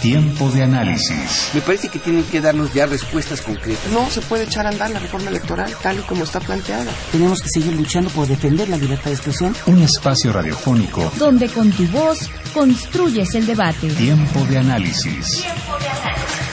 Tiempo 0.00 0.50
de 0.50 0.62
análisis. 0.62 1.50
Me 1.52 1.60
parece 1.60 1.88
que 1.88 1.98
tienen 1.98 2.24
que 2.24 2.40
darnos 2.40 2.72
ya 2.72 2.86
respuestas 2.86 3.42
concretas. 3.42 3.92
No 3.92 4.08
se 4.08 4.22
puede 4.22 4.44
echar 4.44 4.64
a 4.66 4.70
andar 4.70 4.90
la 4.90 4.98
reforma 4.98 5.28
electoral 5.28 5.74
tal 5.82 5.98
y 5.98 6.02
como 6.02 6.24
está 6.24 6.40
planteada. 6.40 6.90
Tenemos 7.12 7.40
que 7.42 7.48
seguir 7.50 7.74
luchando 7.74 8.08
por 8.10 8.26
defender 8.26 8.68
la 8.70 8.78
libertad 8.78 9.06
de 9.06 9.12
expresión. 9.12 9.54
Un 9.66 9.82
espacio 9.82 10.32
radiofónico 10.32 11.12
donde 11.18 11.48
con 11.48 11.70
tu 11.72 11.86
voz 11.88 12.30
construyes 12.54 13.34
el 13.34 13.46
debate. 13.46 13.88
Tiempo 13.90 14.40
de 14.46 14.58
análisis. 14.58 15.02
Tiempo 15.42 15.78
de 15.78 15.88
análisis. 15.88 16.50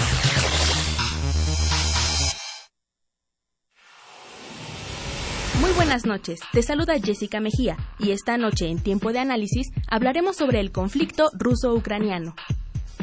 Muy 5.61 5.71
buenas 5.71 6.05
noches, 6.05 6.39
te 6.51 6.61
saluda 6.61 6.95
Jessica 7.01 7.39
Mejía 7.39 7.77
y 7.97 8.11
esta 8.11 8.37
noche 8.37 8.67
en 8.67 8.79
Tiempo 8.79 9.11
de 9.13 9.19
Análisis 9.19 9.67
hablaremos 9.89 10.35
sobre 10.35 10.59
el 10.59 10.71
conflicto 10.71 11.29
ruso-ucraniano. 11.33 12.35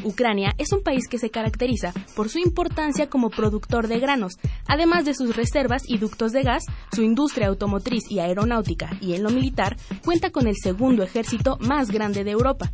Ucrania 0.03 0.55
es 0.59 0.73
un 0.73 0.83
país 0.83 1.09
que 1.09 1.19
se 1.19 1.31
caracteriza 1.31 1.93
por 2.17 2.29
su 2.29 2.39
importancia 2.39 3.09
como 3.09 3.31
productor 3.31 3.89
de 3.89 4.01
granos, 4.01 4.39
además 4.67 5.05
de 5.05 5.15
sus 5.15 5.37
reservas 5.37 5.83
y 5.87 5.99
ductos 5.99 6.33
de 6.33 6.43
gas, 6.43 6.65
su 6.93 7.03
industria 7.03 7.49
automotriz 7.49 8.11
y 8.11 8.19
aeronáutica 8.19 8.91
y 9.01 9.15
en 9.15 9.23
lo 9.23 9.31
militar 9.31 9.77
cuenta 10.05 10.31
con 10.31 10.47
el 10.47 10.57
segundo 10.57 11.03
ejército 11.03 11.57
más 11.61 11.91
grande 11.91 12.25
de 12.25 12.33
Europa. 12.33 12.73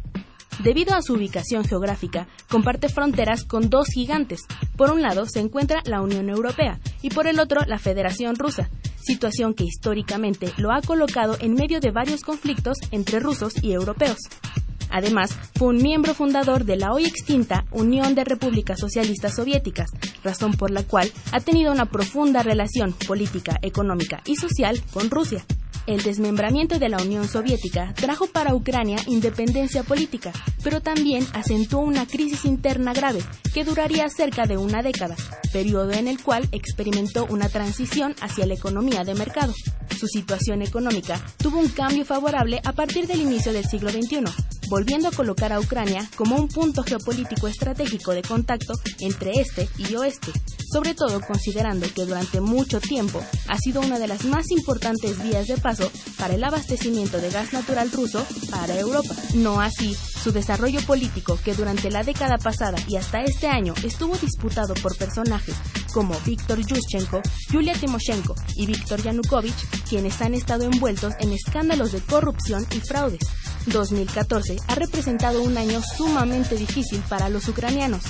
Debido 0.62 0.94
a 0.94 1.00
su 1.00 1.14
ubicación 1.14 1.64
geográfica, 1.64 2.26
comparte 2.50 2.90
fronteras 2.90 3.44
con 3.44 3.70
dos 3.70 3.88
gigantes. 3.88 4.42
Por 4.76 4.90
un 4.90 5.00
lado 5.00 5.24
se 5.24 5.40
encuentra 5.40 5.80
la 5.86 6.02
Unión 6.02 6.28
Europea 6.28 6.78
y 7.00 7.08
por 7.08 7.26
el 7.26 7.40
otro 7.40 7.62
la 7.66 7.78
Federación 7.78 8.36
Rusa, 8.36 8.68
situación 8.96 9.54
que 9.54 9.64
históricamente 9.64 10.52
lo 10.58 10.70
ha 10.70 10.82
colocado 10.82 11.38
en 11.40 11.54
medio 11.54 11.80
de 11.80 11.90
varios 11.90 12.22
conflictos 12.22 12.76
entre 12.90 13.20
rusos 13.20 13.54
y 13.62 13.72
europeos. 13.72 14.18
Además, 14.90 15.36
fue 15.54 15.68
un 15.68 15.78
miembro 15.78 16.14
fundador 16.14 16.64
de 16.64 16.76
la 16.76 16.92
hoy 16.92 17.04
extinta 17.04 17.64
Unión 17.70 18.14
de 18.14 18.24
Repúblicas 18.24 18.78
Socialistas 18.78 19.36
Soviéticas, 19.36 19.90
razón 20.22 20.52
por 20.52 20.70
la 20.70 20.82
cual 20.82 21.10
ha 21.32 21.40
tenido 21.40 21.72
una 21.72 21.86
profunda 21.86 22.42
relación 22.42 22.92
política, 23.06 23.58
económica 23.62 24.22
y 24.26 24.36
social 24.36 24.82
con 24.92 25.10
Rusia. 25.10 25.44
El 25.86 26.02
desmembramiento 26.02 26.78
de 26.78 26.88
la 26.88 26.98
Unión 26.98 27.26
Soviética 27.26 27.94
trajo 27.94 28.26
para 28.26 28.54
Ucrania 28.54 28.98
independencia 29.06 29.82
política, 29.82 30.30
pero 30.62 30.80
también 30.80 31.26
acentuó 31.32 31.80
una 31.80 32.06
crisis 32.06 32.44
interna 32.44 32.92
grave 32.92 33.22
que 33.54 33.64
duraría 33.64 34.08
cerca 34.08 34.46
de 34.46 34.56
una 34.56 34.82
década, 34.82 35.16
periodo 35.52 35.92
en 35.92 36.06
el 36.06 36.22
cual 36.22 36.48
experimentó 36.52 37.26
una 37.30 37.48
transición 37.48 38.14
hacia 38.20 38.46
la 38.46 38.54
economía 38.54 39.04
de 39.04 39.14
mercado. 39.14 39.54
Su 39.98 40.06
situación 40.06 40.62
económica 40.62 41.20
tuvo 41.38 41.58
un 41.58 41.68
cambio 41.68 42.04
favorable 42.04 42.60
a 42.64 42.72
partir 42.72 43.06
del 43.06 43.20
inicio 43.22 43.52
del 43.52 43.64
siglo 43.64 43.90
XXI, 43.90 44.24
volviendo 44.70 45.08
a 45.08 45.10
colocar 45.10 45.52
a 45.52 45.60
Ucrania 45.60 46.08
como 46.16 46.36
un 46.36 46.48
punto 46.48 46.84
geopolítico 46.84 47.48
estratégico 47.48 48.12
de 48.12 48.22
contacto 48.22 48.72
entre 49.00 49.32
este 49.32 49.68
y 49.76 49.96
oeste, 49.96 50.32
sobre 50.72 50.94
todo 50.94 51.20
considerando 51.20 51.86
que 51.92 52.06
durante 52.06 52.40
mucho 52.40 52.80
tiempo 52.80 53.20
ha 53.48 53.58
sido 53.58 53.80
una 53.80 53.98
de 53.98 54.06
las 54.06 54.24
más 54.24 54.50
importantes 54.50 55.20
vías 55.22 55.48
de 55.48 55.58
paso 55.58 55.90
para 56.16 56.34
el 56.34 56.44
abastecimiento 56.44 57.20
de 57.20 57.30
gas 57.30 57.52
natural 57.52 57.90
ruso 57.90 58.24
para 58.50 58.78
Europa. 58.78 59.12
No 59.34 59.60
así 59.60 59.94
su 59.94 60.32
desarrollo 60.32 60.80
político 60.82 61.38
que 61.44 61.54
durante 61.54 61.90
la 61.90 62.04
década 62.04 62.38
pasada 62.38 62.78
y 62.86 62.96
hasta 62.96 63.22
este 63.22 63.48
año 63.48 63.74
estuvo 63.82 64.16
disputado 64.16 64.74
por 64.74 64.96
personajes 64.96 65.56
como 65.92 66.14
Víctor 66.24 66.60
Yushchenko, 66.60 67.20
Yulia 67.50 67.74
Timoshenko 67.74 68.34
y 68.54 68.66
Víctor 68.66 69.02
Yanukovych, 69.02 69.88
quienes 69.88 70.20
han 70.20 70.34
estado 70.34 70.64
envueltos 70.64 71.14
en 71.18 71.32
escándalos 71.32 71.90
de 71.90 72.00
corrupción 72.00 72.64
y 72.70 72.80
fraudes. 72.80 73.20
2014 73.66 74.56
ha 74.68 74.74
representado 74.74 75.42
un 75.42 75.56
año 75.56 75.80
sumamente 75.96 76.56
difícil 76.56 77.02
para 77.08 77.28
los 77.28 77.48
ucranianos. 77.48 78.02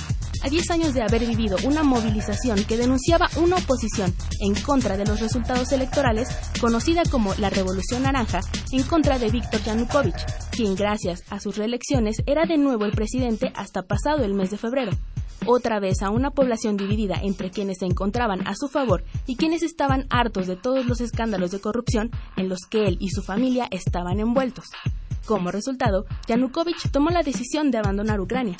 A 0.43 0.49
10 0.49 0.71
años 0.71 0.93
de 0.93 1.03
haber 1.03 1.25
vivido 1.25 1.57
una 1.65 1.83
movilización 1.83 2.63
que 2.63 2.77
denunciaba 2.77 3.29
una 3.35 3.57
oposición 3.57 4.13
en 4.39 4.55
contra 4.55 4.97
de 4.97 5.05
los 5.05 5.19
resultados 5.19 5.71
electorales, 5.71 6.29
conocida 6.59 7.03
como 7.09 7.35
la 7.35 7.49
Revolución 7.51 8.03
Naranja, 8.03 8.41
en 8.71 8.83
contra 8.83 9.19
de 9.19 9.29
Víctor 9.29 9.61
Yanukovych, 9.63 10.15
quien 10.51 10.75
gracias 10.75 11.23
a 11.29 11.39
sus 11.39 11.57
reelecciones 11.57 12.17
era 12.25 12.45
de 12.45 12.57
nuevo 12.57 12.85
el 12.85 12.93
presidente 12.93 13.51
hasta 13.55 13.83
pasado 13.83 14.23
el 14.23 14.33
mes 14.33 14.49
de 14.49 14.57
febrero 14.57 14.91
otra 15.45 15.79
vez 15.79 16.01
a 16.01 16.09
una 16.09 16.31
población 16.31 16.77
dividida 16.77 17.15
entre 17.21 17.49
quienes 17.49 17.79
se 17.79 17.85
encontraban 17.85 18.47
a 18.47 18.55
su 18.55 18.67
favor 18.67 19.03
y 19.25 19.35
quienes 19.37 19.63
estaban 19.63 20.05
hartos 20.09 20.47
de 20.47 20.55
todos 20.55 20.85
los 20.85 21.01
escándalos 21.01 21.51
de 21.51 21.59
corrupción 21.59 22.11
en 22.37 22.49
los 22.49 22.59
que 22.69 22.85
él 22.85 22.97
y 22.99 23.09
su 23.09 23.23
familia 23.23 23.67
estaban 23.71 24.19
envueltos. 24.19 24.65
Como 25.25 25.51
resultado, 25.51 26.05
Yanukovych 26.27 26.91
tomó 26.91 27.09
la 27.09 27.23
decisión 27.23 27.71
de 27.71 27.77
abandonar 27.77 28.19
Ucrania. 28.19 28.57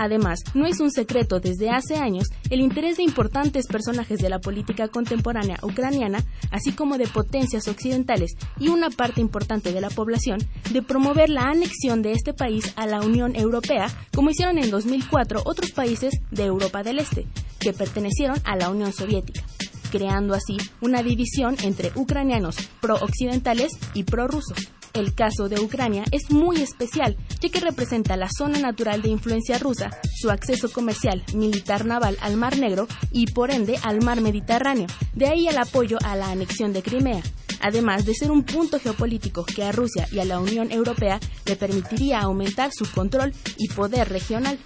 Además, 0.00 0.40
no 0.54 0.64
es 0.64 0.80
un 0.80 0.90
secreto 0.90 1.40
desde 1.40 1.68
hace 1.68 1.96
años 1.96 2.28
el 2.48 2.62
interés 2.62 2.96
de 2.96 3.02
importantes 3.02 3.66
personajes 3.66 4.18
de 4.18 4.30
la 4.30 4.38
política 4.38 4.88
contemporánea 4.88 5.58
ucraniana, 5.62 6.24
así 6.50 6.72
como 6.72 6.96
de 6.96 7.06
potencias 7.06 7.68
occidentales 7.68 8.32
y 8.58 8.68
una 8.68 8.88
parte 8.88 9.20
importante 9.20 9.74
de 9.74 9.80
la 9.82 9.90
población, 9.90 10.38
de 10.72 10.80
promover 10.80 11.28
la 11.28 11.42
anexión 11.42 12.00
de 12.00 12.12
este 12.12 12.32
país 12.32 12.72
a 12.76 12.86
la 12.86 13.02
Unión 13.02 13.36
Europea, 13.36 13.88
como 14.14 14.30
hicieron 14.30 14.56
en 14.56 14.70
2004 14.70 15.42
otros 15.44 15.70
países 15.72 16.14
de 16.30 16.46
Europa 16.46 16.82
del 16.82 16.98
Este, 16.98 17.26
que 17.58 17.74
pertenecieron 17.74 18.38
a 18.44 18.56
la 18.56 18.70
Unión 18.70 18.94
Soviética 18.94 19.42
creando 19.90 20.34
así 20.34 20.56
una 20.80 21.02
división 21.02 21.56
entre 21.64 21.90
ucranianos 21.96 22.54
pro-occidentales 22.80 23.72
y 23.92 24.04
pro-rusos. 24.04 24.70
El 24.92 25.14
caso 25.14 25.48
de 25.48 25.60
Ucrania 25.60 26.04
es 26.10 26.30
muy 26.30 26.60
especial, 26.62 27.16
ya 27.40 27.48
que 27.48 27.60
representa 27.60 28.16
la 28.16 28.28
zona 28.28 28.58
natural 28.58 29.02
de 29.02 29.08
influencia 29.08 29.58
rusa, 29.58 29.90
su 30.16 30.30
acceso 30.30 30.70
comercial, 30.72 31.22
militar 31.32 31.86
naval 31.86 32.16
al 32.20 32.36
Mar 32.36 32.58
Negro 32.58 32.88
y 33.12 33.26
por 33.26 33.52
ende 33.52 33.78
al 33.82 34.02
Mar 34.02 34.20
Mediterráneo, 34.20 34.88
de 35.14 35.28
ahí 35.28 35.46
el 35.46 35.58
apoyo 35.58 35.98
a 36.04 36.16
la 36.16 36.30
anexión 36.30 36.72
de 36.72 36.82
Crimea, 36.82 37.22
además 37.60 38.04
de 38.04 38.14
ser 38.14 38.32
un 38.32 38.42
punto 38.42 38.80
geopolítico 38.80 39.44
que 39.44 39.62
a 39.62 39.72
Rusia 39.72 40.08
y 40.10 40.18
a 40.18 40.24
la 40.24 40.40
Unión 40.40 40.72
Europea 40.72 41.20
le 41.46 41.56
permitiría 41.56 42.20
aumentar 42.20 42.72
su 42.72 42.90
control 42.90 43.32
y 43.58 43.68
poder 43.68 44.08
regional. 44.08 44.58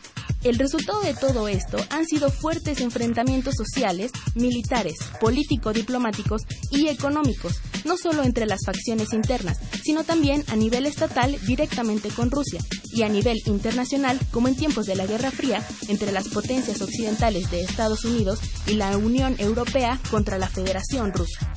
El 0.42 0.58
resultado 0.58 1.00
de 1.00 1.14
todo 1.14 1.48
esto 1.48 1.78
han 1.90 2.06
sido 2.06 2.30
fuertes 2.30 2.80
enfrentamientos 2.80 3.54
sociales, 3.56 4.10
militares, 4.34 4.94
político-diplomáticos 5.20 6.42
y 6.70 6.88
económicos, 6.88 7.60
no 7.84 7.96
solo 7.96 8.22
entre 8.22 8.46
las 8.46 8.60
facciones 8.64 9.12
internas, 9.12 9.58
sino 9.82 10.04
también 10.04 10.44
a 10.48 10.56
nivel 10.56 10.86
estatal 10.86 11.36
directamente 11.46 12.08
con 12.08 12.30
Rusia 12.30 12.60
y 12.92 13.02
a 13.02 13.08
nivel 13.08 13.38
internacional 13.46 14.18
como 14.30 14.48
en 14.48 14.56
tiempos 14.56 14.86
de 14.86 14.96
la 14.96 15.06
Guerra 15.06 15.30
Fría 15.30 15.66
entre 15.88 16.12
las 16.12 16.28
potencias 16.28 16.80
occidentales 16.80 17.50
de 17.50 17.62
Estados 17.62 18.04
Unidos 18.04 18.40
y 18.66 18.74
la 18.74 18.96
Unión 18.96 19.36
Europea 19.38 20.00
contra 20.10 20.38
la 20.38 20.48
Federación 20.48 21.12
Rusa. 21.12 21.52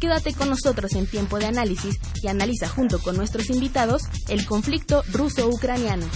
Quédate 0.00 0.32
con 0.32 0.48
nosotros 0.48 0.92
en 0.94 1.06
tiempo 1.06 1.38
de 1.38 1.46
análisis 1.46 1.96
y 2.22 2.28
analiza 2.28 2.68
junto 2.68 2.98
con 3.00 3.16
nuestros 3.16 3.50
invitados 3.50 4.02
el 4.28 4.46
conflicto 4.46 5.02
ruso-ucraniano. 5.12 6.06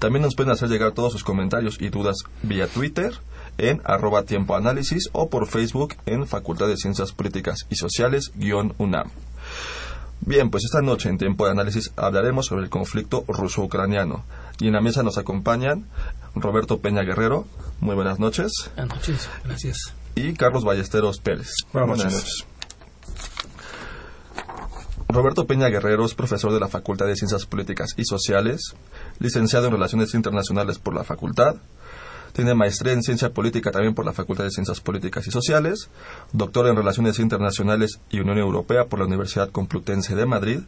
También 0.00 0.22
nos 0.22 0.34
pueden 0.34 0.50
hacer 0.50 0.68
llegar 0.68 0.92
todos 0.92 1.12
sus 1.12 1.22
comentarios 1.22 1.80
y 1.80 1.90
dudas 1.90 2.16
vía 2.42 2.66
Twitter 2.66 3.12
en 3.58 3.80
arroba 3.84 4.24
tiempo 4.24 4.56
análisis 4.56 5.08
o 5.12 5.28
por 5.28 5.46
Facebook 5.46 5.94
en 6.06 6.26
Facultad 6.26 6.68
de 6.68 6.76
Ciencias 6.76 7.12
Políticas 7.12 7.66
y 7.70 7.76
Sociales 7.76 8.32
UNAM. 8.78 9.10
Bien, 10.24 10.50
pues 10.50 10.64
esta 10.64 10.82
noche 10.82 11.08
en 11.08 11.18
tiempo 11.18 11.46
de 11.46 11.50
análisis 11.50 11.92
hablaremos 11.96 12.46
sobre 12.46 12.62
el 12.62 12.70
conflicto 12.70 13.24
ruso-ucraniano. 13.26 14.24
Y 14.60 14.68
en 14.68 14.74
la 14.74 14.80
mesa 14.80 15.02
nos 15.02 15.18
acompañan 15.18 15.88
Roberto 16.36 16.78
Peña 16.78 17.02
Guerrero. 17.02 17.44
Muy 17.80 17.96
buenas 17.96 18.20
noches. 18.20 18.52
Buenas 18.76 18.94
noches, 18.96 19.28
gracias. 19.44 19.94
Y 20.14 20.34
Carlos 20.34 20.64
Ballesteros 20.64 21.18
Pérez. 21.18 21.50
Buenas, 21.72 22.04
noches. 22.04 22.46
Roberto 25.08 25.46
Peña 25.46 25.68
Guerrero 25.68 26.04
es 26.04 26.14
profesor 26.14 26.52
de 26.52 26.60
la 26.60 26.68
Facultad 26.68 27.06
de 27.06 27.16
Ciencias 27.16 27.44
Políticas 27.44 27.90
y 27.96 28.04
Sociales, 28.04 28.74
licenciado 29.18 29.66
en 29.66 29.72
Relaciones 29.72 30.14
Internacionales 30.14 30.78
por 30.78 30.94
la 30.94 31.04
Facultad, 31.04 31.56
tiene 32.32 32.54
maestría 32.54 32.92
en 32.92 33.02
Ciencia 33.02 33.30
Política 33.30 33.70
también 33.70 33.94
por 33.94 34.04
la 34.04 34.12
Facultad 34.12 34.44
de 34.44 34.50
Ciencias 34.50 34.80
Políticas 34.80 35.26
y 35.26 35.30
Sociales, 35.30 35.88
doctor 36.32 36.66
en 36.66 36.76
Relaciones 36.76 37.18
Internacionales 37.18 38.00
y 38.10 38.20
Unión 38.20 38.38
Europea 38.38 38.86
por 38.86 38.98
la 38.98 39.06
Universidad 39.06 39.50
Complutense 39.50 40.14
de 40.14 40.26
Madrid 40.26 40.60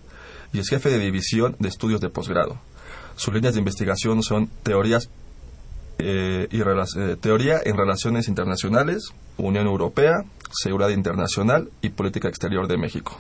y 0.53 0.59
es 0.59 0.69
jefe 0.69 0.91
de 0.91 0.99
división 0.99 1.57
de 1.59 1.69
estudios 1.69 2.01
de 2.01 2.11
posgrado. 2.11 2.59
Sus 3.17 3.33
líneas 3.33 3.55
de 3.55 3.61
investigación 3.61 4.23
son 4.23 4.49
teorías 4.63 5.09
eh, 5.99 6.49
y 6.51 6.61
eh, 6.61 7.17
teoría 7.21 7.61
en 7.65 7.77
relaciones 7.77 8.29
internacionales, 8.29 9.13
Unión 9.37 9.67
Europea, 9.67 10.25
seguridad 10.51 10.91
internacional 10.91 11.71
y 11.83 11.91
política 11.91 12.29
exterior 12.29 12.67
de 12.67 12.77
México. 12.77 13.19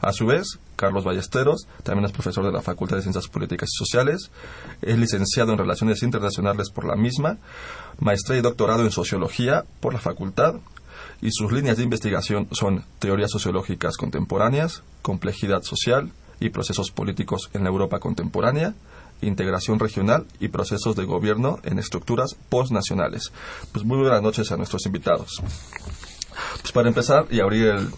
A 0.00 0.12
su 0.12 0.26
vez, 0.26 0.58
Carlos 0.76 1.04
Ballesteros 1.04 1.66
también 1.82 2.04
es 2.04 2.12
profesor 2.12 2.44
de 2.44 2.52
la 2.52 2.62
Facultad 2.62 2.96
de 2.96 3.02
Ciencias 3.02 3.28
Políticas 3.28 3.68
y 3.72 3.78
Sociales, 3.78 4.30
es 4.82 4.98
licenciado 4.98 5.52
en 5.52 5.58
Relaciones 5.58 6.02
Internacionales 6.02 6.70
por 6.70 6.84
la 6.86 6.96
misma, 6.96 7.38
maestría 7.98 8.38
y 8.38 8.42
doctorado 8.42 8.82
en 8.82 8.90
Sociología 8.90 9.64
por 9.80 9.94
la 9.94 10.00
Facultad, 10.00 10.56
y 11.22 11.30
sus 11.30 11.50
líneas 11.52 11.78
de 11.78 11.84
investigación 11.84 12.48
son 12.52 12.84
teorías 12.98 13.30
sociológicas 13.30 13.96
contemporáneas, 13.96 14.82
complejidad 15.02 15.62
social 15.62 16.10
y 16.40 16.50
procesos 16.50 16.90
políticos 16.90 17.48
en 17.54 17.64
la 17.64 17.70
Europa 17.70 17.98
contemporánea, 17.98 18.74
integración 19.22 19.78
regional 19.78 20.26
y 20.40 20.48
procesos 20.48 20.94
de 20.94 21.04
gobierno 21.04 21.58
en 21.62 21.78
estructuras 21.78 22.36
postnacionales. 22.50 23.32
Pues 23.72 23.84
muy 23.84 23.98
buenas 23.98 24.22
noches 24.22 24.52
a 24.52 24.56
nuestros 24.56 24.84
invitados. 24.84 25.42
Pues 26.60 26.72
para 26.72 26.88
empezar 26.88 27.26
y 27.30 27.40
abrir 27.40 27.66
el, 27.66 27.88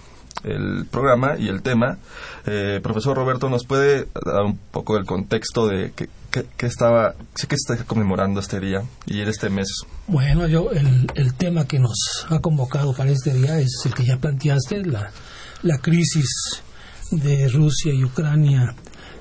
el 0.45 0.87
programa 0.91 1.37
y 1.39 1.49
el 1.49 1.63
tema. 1.63 1.99
Eh, 2.47 2.81
profesor 2.83 3.17
Roberto, 3.17 3.49
¿nos 3.49 3.65
puede 3.65 4.07
dar 4.25 4.45
un 4.45 4.57
poco 4.57 4.97
el 4.97 5.05
contexto 5.05 5.67
de 5.67 5.93
qué, 5.93 6.09
estaba, 6.67 7.15
sé 7.35 7.47
que 7.47 7.55
está 7.55 7.77
conmemorando 7.85 8.41
este 8.41 8.61
día 8.61 8.83
y 9.07 9.21
en 9.21 9.29
este 9.29 9.51
mes? 9.51 9.69
Bueno, 10.07 10.47
yo 10.47 10.71
el, 10.71 11.11
el, 11.15 11.35
tema 11.35 11.67
que 11.67 11.79
nos 11.79 12.27
ha 12.29 12.39
convocado 12.41 12.95
para 12.95 13.11
este 13.11 13.35
día 13.35 13.59
es 13.59 13.83
el 13.85 13.95
que 13.95 14.05
ya 14.05 14.19
planteaste, 14.19 14.85
la, 14.85 15.11
la 15.63 15.79
crisis 15.79 16.63
de 17.11 17.49
Rusia 17.49 17.93
y 17.93 18.05
Ucrania 18.05 18.75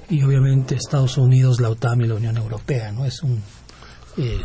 y 0.10 0.24
obviamente 0.24 0.76
Estados 0.76 1.18
Unidos, 1.18 1.60
la 1.60 1.70
OTAN 1.70 2.02
y 2.02 2.08
la 2.08 2.16
Unión 2.16 2.38
Europea, 2.38 2.92
¿no? 2.92 3.06
Es 3.06 3.24
un, 3.24 3.42
eh, 4.18 4.42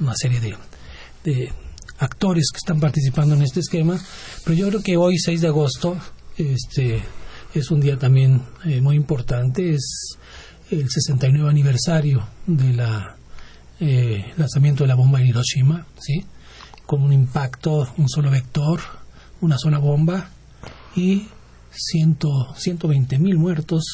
una 0.00 0.14
serie 0.14 0.40
de 0.40 1.52
actores 1.98 2.46
que 2.52 2.58
están 2.58 2.80
participando 2.80 3.34
en 3.34 3.42
este 3.42 3.60
esquema, 3.60 4.00
pero 4.44 4.56
yo 4.56 4.68
creo 4.68 4.82
que 4.82 4.96
hoy, 4.96 5.18
6 5.18 5.40
de 5.40 5.48
agosto, 5.48 5.96
este, 6.36 7.02
es 7.54 7.70
un 7.70 7.80
día 7.80 7.98
también 7.98 8.42
eh, 8.64 8.80
muy 8.80 8.96
importante, 8.96 9.74
es 9.74 10.16
el 10.70 10.88
69 10.88 11.48
aniversario 11.50 12.26
del 12.46 12.80
eh, 13.80 14.32
lanzamiento 14.36 14.84
de 14.84 14.88
la 14.88 14.94
bomba 14.94 15.20
en 15.20 15.26
Hiroshima, 15.26 15.86
¿sí? 15.98 16.24
con 16.86 17.02
un 17.02 17.12
impacto, 17.12 17.88
un 17.98 18.08
solo 18.08 18.30
vector, 18.30 18.80
una 19.40 19.58
sola 19.58 19.78
bomba 19.78 20.30
y 20.96 21.26
ciento, 21.70 22.54
120 22.56 23.18
mil 23.18 23.38
muertos. 23.38 23.84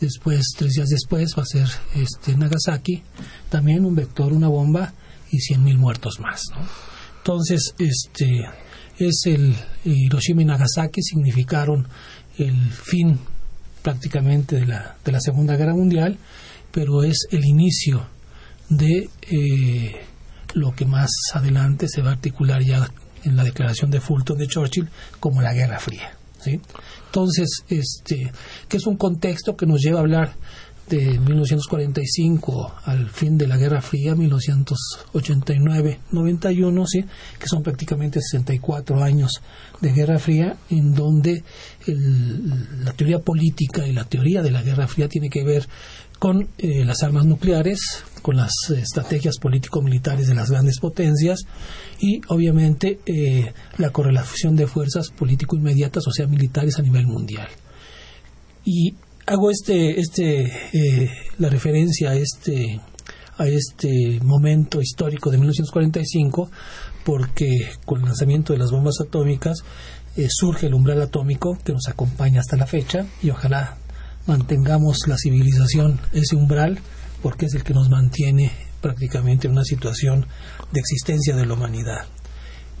Después, 0.00 0.46
tres 0.56 0.72
días 0.72 0.88
después, 0.88 1.34
va 1.38 1.42
a 1.42 1.46
ser 1.46 1.68
este, 1.94 2.36
Nagasaki, 2.36 3.02
también 3.48 3.84
un 3.84 3.94
vector, 3.94 4.32
una 4.32 4.48
bomba 4.48 4.92
y 5.30 5.38
100 5.38 5.62
mil 5.62 5.78
muertos 5.78 6.18
más. 6.20 6.42
¿no? 6.50 6.91
Entonces, 7.22 7.74
este 7.78 8.48
es 8.98 9.22
el 9.26 9.54
Hiroshima 9.84 10.42
y 10.42 10.44
Nagasaki 10.44 11.02
significaron 11.02 11.86
el 12.36 12.70
fin 12.72 13.18
prácticamente 13.82 14.56
de 14.56 14.66
la, 14.66 14.96
de 15.04 15.12
la 15.12 15.20
Segunda 15.20 15.56
Guerra 15.56 15.74
Mundial, 15.74 16.18
pero 16.72 17.04
es 17.04 17.26
el 17.30 17.44
inicio 17.44 18.08
de 18.68 19.08
eh, 19.30 20.00
lo 20.54 20.74
que 20.74 20.84
más 20.84 21.10
adelante 21.32 21.86
se 21.88 22.02
va 22.02 22.10
a 22.10 22.14
articular 22.14 22.62
ya 22.62 22.90
en 23.22 23.36
la 23.36 23.44
declaración 23.44 23.90
de 23.92 24.00
Fulton 24.00 24.38
de 24.38 24.48
Churchill 24.48 24.88
como 25.20 25.42
la 25.42 25.54
Guerra 25.54 25.78
Fría. 25.78 26.16
Entonces, 27.06 27.62
este, 27.68 28.32
que 28.68 28.76
es 28.76 28.86
un 28.86 28.96
contexto 28.96 29.56
que 29.56 29.66
nos 29.66 29.80
lleva 29.80 29.98
a 29.98 30.00
hablar 30.00 30.34
de 30.88 31.18
1945 31.18 32.74
al 32.84 33.10
fin 33.10 33.36
de 33.38 33.46
la 33.46 33.56
Guerra 33.56 33.80
Fría, 33.80 34.14
1989-91, 34.14 36.86
¿sí? 36.86 37.04
que 37.38 37.46
son 37.46 37.62
prácticamente 37.62 38.20
64 38.20 39.00
años 39.02 39.40
de 39.80 39.92
Guerra 39.92 40.18
Fría, 40.18 40.56
en 40.70 40.92
donde 40.94 41.44
la 41.86 42.92
teoría 42.92 43.20
política 43.20 43.86
y 43.86 43.92
la 43.92 44.04
teoría 44.04 44.42
de 44.42 44.50
la 44.50 44.62
Guerra 44.62 44.88
Fría 44.88 45.08
tiene 45.08 45.30
que 45.30 45.44
ver 45.44 45.68
con 46.18 46.48
eh, 46.58 46.84
las 46.84 47.02
armas 47.02 47.24
nucleares, 47.26 48.04
con 48.22 48.36
las 48.36 48.52
estrategias 48.70 49.38
político-militares 49.38 50.28
de 50.28 50.36
las 50.36 50.52
grandes 50.52 50.78
potencias 50.78 51.40
y 52.00 52.20
obviamente 52.28 53.00
eh, 53.06 53.52
la 53.78 53.90
correlación 53.90 54.54
de 54.54 54.68
fuerzas 54.68 55.10
político-inmediatas, 55.10 56.06
o 56.06 56.12
sea, 56.12 56.28
militares 56.28 56.78
a 56.78 56.82
nivel 56.82 57.08
mundial. 57.08 57.48
Y 58.64 58.94
hago 59.26 59.50
este, 59.50 60.00
este, 60.00 60.52
eh, 60.72 61.10
la 61.38 61.48
referencia 61.48 62.10
a 62.10 62.14
este, 62.14 62.80
a 63.38 63.46
este 63.46 64.20
momento 64.22 64.80
histórico 64.80 65.30
de 65.30 65.38
1945 65.38 66.50
porque 67.04 67.70
con 67.84 68.00
el 68.00 68.06
lanzamiento 68.06 68.52
de 68.52 68.58
las 68.58 68.70
bombas 68.70 69.00
atómicas 69.00 69.58
eh, 70.16 70.28
surge 70.30 70.66
el 70.66 70.74
umbral 70.74 71.00
atómico 71.02 71.58
que 71.64 71.72
nos 71.72 71.88
acompaña 71.88 72.40
hasta 72.40 72.56
la 72.56 72.66
fecha 72.66 73.06
y 73.22 73.30
ojalá 73.30 73.78
mantengamos 74.26 74.98
la 75.08 75.16
civilización 75.16 76.00
ese 76.12 76.36
umbral 76.36 76.80
porque 77.22 77.46
es 77.46 77.54
el 77.54 77.64
que 77.64 77.74
nos 77.74 77.88
mantiene 77.88 78.52
prácticamente 78.80 79.46
en 79.46 79.52
una 79.52 79.64
situación 79.64 80.26
de 80.72 80.80
existencia 80.80 81.36
de 81.36 81.46
la 81.46 81.54
humanidad 81.54 82.06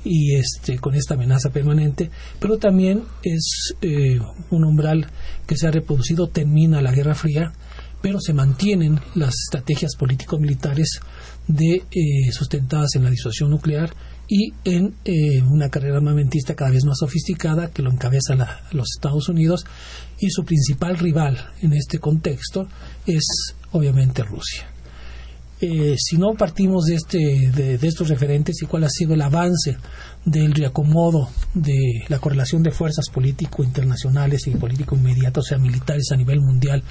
y 0.04 0.34
este 0.34 0.78
con 0.78 0.94
esta 0.94 1.14
amenaza 1.14 1.50
permanente, 1.50 2.10
pero 2.40 2.58
también 2.58 3.04
es 3.22 3.74
eh, 3.80 4.18
un 4.50 4.64
umbral 4.64 5.06
que 5.46 5.56
se 5.56 5.66
ha 5.66 5.70
reproducido, 5.70 6.28
termina 6.28 6.82
la 6.82 6.92
Guerra 6.92 7.14
Fría, 7.14 7.52
pero 8.00 8.20
se 8.20 8.34
mantienen 8.34 9.00
las 9.14 9.34
estrategias 9.46 9.94
político-militares 9.96 11.00
de 11.46 11.84
eh, 11.90 12.32
sustentadas 12.32 12.96
en 12.96 13.04
la 13.04 13.10
disuasión 13.10 13.50
nuclear 13.50 13.94
y 14.28 14.52
en 14.64 14.94
eh, 15.04 15.42
una 15.42 15.68
carrera 15.68 15.96
armamentista 15.96 16.54
cada 16.54 16.70
vez 16.70 16.84
más 16.84 16.98
sofisticada 16.98 17.70
que 17.70 17.82
lo 17.82 17.90
encabeza 17.90 18.34
los 18.72 18.88
Estados 18.96 19.28
Unidos 19.28 19.64
y 20.18 20.30
su 20.30 20.44
principal 20.44 20.98
rival 20.98 21.50
en 21.60 21.72
este 21.74 21.98
contexto 21.98 22.66
es 23.06 23.54
obviamente 23.72 24.22
Rusia. 24.22 24.71
Eh, 25.64 25.94
si 25.96 26.16
no 26.16 26.34
partimos 26.34 26.86
de, 26.86 26.96
este, 26.96 27.18
de, 27.52 27.86
estos 27.86 28.08
referentes 28.08 28.60
y 28.60 28.66
cuál 28.66 28.82
ha 28.82 28.88
sido 28.88 29.14
el 29.14 29.22
avance 29.22 29.76
del 30.24 30.52
reacomodo 30.54 31.30
de 31.54 32.02
la 32.08 32.18
correlación 32.18 32.64
de 32.64 32.72
fuerzas 32.72 33.04
político 33.14 33.62
internacionales 33.62 34.48
y 34.48 34.56
político 34.56 34.96
inmediatas, 34.96 35.44
o 35.44 35.46
sea, 35.46 35.58
militares 35.58 36.10
a 36.10 36.16
nivel 36.16 36.40
mundial 36.40 36.82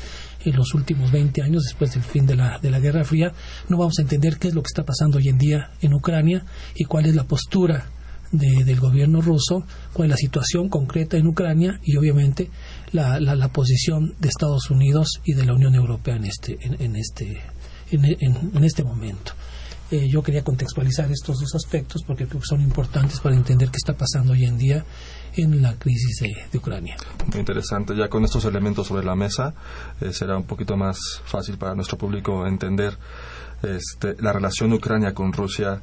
en 0.45 0.55
los 0.55 0.73
últimos 0.73 1.11
20 1.11 1.41
años 1.41 1.63
después 1.63 1.91
del 1.95 2.03
fin 2.03 2.25
de 2.25 2.37
la, 2.37 2.59
de 2.59 2.71
la 2.71 2.79
Guerra 2.79 3.03
Fría, 3.03 3.33
no 3.67 3.77
vamos 3.77 3.99
a 3.99 4.03
entender 4.03 4.37
qué 4.37 4.47
es 4.47 4.53
lo 4.53 4.61
que 4.63 4.69
está 4.69 4.85
pasando 4.85 5.17
hoy 5.17 5.27
en 5.27 5.37
día 5.37 5.71
en 5.81 5.93
Ucrania 5.93 6.45
y 6.73 6.85
cuál 6.85 7.07
es 7.07 7.15
la 7.15 7.25
postura 7.25 7.89
del 8.31 8.79
gobierno 8.79 9.19
ruso, 9.19 9.65
es 9.99 10.09
la 10.09 10.15
situación 10.15 10.69
concreta 10.69 11.17
en 11.17 11.27
Ucrania 11.27 11.81
y 11.83 11.97
obviamente 11.97 12.49
la, 12.93 13.19
la, 13.19 13.49
posición 13.49 14.15
de 14.21 14.29
Estados 14.29 14.69
Unidos 14.69 15.19
y 15.25 15.33
de 15.33 15.45
la 15.45 15.55
Unión 15.55 15.75
Europea 15.75 16.15
en 16.15 16.23
este, 16.23 16.57
en 16.61 16.95
este 16.95 17.41
en, 17.91 18.63
este 18.63 18.83
momento. 18.83 19.33
Eh, 19.89 20.07
yo 20.09 20.23
quería 20.23 20.43
contextualizar 20.43 21.11
estos 21.11 21.39
dos 21.39 21.53
aspectos 21.55 22.01
porque 22.07 22.25
creo 22.25 22.39
que 22.39 22.47
son 22.47 22.61
importantes 22.61 23.19
para 23.19 23.35
entender 23.35 23.69
qué 23.69 23.77
está 23.77 23.93
pasando 23.93 24.31
hoy 24.31 24.45
en 24.45 24.57
día 24.57 24.85
en 25.35 25.61
la 25.61 25.77
crisis 25.77 26.21
de, 26.51 26.57
Ucrania. 26.57 26.95
Muy 27.27 27.39
interesante. 27.39 27.95
Ya 27.95 28.07
con 28.07 28.23
estos 28.23 28.45
elementos 28.45 28.87
sobre 28.87 29.05
la 29.05 29.15
mesa 29.15 29.53
eh, 29.99 30.13
será 30.13 30.37
un 30.37 30.43
poquito 30.43 30.77
más 30.77 30.97
fácil 31.25 31.57
para 31.57 31.75
nuestro 31.75 31.97
público 31.97 32.47
entender 32.47 32.97
este, 33.63 34.15
la 34.21 34.33
relación 34.33 34.71
Ucrania 34.73 35.13
con 35.13 35.33
Rusia 35.33 35.81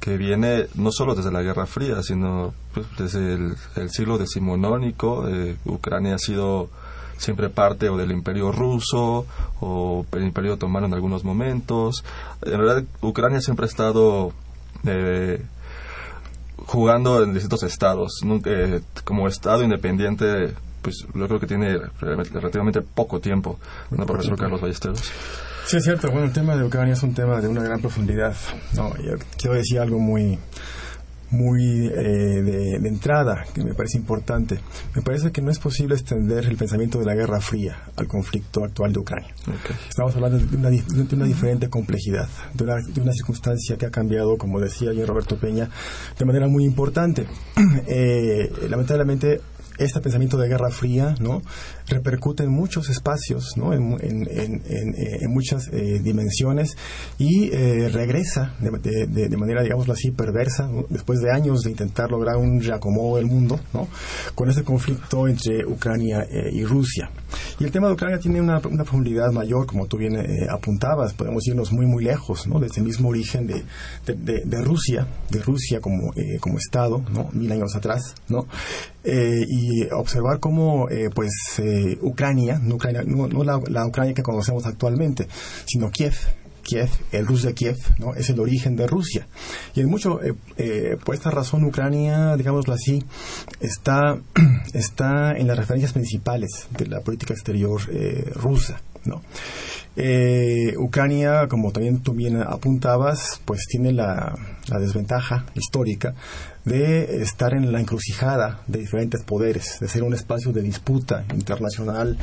que 0.00 0.16
viene 0.16 0.66
no 0.74 0.92
solo 0.92 1.14
desde 1.14 1.32
la 1.32 1.42
Guerra 1.42 1.66
Fría, 1.66 2.02
sino 2.02 2.54
pues, 2.72 2.86
desde 2.96 3.34
el, 3.34 3.90
siglo 3.90 4.18
decimonónico. 4.18 5.28
Eh, 5.28 5.56
Ucrania 5.64 6.14
ha 6.14 6.18
sido 6.18 6.70
siempre 7.18 7.50
parte 7.50 7.88
o 7.90 7.96
del 7.96 8.10
imperio 8.12 8.50
ruso 8.50 9.26
o 9.60 10.06
el 10.12 10.22
imperio 10.22 10.54
otomano 10.54 10.86
en 10.86 10.94
algunos 10.94 11.24
momentos. 11.24 12.04
En 12.42 12.58
realidad, 12.58 12.84
Ucrania 13.02 13.40
siempre 13.40 13.66
ha 13.66 13.68
estado 13.68 14.32
eh, 14.86 15.44
jugando 16.66 17.22
en 17.22 17.34
distintos 17.34 17.62
estados. 17.64 18.20
Eh, 18.46 18.80
como 19.04 19.28
estado 19.28 19.62
independiente, 19.62 20.54
pues 20.80 21.06
yo 21.14 21.26
creo 21.26 21.40
que 21.40 21.46
tiene 21.46 21.78
relativamente 22.00 22.80
poco 22.80 23.20
tiempo. 23.20 23.58
¿No, 23.90 24.06
profesor 24.06 24.38
Carlos 24.38 24.60
Ballesteros? 24.60 25.02
Sí, 25.66 25.76
es 25.76 25.84
cierto. 25.84 26.10
Bueno, 26.10 26.26
el 26.26 26.32
tema 26.32 26.56
de 26.56 26.64
Ucrania 26.64 26.94
es 26.94 27.02
un 27.02 27.12
tema 27.12 27.40
de 27.40 27.48
una 27.48 27.62
gran 27.62 27.80
profundidad. 27.80 28.34
No, 28.74 28.96
yo 28.96 29.16
quiero 29.36 29.56
decir 29.56 29.80
algo 29.80 29.98
muy 29.98 30.38
muy 31.30 31.86
eh, 31.86 32.42
de, 32.80 32.88
entrada, 32.88 33.44
que 33.54 33.62
me 33.62 33.74
parece 33.74 33.98
importante. 33.98 34.58
Me 34.94 35.02
parece 35.02 35.30
que 35.30 35.42
no 35.42 35.50
es 35.50 35.58
posible 35.58 35.94
extender 35.94 36.44
el 36.44 36.56
pensamiento 36.56 36.98
de 36.98 37.06
la 37.06 37.14
Guerra 37.14 37.40
Fría 37.40 37.82
al 37.96 38.06
conflicto 38.06 38.64
actual 38.64 38.92
de 38.92 39.00
Ucrania. 39.00 39.34
Estamos 39.88 40.14
hablando 40.14 40.38
de 40.38 40.56
una, 40.56 40.70
de 40.70 41.16
una 41.16 41.24
diferente 41.24 41.68
complejidad, 41.68 42.28
de 42.54 42.64
una, 42.64 42.76
de 42.76 43.00
una, 43.00 43.12
circunstancia 43.12 43.76
que 43.76 43.86
ha 43.86 43.90
cambiado, 43.90 44.36
como 44.38 44.60
decía 44.60 44.90
ayer 44.90 45.06
Roberto 45.06 45.38
Peña, 45.38 45.68
de 46.18 46.24
manera 46.24 46.48
muy 46.48 46.64
importante. 46.64 47.26
Eh, 47.90 48.50
lamentablemente, 48.68 49.40
este 49.78 50.00
pensamiento 50.00 50.36
de 50.36 50.48
Guerra 50.48 50.70
Fría 50.70 51.14
¿no? 51.20 51.42
Repercute 51.88 52.44
en 52.44 52.50
muchos 52.50 52.88
espacios, 52.90 53.56
¿no? 53.56 53.72
en, 53.72 53.96
en, 54.00 54.62
en, 54.66 55.30
muchas 55.30 55.68
eh, 55.72 56.00
dimensiones 56.02 56.76
y 57.18 57.50
eh, 57.52 57.88
regresa 57.88 58.54
de, 58.60 59.06
de, 59.06 59.36
manera, 59.36 59.62
digámoslo 59.62 59.92
así, 59.92 60.10
perversa, 60.10 60.68
después 60.88 61.20
de 61.20 61.32
años 61.32 61.62
de 61.62 61.70
intentar 61.70 62.10
lograr 62.10 62.36
un 62.36 62.62
reacomodo 62.62 63.16
del 63.16 63.26
mundo, 63.26 63.60
¿no? 63.72 63.88
con 64.34 64.50
ese 64.50 64.64
conflicto 64.64 65.28
entre 65.28 65.64
Ucrania 65.64 66.22
eh, 66.22 66.50
y 66.52 66.64
Rusia. 66.64 67.10
Y 67.58 67.64
el 67.64 67.70
tema 67.70 67.88
de 67.88 67.94
Ucrania 67.94 68.18
tiene 68.18 68.40
una, 68.40 68.58
una 68.58 68.84
profundidad 68.84 69.30
mayor, 69.32 69.66
como 69.66 69.86
tú 69.86 69.96
bien 69.96 70.16
apuntabas, 70.50 71.12
podemos 71.14 71.46
irnos 71.46 71.72
muy, 71.72 71.86
muy 71.86 72.04
lejos, 72.04 72.46
¿no? 72.46 72.58
desde 72.58 72.80
el 72.80 72.86
mismo 72.86 73.08
origen 73.08 73.46
de, 73.46 73.64
de 74.06 74.62
Rusia, 74.62 75.06
de 75.30 75.42
Rusia 75.42 75.80
como, 75.80 76.12
como 76.40 76.58
Estado, 76.58 77.04
¿no? 77.12 77.28
mil 77.32 77.50
años 77.52 77.74
atrás, 77.76 78.14
¿no? 78.28 78.46
y 79.04 79.84
observar 79.90 80.38
cómo, 80.38 80.86
pues, 81.14 81.30
Ucrania, 82.00 82.58
no, 82.62 82.76
Ucrania, 82.76 83.02
no, 83.04 83.44
la, 83.44 83.86
Ucrania 83.86 84.14
que 84.14 84.22
conocemos 84.22 84.66
actualmente, 84.66 85.28
sino 85.66 85.90
Kiev, 85.90 86.14
Kiev, 86.62 86.90
el 87.12 87.26
Rus 87.26 87.42
de 87.42 87.54
Kiev, 87.54 87.76
¿no? 87.98 88.14
es 88.14 88.28
el 88.30 88.38
origen 88.40 88.76
de 88.76 88.86
Rusia. 88.86 89.26
Y 89.74 89.80
en 89.80 89.88
mucho, 89.88 90.22
eh, 90.22 90.34
eh, 90.58 90.96
por 91.02 91.14
esta 91.14 91.30
razón, 91.30 91.64
Ucrania, 91.64 92.36
digámoslo 92.36 92.74
así, 92.74 93.02
está, 93.60 94.18
está 94.74 95.32
en 95.32 95.46
las 95.46 95.56
referencias 95.56 95.92
principales 95.92 96.68
de 96.76 96.86
la 96.86 97.00
política 97.00 97.32
exterior 97.32 97.80
eh, 97.90 98.30
rusa. 98.34 98.80
¿no? 99.04 99.22
Ucrania, 100.76 101.48
como 101.48 101.72
también 101.72 102.02
tú 102.02 102.12
bien 102.12 102.42
apuntabas, 102.42 103.40
pues 103.46 103.64
tiene 103.66 103.92
la 103.92 104.36
desventaja 104.78 105.46
histórica 105.54 106.14
de 106.68 107.22
estar 107.22 107.54
en 107.54 107.72
la 107.72 107.80
encrucijada 107.80 108.60
de 108.66 108.80
diferentes 108.80 109.22
poderes, 109.24 109.78
de 109.80 109.88
ser 109.88 110.02
un 110.02 110.14
espacio 110.14 110.52
de 110.52 110.62
disputa 110.62 111.24
internacional 111.34 112.16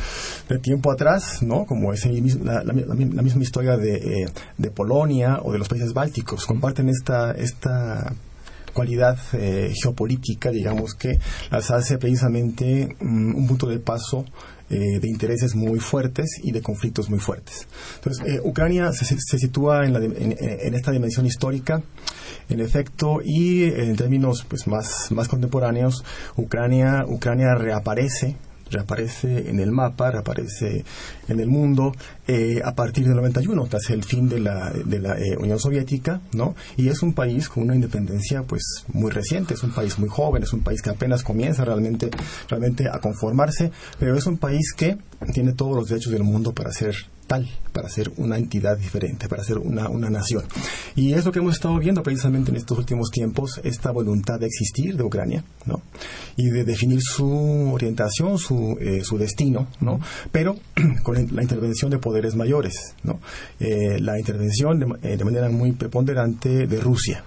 de 0.47 0.59
tiempo 0.59 0.91
atrás, 0.91 1.41
¿no? 1.41 1.65
Como 1.65 1.91
es 1.93 2.05
la, 2.05 2.63
misma 2.63 3.41
historia 3.41 3.77
de, 3.77 3.95
eh, 3.95 4.25
de, 4.57 4.71
Polonia 4.71 5.39
o 5.41 5.51
de 5.51 5.59
los 5.59 5.67
países 5.67 5.93
bálticos. 5.93 6.45
Comparten 6.45 6.89
esta, 6.89 7.31
esta 7.31 8.13
cualidad 8.75 9.17
eh, 9.33 9.73
geopolítica, 9.73 10.51
digamos, 10.51 10.93
que 10.93 11.17
las 11.49 11.71
hace 11.71 11.97
precisamente 11.97 12.95
mm, 12.99 13.35
un 13.35 13.47
punto 13.47 13.67
de 13.67 13.79
paso 13.79 14.25
eh, 14.69 14.99
de 14.99 15.07
intereses 15.07 15.55
muy 15.55 15.79
fuertes 15.79 16.39
y 16.43 16.51
de 16.51 16.61
conflictos 16.61 17.09
muy 17.09 17.19
fuertes. 17.19 17.67
Entonces, 17.95 18.41
Ucrania 18.43 18.91
se, 18.91 19.05
se 19.05 19.39
sitúa 19.39 19.85
en, 19.85 19.93
la, 19.93 19.99
en, 20.03 20.73
esta 20.73 20.91
dimensión 20.91 21.25
histórica 21.25 21.81
en 22.49 22.59
efecto, 22.59 23.21
y 23.23 23.63
en 23.63 23.95
términos 23.95 24.45
pues, 24.47 24.67
más, 24.67 25.11
más 25.11 25.27
contemporáneos, 25.27 26.03
Ucrania, 26.35 27.05
Ucrania 27.07 27.55
reaparece 27.55 28.35
reaparece 28.69 29.49
en 29.49 29.59
el 29.59 29.71
mapa, 29.71 30.11
reaparece 30.11 30.83
en 31.27 31.39
el 31.39 31.47
mundo 31.47 31.93
eh, 32.27 32.61
a 32.63 32.73
partir 32.73 33.05
del 33.05 33.15
91, 33.15 33.67
tras 33.67 33.89
el 33.89 34.03
fin 34.03 34.27
de 34.27 34.39
la, 34.39 34.71
de 34.71 34.99
la 34.99 35.17
eh, 35.17 35.37
Unión 35.37 35.59
Soviética, 35.59 36.21
¿no? 36.33 36.55
Y 36.77 36.89
es 36.89 37.01
un 37.03 37.13
país 37.13 37.49
con 37.49 37.63
una 37.63 37.75
independencia 37.75 38.43
pues 38.43 38.63
muy 38.87 39.11
reciente, 39.11 39.53
es 39.53 39.63
un 39.63 39.71
país 39.71 39.99
muy 39.99 40.09
joven, 40.09 40.43
es 40.43 40.53
un 40.53 40.61
país 40.61 40.81
que 40.81 40.89
apenas 40.89 41.23
comienza 41.23 41.63
realmente, 41.65 42.09
realmente 42.49 42.89
a 42.89 42.99
conformarse, 42.99 43.71
pero 43.99 44.17
es 44.17 44.25
un 44.25 44.37
país 44.37 44.73
que 44.73 44.97
tiene 45.33 45.53
todos 45.53 45.75
los 45.75 45.87
derechos 45.87 46.11
del 46.11 46.23
mundo 46.23 46.53
para 46.53 46.71
ser 46.71 46.95
tal 47.27 47.47
para 47.75 47.89
ser 47.89 48.09
una 48.15 48.37
entidad 48.37 48.77
diferente, 48.77 49.27
para 49.27 49.43
ser 49.43 49.57
una, 49.57 49.89
una 49.89 50.09
nación. 50.09 50.45
Y 50.95 51.13
es 51.13 51.25
lo 51.25 51.33
que 51.33 51.39
hemos 51.39 51.55
estado 51.55 51.77
viendo 51.77 52.01
precisamente 52.03 52.49
en 52.49 52.55
estos 52.55 52.77
últimos 52.77 53.11
tiempos, 53.11 53.59
esta 53.65 53.91
voluntad 53.91 54.39
de 54.39 54.45
existir 54.45 54.95
de 54.95 55.03
Ucrania, 55.03 55.43
¿no? 55.65 55.81
Y 56.37 56.49
de 56.51 56.63
definir 56.63 57.01
su 57.01 57.71
orientación, 57.73 58.37
su, 58.37 58.77
eh, 58.79 59.03
su 59.03 59.17
destino, 59.17 59.67
¿no? 59.81 59.99
Pero 60.31 60.55
con 61.03 61.15
la 61.35 61.41
intervención 61.41 61.91
de 61.91 61.97
poderes 62.15 62.35
mayores. 62.35 62.95
Eh, 63.59 63.99
la 63.99 64.17
intervención 64.17 64.79
de, 64.79 64.85
eh, 65.03 65.17
de 65.17 65.23
manera 65.25 65.49
muy 65.49 65.73
preponderante 65.73 66.65
de 66.67 66.79
Rusia. 66.79 67.23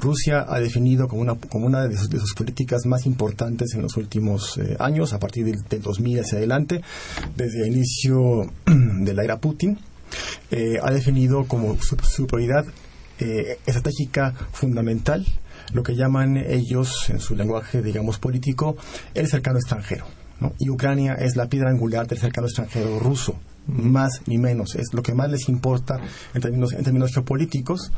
Rusia 0.00 0.44
ha 0.48 0.58
definido 0.58 1.06
como 1.06 1.22
una, 1.22 1.36
como 1.36 1.66
una 1.66 1.86
de, 1.86 1.96
sus, 1.96 2.34
políticas 2.34 2.84
más 2.86 3.06
importantes 3.06 3.74
en 3.74 3.82
los 3.82 3.96
últimos 3.96 4.58
años, 4.80 5.12
a 5.12 5.20
partir 5.20 5.44
del, 5.44 5.62
del, 5.68 5.82
2000 5.82 6.18
hacia 6.18 6.38
adelante, 6.38 6.80
desde 7.36 7.60
el 7.62 7.76
inicio 7.76 8.50
de 8.66 9.14
la 9.14 9.22
era 9.22 9.38
Putin, 9.38 9.78
eh, 10.50 10.78
ha 10.82 10.90
definido 10.90 11.44
como 11.44 11.76
su, 11.80 12.26
prioridad 12.26 12.66
eh, 13.18 13.58
estratégica 13.66 14.32
fundamental 14.52 15.24
lo 15.72 15.82
que 15.82 15.94
llaman 15.94 16.36
ellos, 16.36 17.08
en 17.08 17.20
su 17.20 17.34
lenguaje, 17.34 17.80
digamos, 17.80 18.18
político, 18.18 18.76
el 19.14 19.28
cercano 19.28 19.58
extranjero. 19.58 20.04
Y 20.58 20.68
Ucrania 20.68 21.14
es 21.14 21.36
la 21.36 21.48
piedra 21.48 21.70
angular 21.70 22.06
del 22.06 22.18
cercano 22.18 22.48
extranjero 22.48 22.98
ruso, 22.98 23.38
más 23.66 24.22
ni 24.26 24.38
menos. 24.38 24.74
Es 24.74 24.92
lo 24.92 25.02
que 25.02 25.14
más 25.14 25.30
les 25.30 25.48
importa 25.48 26.00
en 26.34 26.40
términos, 26.40 26.72
en 26.72 26.84
términos 26.84 27.12
geopolíticos. 27.12 27.92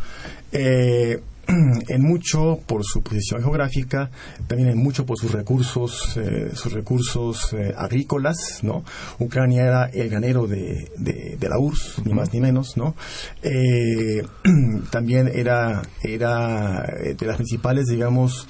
Eh, 0.52 1.21
en 1.88 2.02
mucho 2.02 2.61
por 2.66 2.85
su 2.85 3.02
posición 3.02 3.42
geográfica, 3.42 4.11
también 4.47 4.71
en 4.71 4.78
mucho 4.78 5.04
por 5.04 5.18
sus 5.18 5.33
recursos, 5.33 6.16
eh, 6.16 6.50
sus 6.54 6.73
recursos 6.73 7.52
eh, 7.52 7.75
agrícolas, 7.76 8.61
¿no? 8.62 8.85
Ucrania 9.18 9.64
era 9.64 9.85
el 9.87 10.09
ganero 10.09 10.47
de, 10.47 10.90
de, 10.97 11.49
la 11.49 11.59
URSS, 11.59 12.04
ni 12.04 12.14
más 12.14 12.33
ni 12.33 12.40
menos, 12.40 12.76
¿no? 12.76 12.94
Eh, 13.42 14.23
también 14.90 15.30
era, 15.33 15.83
era 16.02 16.83
de 16.83 17.26
las 17.26 17.37
principales, 17.37 17.87
digamos, 17.87 18.49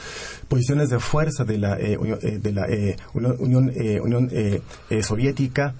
posiciones 0.49 0.91
de 0.91 0.99
fuerza 0.99 1.45
de 1.45 1.59
la, 1.59 1.77
de 1.77 2.53
la 2.53 2.67
Unión, 3.13 3.73
Unión 4.03 4.31
Soviética 5.03 5.75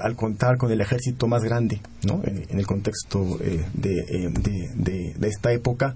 al 0.00 0.16
contar 0.16 0.58
con 0.58 0.70
el 0.70 0.80
ejército 0.80 1.26
más 1.26 1.42
grande, 1.42 1.80
¿no? 2.06 2.20
en 2.24 2.58
el 2.58 2.66
contexto 2.66 3.38
de, 3.38 3.64
de, 3.74 5.14
de, 5.18 5.28
esta 5.28 5.52
época. 5.52 5.94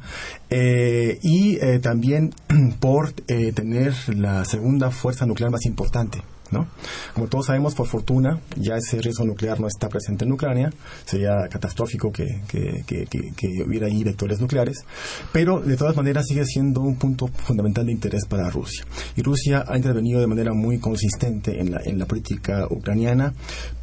Eh, 0.51 1.19
y 1.23 1.57
eh, 1.61 1.79
también 1.81 2.33
por 2.81 3.13
eh, 3.29 3.53
tener 3.53 3.95
la 4.15 4.45
segunda 4.45 4.91
fuerza 4.91 5.27
nuclear 5.27 5.51
más 5.51 5.65
importante. 5.67 6.23
¿No? 6.51 6.69
Como 7.15 7.27
todos 7.27 7.47
sabemos, 7.47 7.75
por 7.75 7.87
fortuna, 7.87 8.41
ya 8.57 8.77
ese 8.77 9.01
riesgo 9.01 9.25
nuclear 9.25 9.59
no 9.61 9.67
está 9.67 9.89
presente 9.89 10.25
en 10.25 10.33
Ucrania. 10.33 10.73
Sería 11.05 11.49
catastrófico 11.51 12.13
que, 12.13 12.43
que, 12.47 12.85
que, 12.87 13.63
hubiera 13.67 13.87
ahí 13.87 14.05
vectores 14.05 14.41
nucleares. 14.41 14.85
Pero, 15.33 15.61
de 15.61 15.77
todas 15.77 15.97
maneras, 15.97 16.27
sigue 16.27 16.45
siendo 16.45 16.83
un 16.83 16.97
punto 16.97 17.27
fundamental 17.27 17.87
de 17.87 17.93
interés 17.93 18.27
para 18.27 18.49
Rusia. 18.51 18.85
Y 19.17 19.23
Rusia 19.23 19.65
ha 19.67 19.77
intervenido 19.77 20.21
de 20.21 20.27
manera 20.27 20.53
muy 20.53 20.79
consistente 20.79 21.61
en 21.61 21.73
la, 21.73 21.81
en 21.85 21.99
la 21.99 22.07
política 22.07 22.67
ucraniana, 22.71 23.35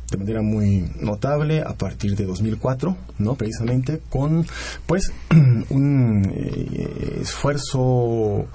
de 0.10 0.18
manera 0.18 0.42
muy 0.42 0.90
notable 1.00 1.62
a 1.62 1.74
partir 1.74 2.16
de 2.16 2.26
2004, 2.26 2.96
¿no? 3.20 3.36
Precisamente 3.36 4.02
con, 4.10 4.46
pues, 4.86 5.12
un 5.70 6.32
eh, 6.34 7.20
esfuerzo 7.22 8.48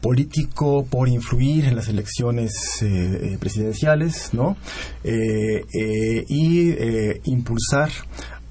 político 0.00 0.86
por 0.88 1.08
influir 1.08 1.66
en 1.66 1.76
las 1.76 1.88
elecciones 1.88 2.82
eh, 2.82 2.86
eh, 3.32 3.36
presidenciales, 3.38 4.32
¿no? 4.32 4.56
y 5.04 6.74
impulsar 7.24 7.90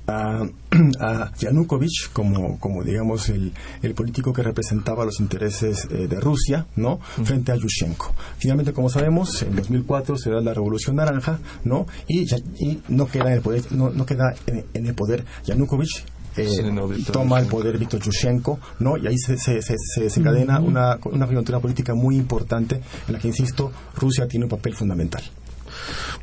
a, 0.10 0.48
a 1.00 1.32
Yanukovych 1.38 2.12
como, 2.14 2.60
como 2.60 2.84
digamos 2.84 3.30
el, 3.30 3.54
el, 3.82 3.94
político 3.94 4.34
que 4.34 4.44
representaba 4.44 5.06
los 5.06 5.20
intereses 5.20 5.88
eh, 5.92 6.08
de 6.08 6.20
Rusia 6.20 6.66
no 6.76 7.00
frente 7.24 7.52
a 7.52 7.56
Yushchenko. 7.56 8.14
Finalmente 8.38 8.74
como 8.74 8.90
sabemos 8.90 9.42
en 9.44 9.56
2004 9.56 10.18
se 10.18 10.32
da 10.32 10.42
la 10.42 10.54
revolución 10.54 10.96
naranja 10.96 11.40
no 11.64 11.86
y, 12.08 12.26
y 12.60 12.82
no 12.90 13.08
queda 13.08 13.28
en 13.28 13.34
el 13.34 13.42
poder 13.42 13.72
no, 13.72 13.90
no 13.90 14.06
queda 14.06 14.34
en, 14.48 14.86
el 14.86 14.94
poder 14.94 15.26
Yanukovych 15.46 16.04
eh, 16.44 17.04
toma 17.12 17.40
el 17.40 17.48
poder 17.48 17.78
Viktor 17.78 18.02
Yushchenko, 18.02 18.60
¿no? 18.80 18.98
Y 18.98 19.08
ahí 19.08 19.18
se, 19.18 19.38
se, 19.38 19.62
se, 19.62 19.76
se 19.78 20.02
desencadena 20.02 20.60
una, 20.60 20.98
una 21.06 21.28
coyuntura 21.28 21.60
política 21.60 21.94
muy 21.94 22.16
importante 22.16 22.82
en 23.08 23.14
la 23.14 23.20
que, 23.20 23.28
insisto, 23.28 23.72
Rusia 23.96 24.28
tiene 24.28 24.46
un 24.46 24.50
papel 24.50 24.76
fundamental. 24.76 25.24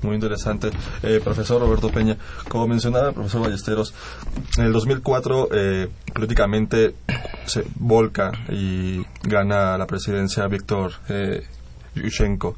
Muy 0.02 0.14
interesante. 0.14 0.70
Eh, 1.02 1.20
profesor 1.22 1.60
Roberto 1.60 1.90
Peña, 1.90 2.16
como 2.48 2.68
mencionaba 2.68 3.08
el 3.08 3.14
profesor 3.14 3.42
Ballesteros, 3.42 3.94
en 4.58 4.64
el 4.64 4.72
2004 4.72 5.48
eh, 5.52 5.88
políticamente 6.12 6.94
se 7.46 7.64
volca 7.76 8.32
y 8.50 9.02
gana 9.22 9.78
la 9.78 9.86
presidencia 9.86 10.46
Víctor 10.48 10.92
eh, 11.08 11.44
Yushchenko. 11.94 12.56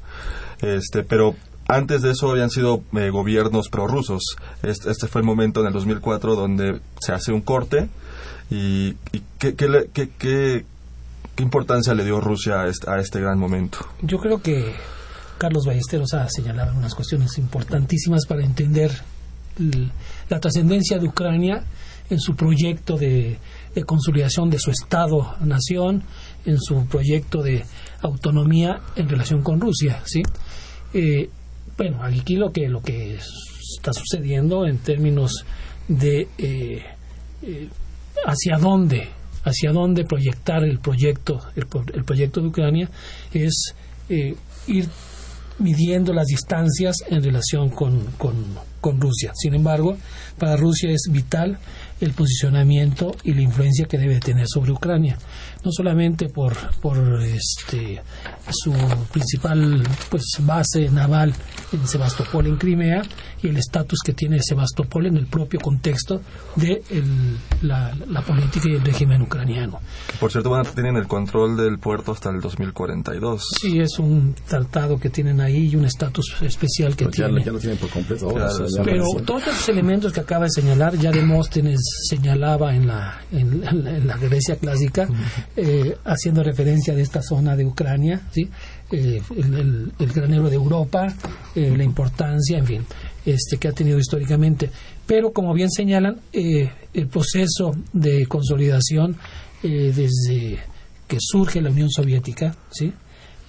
Este, 0.60 1.04
pero 1.04 1.36
antes 1.68 2.02
de 2.02 2.10
eso 2.10 2.30
habían 2.30 2.50
sido 2.50 2.82
eh, 2.94 3.10
gobiernos 3.10 3.68
prorrusos. 3.68 4.22
Este, 4.62 5.06
fue 5.06 5.20
el 5.20 5.26
momento 5.26 5.60
en 5.60 5.68
el 5.68 5.72
2004 5.72 6.34
donde 6.34 6.80
se 7.00 7.12
hace 7.12 7.32
un 7.32 7.42
corte 7.42 7.88
y, 8.50 8.96
y 9.12 9.22
¿qué, 9.38 9.54
qué, 9.54 10.10
qué, 10.18 10.64
¿Qué 11.38 11.44
importancia 11.44 11.94
le 11.94 12.04
dio 12.04 12.20
Rusia 12.20 12.62
a 12.62 12.98
este, 12.98 13.20
gran 13.20 13.38
momento? 13.38 13.78
Yo 14.02 14.18
creo 14.18 14.42
que 14.42 14.74
Carlos 15.38 15.66
Ballesteros 15.66 16.12
ha 16.14 16.28
señalado 16.28 16.76
unas 16.76 16.96
cuestiones 16.96 17.38
importantísimas 17.38 18.26
para 18.26 18.42
entender 18.44 18.90
la 20.28 20.40
trascendencia 20.40 20.98
de 20.98 21.06
Ucrania 21.06 21.62
en 22.10 22.18
su 22.18 22.34
proyecto 22.34 22.96
de, 22.96 23.38
consolidación 23.86 24.50
de 24.50 24.58
su 24.58 24.72
Estado-nación, 24.72 26.02
en 26.44 26.58
su 26.58 26.86
proyecto 26.86 27.40
de 27.40 27.64
autonomía 28.02 28.80
en 28.96 29.08
relación 29.08 29.40
con 29.44 29.60
Rusia. 29.60 30.02
¿sí? 30.06 30.24
Eh, 30.92 31.30
bueno, 31.78 32.02
aquí 32.02 32.36
lo 32.36 32.52
que, 32.52 32.68
lo 32.68 32.82
que 32.82 33.14
está 33.14 33.92
sucediendo 33.92 34.66
en 34.66 34.78
términos 34.78 35.44
de 35.88 36.28
eh, 36.36 36.82
eh, 37.42 37.68
hacia 38.26 38.58
dónde 38.58 39.08
hacia 39.44 39.72
dónde 39.72 40.04
proyectar 40.04 40.64
el 40.64 40.80
proyecto 40.80 41.38
el, 41.54 42.04
proyecto 42.04 42.42
de 42.42 42.48
Ucrania 42.48 42.90
es 43.32 43.74
ir 44.66 44.88
midiendo 45.58 46.12
las 46.12 46.26
distancias 46.26 46.96
en 47.08 47.22
relación 47.22 47.70
con, 47.70 48.06
con, 48.16 49.00
Rusia. 49.00 49.32
Sin 49.34 49.54
embargo, 49.54 49.98
para 50.38 50.56
Rusia 50.56 50.90
es 50.90 51.10
vital 51.10 51.58
el 52.00 52.12
posicionamiento 52.12 53.14
y 53.22 53.34
la 53.34 53.42
influencia 53.42 53.86
que 53.86 53.98
debe 53.98 54.18
tener 54.18 54.46
sobre 54.48 54.72
Ucrania, 54.72 55.18
no 55.64 55.72
solamente 55.72 56.28
por, 56.28 56.54
por 56.80 56.98
este, 57.22 58.00
su 58.50 58.72
principal 59.12 59.82
pues, 60.10 60.24
base 60.40 60.88
naval 60.90 61.34
en 61.72 61.86
Sebastopol, 61.86 62.46
en 62.46 62.56
Crimea, 62.56 63.02
y 63.42 63.48
el 63.48 63.56
estatus 63.56 64.00
que 64.04 64.12
tiene 64.12 64.38
Sebastopol 64.42 65.06
en 65.06 65.16
el 65.16 65.26
propio 65.26 65.60
contexto 65.60 66.20
de 66.56 66.82
la, 67.62 67.92
política 68.26 68.68
y 68.68 68.74
el 68.74 68.84
régimen 68.84 69.22
ucraniano. 69.22 69.80
Por 70.18 70.30
cierto, 70.30 70.50
van 70.50 70.66
a 70.66 70.70
tener 70.70 70.94
el 70.96 71.06
control 71.06 71.56
del 71.56 71.78
puerto 71.78 72.12
hasta 72.12 72.30
el 72.30 72.40
2042. 72.40 73.46
Sí, 73.60 73.78
es 73.78 73.98
un 73.98 74.34
tratado 74.46 74.98
que 74.98 75.10
tienen 75.10 75.40
ahí 75.40 75.68
y 75.68 75.76
un 75.76 75.84
estatus 75.84 76.36
especial 76.42 76.96
que 76.96 77.06
tiene. 77.06 77.44
Ya 77.44 77.52
lo 77.52 77.58
tienen 77.58 77.78
por 77.78 77.90
completo 77.90 78.34
Pero 78.84 79.04
todos 79.24 79.46
esos 79.46 79.68
elementos 79.68 80.12
que 80.12 80.20
acaba 80.20 80.44
de 80.44 80.50
señalar, 80.50 80.96
ya 80.96 81.10
Demóstenes 81.10 81.80
señalaba 82.08 82.74
en 82.74 82.86
la, 82.86 83.20
en, 83.32 84.06
la 84.06 84.16
Grecia 84.16 84.56
clásica, 84.56 85.08
eh, 85.60 85.96
haciendo 86.04 86.44
referencia 86.44 86.94
de 86.94 87.02
esta 87.02 87.20
zona 87.20 87.56
de 87.56 87.64
Ucrania, 87.64 88.20
¿sí? 88.30 88.48
Eh, 88.92 89.20
el, 89.36 89.92
granero 90.14 90.48
de 90.48 90.54
Europa, 90.54 91.12
eh, 91.52 91.74
la 91.76 91.82
importancia, 91.82 92.58
en 92.58 92.64
fin, 92.64 92.86
este 93.26 93.56
que 93.56 93.66
ha 93.66 93.72
tenido 93.72 93.98
históricamente. 93.98 94.70
Pero, 95.04 95.32
como 95.32 95.52
bien 95.54 95.68
señalan, 95.68 96.20
el 96.32 97.08
proceso 97.08 97.72
de 97.92 98.26
consolidación 98.26 99.16
desde 99.60 100.60
que 101.08 101.16
surge 101.18 101.60
la 101.60 101.70
Unión 101.70 101.90
Soviética, 101.90 102.54
¿sí? 102.70 102.92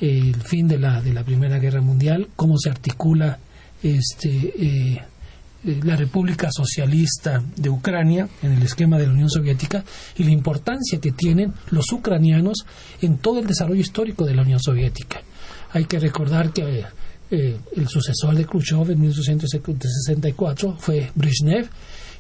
el 0.02 0.36
fin 0.42 0.68
de 0.68 0.80
la, 0.80 1.04
de 1.04 1.14
la 1.14 1.24
Primera 1.24 1.60
Guerra 1.60 1.82
Mundial, 1.82 2.30
cómo 2.36 2.58
se 2.58 2.72
articula 2.72 3.38
este, 3.84 5.00
eh, 5.66 5.80
la 5.84 5.96
República 5.96 6.50
Socialista 6.52 7.44
de 7.56 7.70
Ucrania 7.70 8.30
en 8.42 8.54
el 8.54 8.64
esquema 8.64 8.98
de 8.98 9.08
la 9.08 9.14
Unión 9.14 9.30
Soviética 9.30 9.84
y 10.18 10.24
la 10.24 10.32
importancia 10.32 11.00
que 11.00 11.12
tienen 11.12 11.54
los 11.72 11.92
ucranianos 11.92 12.66
en 13.02 13.18
todo 13.18 13.40
el 13.40 13.48
desarrollo 13.48 13.82
histórico 13.82 14.26
de 14.26 14.36
la 14.36 14.44
Unión 14.44 14.60
Soviética. 14.60 15.22
Hay 15.72 15.86
que 15.86 16.00
recordar 16.00 16.54
que 16.54 16.86
eh, 17.32 17.58
el 17.76 17.88
sucesor 17.88 18.36
de 18.36 18.46
Khrushchev 18.46 18.90
en 18.90 19.02
1964 19.02 20.78
fue 20.80 21.12
Brezhnev, 21.14 21.70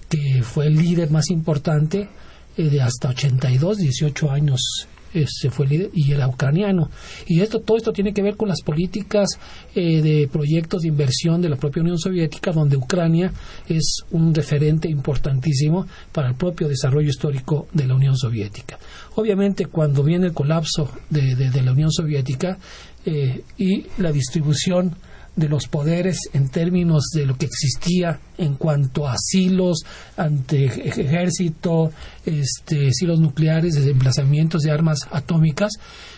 que 0.09 0.43
fue 0.43 0.67
el 0.67 0.75
líder 0.75 1.09
más 1.09 1.29
importante 1.29 2.09
eh, 2.57 2.69
de 2.69 2.81
hasta 2.81 3.09
82, 3.09 3.77
18 3.77 4.31
años 4.31 4.87
se 5.27 5.49
fue 5.49 5.67
y 5.93 6.11
el 6.11 6.25
ucraniano. 6.25 6.89
Y 7.27 7.41
esto, 7.41 7.59
todo 7.59 7.77
esto 7.77 7.91
tiene 7.91 8.13
que 8.13 8.21
ver 8.21 8.35
con 8.35 8.49
las 8.49 8.61
políticas 8.61 9.39
eh, 9.75 10.01
de 10.01 10.27
proyectos 10.27 10.81
de 10.81 10.87
inversión 10.87 11.41
de 11.41 11.49
la 11.49 11.57
propia 11.57 11.81
Unión 11.81 11.97
Soviética, 11.97 12.51
donde 12.51 12.77
Ucrania 12.77 13.31
es 13.67 14.03
un 14.11 14.33
referente 14.33 14.89
importantísimo 14.89 15.85
para 16.11 16.29
el 16.29 16.35
propio 16.35 16.67
desarrollo 16.67 17.09
histórico 17.09 17.67
de 17.73 17.87
la 17.87 17.95
Unión 17.95 18.17
Soviética. 18.17 18.77
Obviamente, 19.15 19.65
cuando 19.65 20.03
viene 20.03 20.27
el 20.27 20.33
colapso 20.33 20.89
de, 21.09 21.35
de, 21.35 21.61
la 21.61 21.71
Unión 21.71 21.91
Soviética 21.91 22.57
eh, 23.05 23.43
y 23.57 23.85
la 23.97 24.11
distribución 24.11 24.95
de 25.39 25.49
los 25.49 25.67
poderes 25.67 26.17
en 26.33 26.49
términos 26.49 27.09
de 27.13 27.25
lo 27.25 27.37
que 27.37 27.45
existía 27.45 28.19
en 28.37 28.55
cuanto 28.55 29.07
a 29.07 29.15
silos 29.17 29.83
ante 30.17 30.65
ejército, 30.65 31.91
este, 32.25 32.91
silos 32.91 33.19
nucleares, 33.19 33.75
emplazamientos 33.77 34.61
de 34.63 34.71
armas 34.71 34.99
atómicas, 35.11 35.71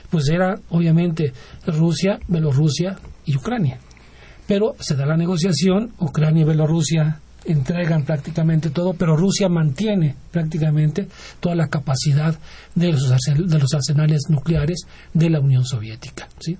pues 0.09 0.27
era 0.29 0.59
obviamente 0.69 1.33
Rusia, 1.67 2.19
Bielorrusia 2.27 2.97
y 3.25 3.37
Ucrania. 3.37 3.79
Pero 4.47 4.75
se 4.79 4.95
da 4.95 5.05
la 5.05 5.15
negociación, 5.15 5.93
Ucrania 5.99 6.41
y 6.41 6.45
Bielorrusia 6.45 7.21
entregan 7.45 8.03
prácticamente 8.03 8.69
todo, 8.69 8.93
pero 8.93 9.15
Rusia 9.15 9.49
mantiene 9.49 10.15
prácticamente 10.31 11.07
toda 11.39 11.55
la 11.55 11.67
capacidad 11.67 12.37
de 12.75 12.91
los, 12.91 13.09
de 13.09 13.59
los 13.59 13.73
arsenales 13.73 14.23
nucleares 14.29 14.81
de 15.13 15.29
la 15.29 15.39
Unión 15.39 15.65
Soviética. 15.65 16.27
¿sí? 16.39 16.57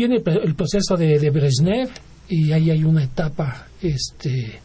Viene 0.00 0.22
el 0.24 0.54
proceso 0.54 0.96
de, 0.96 1.28
Brezhnev 1.28 1.90
y 2.26 2.52
ahí 2.52 2.70
hay 2.70 2.84
una 2.84 3.04
etapa, 3.04 3.66
este, 3.82 4.58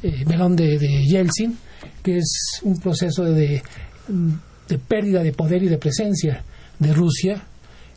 eh, 0.00 0.24
de, 0.24 0.78
de, 0.78 1.04
Yeltsin, 1.04 1.58
que 2.04 2.18
es 2.18 2.60
un 2.62 2.78
proceso 2.78 3.24
de, 3.24 3.64
de, 4.68 4.78
pérdida 4.78 5.24
de 5.24 5.32
poder 5.32 5.64
y 5.64 5.66
de 5.66 5.78
presencia 5.78 6.44
de 6.78 6.92
Rusia 6.92 7.42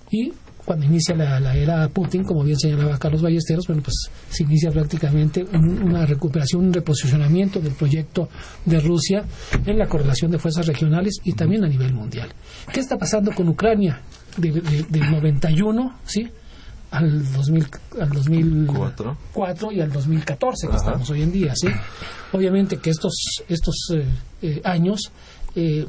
y 0.09 0.33
cuando 0.65 0.87
inicia 0.87 1.15
la, 1.15 1.55
era 1.55 1.87
Putin, 1.89 2.23
como 2.23 2.43
bien 2.43 2.57
señalaba 2.57 2.97
Carlos 2.97 3.21
Ballesteros, 3.21 3.67
bueno, 3.67 3.83
pues 3.83 4.09
se 4.27 4.41
inicia 4.41 4.71
prácticamente 4.71 5.43
una 5.43 6.07
recuperación, 6.07 6.65
un 6.65 6.73
reposicionamiento 6.73 7.59
del 7.59 7.73
proyecto 7.73 8.29
de 8.65 8.79
Rusia 8.79 9.25
en 9.63 9.77
la 9.77 9.87
correlación 9.87 10.31
de 10.31 10.39
fuerzas 10.39 10.65
regionales 10.65 11.17
y 11.23 11.33
también 11.33 11.63
a 11.65 11.67
nivel 11.67 11.93
mundial. 11.93 12.29
¿Qué 12.73 12.79
está 12.79 12.97
pasando 12.97 13.31
con 13.31 13.47
Ucrania? 13.47 14.01
Del 14.37 14.63
de, 14.89 14.99
91, 14.99 15.99
¿sí? 16.05 16.27
Al, 16.91 17.31
2000, 17.33 17.67
al 17.99 18.09
2004 18.09 19.71
y 19.71 19.81
al 19.81 19.91
2014 19.91 20.67
que 20.67 20.75
estamos 20.75 21.09
hoy 21.09 21.21
en 21.21 21.31
día 21.31 21.53
sí 21.55 21.67
obviamente 22.31 22.77
que 22.77 22.89
estos 22.89 23.43
estos 23.47 23.75
eh, 23.95 24.05
eh, 24.41 24.61
años 24.63 25.11
eh, 25.55 25.85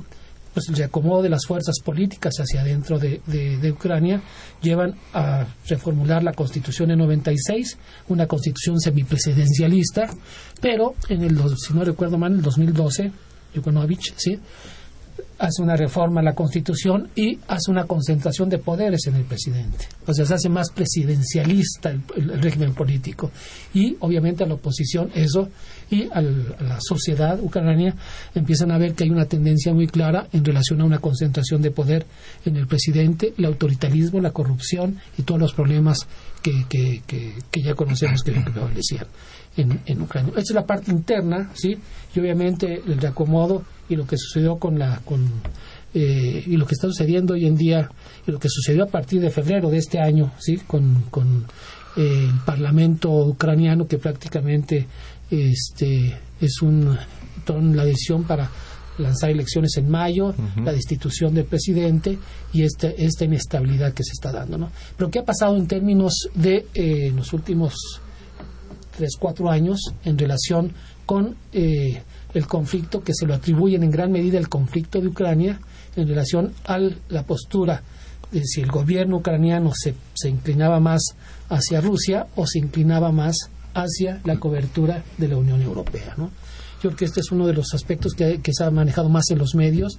pues 0.53 0.69
el 0.69 0.77
reacomodo 0.77 1.23
de 1.23 1.29
las 1.29 1.47
fuerzas 1.47 1.77
políticas 1.85 2.35
hacia 2.41 2.63
adentro 2.63 2.99
de, 2.99 3.21
de, 3.27 3.71
Ucrania 3.71 4.21
llevan 4.61 4.97
a 5.15 5.47
reformular 5.69 6.25
la 6.25 6.33
constitución 6.33 6.91
en 6.91 6.99
96 6.99 7.79
una 8.09 8.27
constitución 8.27 8.81
semipresidencialista 8.81 10.11
pero 10.61 10.95
en 11.09 11.23
el 11.23 11.39
si 11.57 11.73
no 11.73 11.85
recuerdo 11.85 12.19
mal 12.19 12.33
en 12.33 12.39
el 12.39 12.45
2012 12.45 13.13
Yukonovich 13.55 14.15
sí 14.17 14.39
hace 15.39 15.63
una 15.63 15.77
reforma 15.77 16.21
a 16.21 16.25
la 16.25 16.35
Constitución 16.35 17.09
y 17.15 17.39
hace 17.49 17.71
una 17.71 17.85
concentración 17.85 18.49
de 18.49 18.59
poderes 18.59 19.07
en 19.07 19.17
el 19.17 19.25
presidente. 19.25 19.87
O 20.07 20.13
sea, 20.13 20.25
se 20.25 20.35
hace 20.35 20.49
más 20.49 20.71
presidencialista 20.71 21.91
el, 21.91 22.41
régimen 22.41 22.75
político. 22.75 23.31
Y 23.75 23.97
obviamente 24.01 24.45
a 24.45 24.47
la 24.47 24.55
oposición 24.55 25.11
eso 25.15 25.49
y 25.91 26.09
a 26.13 26.21
la 26.21 26.79
sociedad 26.81 27.41
ucraniana 27.41 27.97
empiezan 28.35 28.71
a 28.71 28.79
ver 28.79 28.95
que 28.95 29.05
hay 29.05 29.11
una 29.11 29.27
tendencia 29.27 29.73
muy 29.73 29.87
clara 29.87 30.27
en 30.33 30.45
relación 30.45 30.81
a 30.81 30.85
una 30.85 30.99
concentración 30.99 31.63
de 31.63 31.71
poder 31.71 32.07
en 32.45 32.57
el 32.57 32.67
presidente, 32.67 33.35
el 33.37 33.45
autoritarismo, 33.45 34.21
la 34.21 34.33
corrupción 34.33 34.99
y 35.19 35.23
todos 35.23 35.41
los 35.41 35.55
problemas 35.55 36.07
que, 36.43 36.65
que, 36.69 37.03
que, 37.07 37.63
ya 37.63 37.75
conocemos 37.75 38.23
que 38.23 38.33
prevalecían 38.33 39.07
en, 39.57 39.81
en 39.87 40.03
Ucrania. 40.03 40.31
Esta 40.31 40.41
es 40.41 40.55
la 40.55 40.67
parte 40.67 40.91
interna, 40.91 41.51
¿sí? 41.55 41.77
Y 42.15 42.21
obviamente 42.21 42.83
el 42.87 42.99
reacomodo 42.99 43.63
y 43.91 43.97
lo 43.97 44.07
que 44.07 44.17
sucedió 44.17 44.57
con 44.57 44.79
la 44.79 45.01
con 45.05 45.29
eh, 45.93 46.45
y 46.47 46.57
lo 46.57 46.67
que 46.67 46.75
está 46.75 46.87
sucediendo 46.87 47.35
hoy 47.35 47.47
en 47.47 47.57
día 47.57 47.91
y 48.27 48.31
lo 48.31 48.39
que 48.39 48.49
sucedió 48.49 48.85
a 48.85 48.87
partir 48.87 49.21
de 49.21 49.31
febrero 49.31 49.69
de 49.69 49.79
este 49.79 49.99
año 49.99 50.33
sí 50.39 50.57
con, 50.67 51.03
con 51.11 51.45
eh, 51.97 52.29
el 52.29 52.41
parlamento 52.47 53.11
ucraniano 53.11 53.87
que 53.87 53.99
prácticamente 53.99 54.87
este 55.31 56.17
es 56.41 56.63
un 56.63 56.97
la 57.49 57.85
decisión 57.85 58.25
para 58.25 58.49
lanzar 58.99 59.31
elecciones 59.31 59.77
en 59.77 59.89
mayo, 59.91 60.35
la 60.63 60.73
destitución 60.73 61.35
del 61.35 61.47
presidente 61.47 62.19
y 62.53 62.63
esta, 62.63 62.89
esta 62.89 63.25
inestabilidad 63.25 63.93
que 63.93 64.05
se 64.05 64.13
está 64.13 64.31
dando. 64.31 64.59
¿no? 64.59 64.71
Pero 64.97 65.11
¿qué 65.11 65.21
ha 65.21 65.25
pasado 65.25 65.57
en 65.57 65.67
términos 65.67 66.29
de 66.35 66.67
eh, 66.75 67.13
los 67.15 67.33
últimos 67.33 67.75
tres, 68.97 69.17
cuatro 69.19 69.51
años 69.51 69.81
en 70.05 70.19
relación 70.19 70.73
con 71.07 71.35
eh, 71.53 72.03
el 72.35 72.47
conflicto 72.47 73.03
que 73.03 73.15
se 73.15 73.27
lo 73.27 73.35
atribuyen 73.35 73.83
en 73.83 73.91
gran 73.91 74.13
medida 74.13 74.39
el 74.39 74.49
conflicto 74.49 75.01
de 75.01 75.09
Ucrania 75.09 75.61
en 75.97 76.09
relación 76.09 76.53
a 76.67 76.79
la 77.09 77.25
postura 77.25 77.83
de 78.31 78.45
si 78.45 78.61
el 78.61 78.71
gobierno 78.71 79.17
ucraniano 79.17 79.73
se, 79.75 79.95
se 80.15 80.29
inclinaba 80.29 80.79
más 80.79 81.03
hacia 81.49 81.81
Rusia 81.81 82.29
o 82.37 82.47
se 82.47 82.61
inclinaba 82.61 83.11
más 83.11 83.37
hacia 83.75 84.21
la 84.25 84.39
cobertura 84.39 85.05
de 85.19 85.29
la 85.29 85.37
Unión 85.37 85.63
Europea. 85.63 86.15
¿no? 86.17 86.31
Yo 86.83 86.91
creo 86.91 86.97
que 86.97 87.05
este 87.07 87.21
es 87.21 87.31
uno 87.31 87.47
de 87.47 87.55
los 87.55 87.75
aspectos 87.75 88.15
que, 88.15 88.41
que 88.41 88.53
se 88.55 88.65
ha 88.65 88.71
manejado 88.71 89.09
más 89.09 89.31
en 89.31 89.39
los 89.39 89.55
medios, 89.55 89.99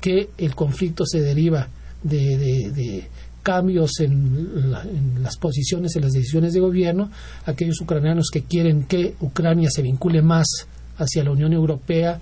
que 0.00 0.30
el 0.38 0.54
conflicto 0.54 1.04
se 1.06 1.20
deriva 1.20 1.68
de, 2.02 3.08
cambios 3.42 4.00
en, 4.00 4.14
en, 4.84 5.22
las 5.22 5.36
posiciones, 5.38 5.96
en 5.96 6.02
las 6.02 6.12
decisiones 6.12 6.52
de 6.52 6.60
gobierno, 6.60 7.10
aquellos 7.46 7.80
ucranianos 7.80 8.28
que 8.30 8.42
quieren 8.42 8.84
que 8.84 9.14
Ucrania 9.20 9.70
se 9.70 9.82
vincule 9.82 10.22
más 10.22 10.66
hacia 11.00 11.24
la 11.24 11.32
Unión 11.32 11.52
Europea 11.52 12.20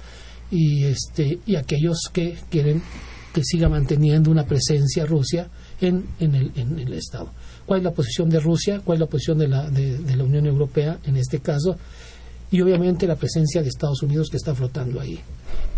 y, 0.50 0.84
este, 0.84 1.40
y 1.46 1.56
aquellos 1.56 2.08
que 2.12 2.36
quieren 2.50 2.82
que 3.32 3.42
siga 3.44 3.68
manteniendo 3.68 4.30
una 4.30 4.44
presencia 4.44 5.04
Rusia 5.04 5.48
en, 5.80 6.06
en, 6.18 6.34
el, 6.34 6.52
en 6.56 6.78
el 6.78 6.92
Estado. 6.94 7.30
¿Cuál 7.66 7.80
es 7.80 7.84
la 7.84 7.92
posición 7.92 8.30
de 8.30 8.40
Rusia? 8.40 8.80
¿Cuál 8.84 8.96
es 8.96 9.00
la 9.00 9.06
posición 9.06 9.38
de 9.38 9.48
la, 9.48 9.68
de, 9.68 10.16
la 10.16 10.24
Unión 10.24 10.46
Europea 10.46 10.98
en 11.04 11.16
este 11.16 11.40
caso? 11.40 11.76
Y 12.50 12.62
obviamente 12.62 13.06
la 13.06 13.16
presencia 13.16 13.62
de 13.62 13.68
Estados 13.68 14.02
Unidos 14.02 14.28
que 14.30 14.38
está 14.38 14.54
flotando 14.54 15.00
ahí. 15.00 15.20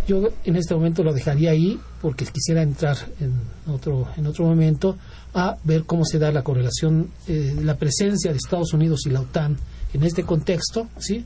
Yo 0.06 0.28
en 0.44 0.56
este 0.56 0.74
momento 0.74 1.02
lo 1.02 1.12
dejaría 1.12 1.50
ahí 1.50 1.78
porque 2.00 2.24
quisiera 2.26 2.62
entrar 2.62 2.96
en 3.20 3.32
otro, 3.72 4.08
en 4.16 4.26
otro 4.26 4.44
momento 4.44 4.96
a 5.34 5.56
ver 5.64 5.84
cómo 5.84 6.04
se 6.04 6.18
da 6.18 6.30
la 6.30 6.42
correlación, 6.42 7.10
eh, 7.26 7.56
la 7.62 7.76
presencia 7.76 8.30
de 8.30 8.36
Estados 8.36 8.72
Unidos 8.72 9.00
y 9.06 9.10
la 9.10 9.20
OTAN 9.20 9.56
en 9.92 10.04
este 10.04 10.22
contexto, 10.22 10.88
¿sí? 10.98 11.24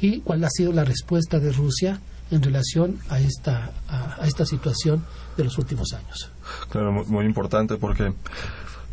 Y 0.00 0.20
cuál 0.20 0.44
ha 0.44 0.50
sido 0.50 0.72
la 0.72 0.84
respuesta 0.84 1.38
de 1.38 1.52
Rusia 1.52 2.00
en 2.30 2.42
relación 2.42 2.98
a 3.08 3.20
esta, 3.20 3.70
a, 3.88 4.26
esta 4.26 4.44
situación 4.44 5.04
de 5.36 5.44
los 5.44 5.58
últimos 5.58 5.92
años. 5.92 6.30
Claro, 6.70 6.92
muy, 6.92 7.24
importante 7.24 7.76
porque, 7.76 8.12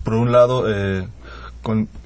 por 0.03 0.13
un 0.13 0.31
lado, 0.31 0.65
eh, 0.69 1.07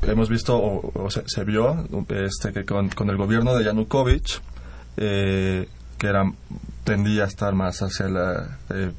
hemos 0.03 0.29
visto, 0.29 0.57
o, 0.57 1.09
se, 1.09 1.43
vio, 1.43 1.87
este, 2.09 2.53
que 2.53 2.65
con, 2.65 3.09
el 3.09 3.17
gobierno 3.17 3.55
de 3.55 3.65
Yanukovych, 3.65 4.41
eh, 4.97 5.67
que 5.97 6.07
era, 6.07 6.31
tendía 6.83 7.23
a 7.23 7.27
estar 7.27 7.53
más 7.53 7.81
hacia, 7.81 8.07
la, 8.07 8.59
eh, 8.69 8.91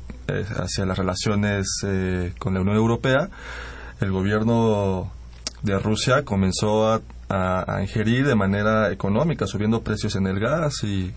hacia 0.56 0.84
las 0.84 0.98
relaciones 0.98 1.66
con 2.38 2.54
la 2.54 2.60
Unión 2.60 2.76
Europea, 2.76 3.28
el 4.00 4.10
gobierno 4.10 5.12
de 5.62 5.78
Rusia 5.78 6.24
comenzó 6.24 6.88
a 6.88 7.00
a, 7.28 7.80
ingerir 7.82 8.26
de 8.26 8.34
manera 8.34 8.92
económica, 8.92 9.46
subiendo 9.46 9.82
precios 9.82 10.16
en 10.16 10.26
el 10.26 10.38
gas 10.38 10.82
y, 10.84 11.12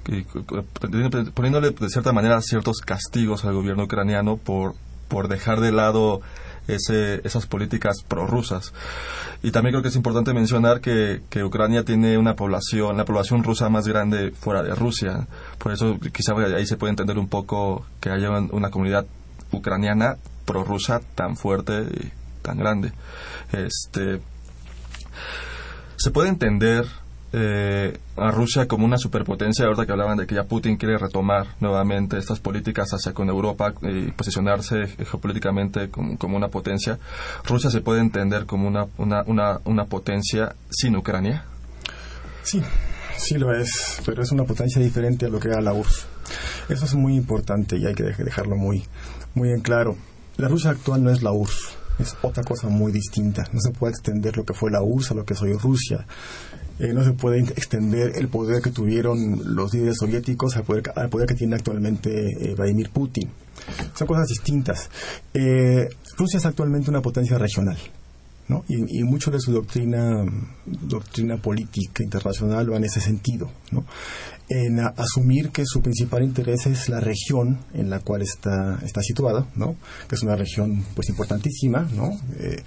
poniéndole 1.34 1.71
de 1.71 1.89
cierta 1.89 2.12
manera 2.12 2.41
ciertos 2.41 2.80
castigos 2.80 3.45
al 3.45 3.54
gobierno 3.54 3.84
ucraniano 3.84 4.38
por, 4.38 4.73
por 5.08 5.28
dejar 5.28 5.60
de 5.60 5.71
lado 5.71 6.21
ese, 6.67 7.21
esas 7.23 7.45
políticas 7.45 7.97
prorrusas. 8.08 8.73
Y 9.41 9.52
también 9.52 9.73
creo 9.73 9.82
que 9.82 9.89
es 9.89 9.95
importante 9.95 10.34
mencionar 10.34 10.82
que, 10.82 11.21
que, 11.30 11.43
Ucrania 11.43 11.84
tiene 11.86 12.17
una 12.17 12.36
población, 12.36 12.97
la 12.97 13.06
población 13.06 13.43
rusa 13.43 13.69
más 13.69 13.88
grande 13.88 14.32
fuera 14.32 14.63
de 14.63 14.75
Rusia. 14.75 15.28
Por 15.58 15.71
eso 15.71 15.97
quizá 16.13 16.34
ahí 16.56 16.65
se 16.65 16.78
puede 16.78 16.91
entender 16.91 17.17
un 17.17 17.30
poco 17.30 17.86
que 17.99 18.10
haya 18.10 18.30
una 18.32 18.69
comunidad 18.69 19.06
ucraniana 19.52 20.17
prorrusa 20.45 21.02
tan 21.15 21.36
fuerte 21.38 21.86
tan 22.41 22.58
grande. 22.58 22.91
Este, 23.52 24.21
¿Se 25.97 26.12
puede 26.12 26.30
entender 26.30 26.86
eh, 27.32 27.95
a 28.17 28.32
Rusia 28.32 28.67
como 28.67 28.86
una 28.86 28.97
superpotencia, 28.97 29.65
ahorita 29.65 29.86
que 29.86 29.91
hablaban 29.91 30.17
de 30.17 30.25
que 30.25 30.34
ya 30.34 30.45
Putin 30.45 30.78
quiere 30.78 30.97
retomar 30.97 31.45
nuevamente 31.60 32.17
estas 32.17 32.39
políticas 32.39 32.89
hacia 32.91 33.13
con 33.13 33.30
Europa 33.30 33.73
y 33.84 34.12
posicionarse 34.12 34.88
geopolíticamente 34.88 35.89
como, 35.89 36.36
una 36.36 36.47
potencia, 36.47 36.97
¿Rusia 37.45 37.69
se 37.69 37.82
puede 37.82 38.02
entender 38.02 38.45
como 38.47 38.67
una, 38.67 38.88
una, 38.97 39.23
una, 39.28 39.60
una 39.65 39.86
potencia 39.86 40.56
sin 40.71 40.95
Ucrania? 40.95 41.45
Sí, 42.41 42.63
sí 43.15 43.38
lo 43.38 43.54
es, 43.54 44.02
pero 44.06 44.23
es 44.23 44.32
una 44.32 44.45
potencia 44.45 44.82
diferente 44.82 45.28
a 45.28 45.30
lo 45.30 45.39
que 45.39 45.49
era 45.49 45.62
la 45.62 45.73
URSS. 45.73 46.08
Eso 46.69 46.86
es 46.86 46.95
muy 46.95 47.15
importante 47.15 47.78
y 47.78 47.86
hay 47.86 47.93
que 47.93 48.04
dejarlo 48.04 48.56
muy, 48.56 48.86
muy 49.36 49.52
en 49.52 49.62
claro. 49.62 49.97
La 50.38 50.47
Rusia 50.47 50.71
actual 50.71 51.04
no 51.04 51.12
es 51.12 51.21
la 51.21 51.32
URSS 51.32 51.80
es 52.00 52.16
otra 52.22 52.44
cosa 52.44 52.70
muy 52.70 52.92
distinta. 52.92 53.44
No 53.52 53.60
se 53.60 53.72
puede 53.72 53.92
extender 53.92 54.38
lo 54.38 54.46
que 54.46 54.54
fue 54.54 54.72
la 54.72 54.82
URSS 54.82 55.12
lo 55.12 55.26
que 55.26 55.36
soy 55.36 55.54
Rusia. 55.54 56.06
Eh, 56.80 56.94
no 56.94 57.04
se 57.04 57.12
puede 57.12 57.40
extender 57.40 58.14
el 58.16 58.30
poder 58.30 58.62
que 58.62 58.72
tuvieron 58.72 59.56
los 59.56 59.74
líderes 59.74 59.98
soviéticos 60.00 60.56
al 60.56 60.64
poder, 60.64 60.84
al 60.96 61.10
poder 61.10 61.28
que 61.28 61.36
tiene 61.36 61.56
actualmente 61.56 62.10
eh, 62.10 62.56
Vladimir 62.56 62.90
Putin. 62.90 63.30
Son 63.96 64.08
cosas 64.08 64.28
distintas. 64.28 64.90
Eh, 65.34 65.90
Rusia 66.18 66.38
es 66.38 66.46
actualmente 66.46 66.90
una 66.90 67.02
potencia 67.02 67.38
regional. 67.38 67.78
¿no? 68.48 68.64
Y, 68.68 69.00
y, 69.00 69.04
mucho 69.04 69.30
de 69.30 69.40
su 69.40 69.52
doctrina 69.52 70.26
doctrina 70.66 71.38
política 71.38 72.02
internacional 72.02 72.72
va 72.72 72.78
en 72.78 72.86
ese 72.86 73.00
sentido. 73.00 73.52
¿no? 73.72 73.86
En 74.50 74.80
asumir 74.80 75.52
que 75.52 75.64
su 75.66 75.82
principal 75.82 76.24
interés 76.24 76.66
es 76.66 76.90
la 76.90 77.00
región 77.00 77.60
en 77.74 77.90
la 77.90 78.00
cual 78.00 78.24
está, 78.24 78.80
está 78.84 79.02
situada, 79.02 79.46
¿no? 79.56 79.76
que 80.08 80.16
es 80.16 80.24
una 80.24 80.36
región 80.36 80.84
pues 80.96 81.10
importantísima, 81.10 81.88
¿no? 81.96 82.10
Eh, 82.40 82.62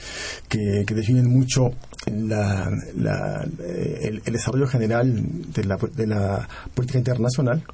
que, 0.48 0.84
que 0.86 0.94
definen 0.94 1.28
mucho 1.28 1.70
la, 2.06 2.70
la, 2.96 3.42
el, 3.42 4.22
el, 4.24 4.32
desarrollo 4.32 4.66
general 4.66 5.52
de 5.52 5.64
la, 5.64 5.76
de 5.76 6.06
la 6.06 6.48
política 6.74 6.98
internacional 6.98 7.64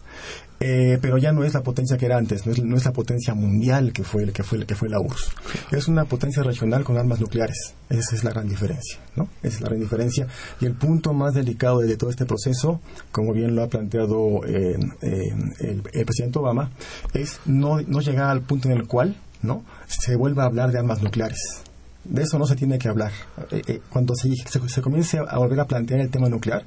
eh, 0.60 0.98
pero 1.00 1.18
ya 1.18 1.32
no 1.32 1.44
es 1.44 1.54
la 1.54 1.62
potencia 1.62 1.96
que 1.96 2.06
era 2.06 2.16
antes, 2.16 2.46
no 2.46 2.52
es, 2.52 2.62
no 2.62 2.76
es 2.76 2.84
la 2.84 2.92
potencia 2.92 3.34
mundial 3.34 3.92
que 3.92 4.02
fue, 4.02 4.32
que 4.32 4.42
fue, 4.42 4.66
que 4.66 4.74
fue 4.74 4.88
la 4.88 5.00
URSS. 5.00 5.30
Es 5.70 5.88
una 5.88 6.04
potencia 6.04 6.42
regional 6.42 6.84
con 6.84 6.96
armas 6.96 7.20
nucleares. 7.20 7.74
Esa 7.88 8.16
es 8.16 8.24
la 8.24 8.30
gran 8.30 8.48
diferencia, 8.48 8.98
¿no? 9.14 9.28
Esa 9.42 9.56
es 9.56 9.60
la 9.60 9.68
gran 9.68 9.80
diferencia. 9.80 10.26
Y 10.60 10.66
el 10.66 10.74
punto 10.74 11.12
más 11.14 11.34
delicado 11.34 11.78
de 11.78 11.96
todo 11.96 12.10
este 12.10 12.26
proceso, 12.26 12.80
como 13.12 13.32
bien 13.32 13.54
lo 13.54 13.62
ha 13.62 13.68
planteado 13.68 14.44
eh, 14.46 14.76
eh, 15.02 15.22
el, 15.60 15.82
el, 15.92 16.04
presidente 16.04 16.38
Obama, 16.38 16.70
es 17.14 17.40
no, 17.46 17.80
no 17.82 18.00
llegar 18.00 18.30
al 18.30 18.42
punto 18.42 18.68
en 18.68 18.76
el 18.76 18.86
cual, 18.86 19.16
¿no? 19.42 19.64
Se 19.86 20.16
vuelva 20.16 20.42
a 20.42 20.46
hablar 20.46 20.72
de 20.72 20.78
armas 20.78 21.02
nucleares 21.02 21.62
de 22.08 22.22
eso 22.22 22.38
no 22.38 22.46
se 22.46 22.56
tiene 22.56 22.78
que 22.78 22.88
hablar. 22.88 23.12
Eh, 23.50 23.62
eh, 23.66 23.80
cuando 23.90 24.14
se, 24.14 24.30
se, 24.46 24.82
comience 24.82 25.18
a 25.18 25.38
volver 25.38 25.60
a 25.60 25.66
plantear 25.66 26.00
el 26.00 26.10
tema 26.10 26.28
nuclear, 26.28 26.64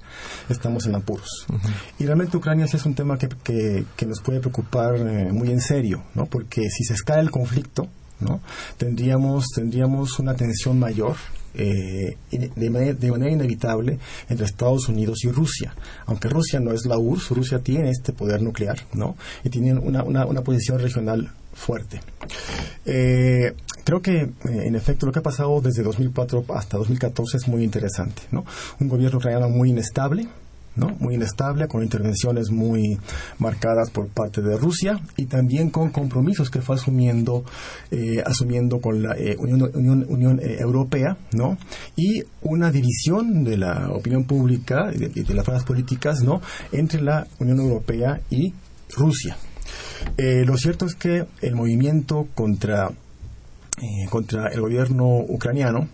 estamos 0.49 0.85
en 0.85 0.95
apuros. 0.95 1.45
Y 1.99 2.05
realmente 2.05 2.37
Ucrania 2.37 2.65
es 2.65 2.85
un 2.85 2.95
tema 2.95 3.17
que, 3.17 3.27
que, 3.95 4.05
nos 4.05 4.21
puede 4.21 4.39
preocupar 4.39 4.95
eh, 4.95 5.31
muy 5.31 5.49
en 5.49 5.61
serio, 5.61 6.03
¿no? 6.15 6.25
porque 6.25 6.69
si 6.69 6.83
se 6.83 6.93
escala 6.93 7.21
el 7.21 7.31
conflicto, 7.31 7.87
¿no? 8.19 8.39
tendríamos, 8.77 9.47
tendríamos 9.55 10.19
una 10.19 10.35
tensión 10.35 10.77
mayor 10.77 11.15
de, 11.53 12.17
manera, 12.69 12.93
de, 12.93 13.11
manera, 13.11 13.31
inevitable 13.31 13.99
entre 14.29 14.45
Estados 14.45 14.87
Unidos 14.87 15.23
y 15.25 15.31
Rusia. 15.31 15.73
Aunque 16.05 16.29
Rusia 16.29 16.59
no 16.59 16.71
es 16.71 16.85
la 16.85 16.97
URSS, 16.97 17.31
Rusia 17.31 17.59
tiene 17.59 17.89
este 17.89 18.13
poder 18.13 18.41
nuclear, 18.41 18.77
¿no? 18.93 19.17
Y 19.43 19.49
tiene 19.49 19.73
una, 19.73 20.03
una, 20.03 20.25
una 20.25 20.41
posición 20.41 20.79
regional 20.79 21.31
fuerte. 21.53 21.99
Eh, 22.85 23.53
creo 23.83 24.01
que, 24.01 24.21
eh, 24.21 24.31
en 24.43 24.75
efecto, 24.75 25.05
lo 25.05 25.11
que 25.11 25.19
ha 25.19 25.23
pasado 25.23 25.61
desde 25.61 25.83
2004 25.83 26.45
hasta 26.55 26.77
2014 26.77 27.37
es 27.37 27.47
muy 27.47 27.63
interesante. 27.63 28.23
¿no? 28.31 28.45
Un 28.79 28.87
gobierno 28.87 29.17
ucraniano 29.17 29.49
muy 29.49 29.69
inestable, 29.69 30.27
¿no? 30.75 30.95
muy 30.99 31.15
inestable, 31.15 31.67
con 31.67 31.83
intervenciones 31.83 32.49
muy 32.49 32.97
marcadas 33.39 33.89
por 33.89 34.07
parte 34.07 34.41
de 34.41 34.57
Rusia 34.57 34.99
y 35.17 35.25
también 35.25 35.69
con 35.69 35.89
compromisos 35.91 36.49
que 36.49 36.61
fue 36.61 36.75
asumiendo, 36.75 37.43
eh, 37.91 38.23
asumiendo 38.25 38.79
con 38.79 39.03
la 39.03 39.15
Unión, 39.37 40.05
Unión, 40.07 40.39
Europea 40.41 41.17
¿no? 41.33 41.57
y 41.95 42.23
una 42.41 42.71
división 42.71 43.43
de 43.43 43.57
la 43.57 43.89
opinión 43.91 44.23
pública 44.23 44.91
y 44.93 44.99
de, 44.99 45.09
de, 45.09 45.33
las 45.33 45.45
fuerzas 45.45 45.65
políticas 45.65 46.21
¿no? 46.23 46.41
entre 46.71 47.01
la 47.01 47.27
Unión 47.39 47.59
Europea 47.59 48.21
y 48.29 48.53
Rusia. 48.95 49.37
Eh, 50.17 50.43
lo 50.45 50.57
cierto 50.57 50.85
es 50.85 50.95
que 50.95 51.25
el 51.41 51.55
movimiento 51.55 52.27
contra, 52.35 52.91
eh, 53.81 54.07
contra 54.09 54.47
el 54.49 54.61
gobierno 54.61 55.17
ucraniano 55.27 55.87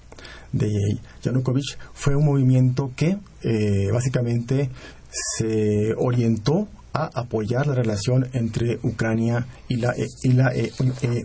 de 0.52 1.00
Yanukovych 1.24 1.78
fue 1.94 2.16
un 2.16 2.26
movimiento 2.26 2.92
que 2.96 3.18
eh, 3.44 3.90
básicamente 3.92 4.70
se 5.10 5.94
orientó 5.98 6.68
a 6.94 7.10
apoyar 7.14 7.68
la 7.68 7.76
relación 7.76 8.28
entre 8.34 8.80
Ucrania 8.84 9.46
y 9.68 9.78
la, 9.78 9.94
y 10.24 10.34
la 10.34 10.52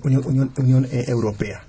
Unión, 0.04 0.86
Europea 0.90 1.64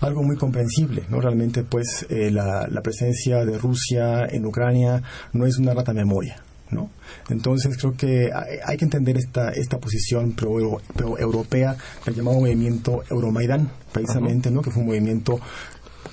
algo 0.00 0.22
muy 0.22 0.36
comprensible, 0.36 1.04
¿no? 1.08 1.20
Realmente, 1.20 1.64
pues, 1.64 2.06
la, 2.08 2.68
presencia 2.84 3.44
de 3.44 3.58
Rusia 3.58 4.26
en 4.26 4.46
Ucrania 4.46 5.02
no 5.32 5.44
es 5.44 5.58
una 5.58 5.74
rata 5.74 5.92
memoria, 5.92 6.40
¿no? 6.70 6.90
Entonces 7.28 7.76
creo 7.76 7.94
que 7.96 8.30
hay, 8.64 8.76
que 8.76 8.84
entender 8.84 9.16
esta, 9.16 9.50
esta 9.50 9.78
posición 9.78 10.32
pro, 10.32 10.80
europea 11.18 11.76
del 12.04 12.14
llamado 12.14 12.40
movimiento 12.40 13.02
Euromaidan, 13.10 13.70
precisamente, 13.92 14.50
¿no? 14.50 14.62
Que 14.62 14.70
fue 14.70 14.82
un 14.82 14.88
movimiento 14.88 15.40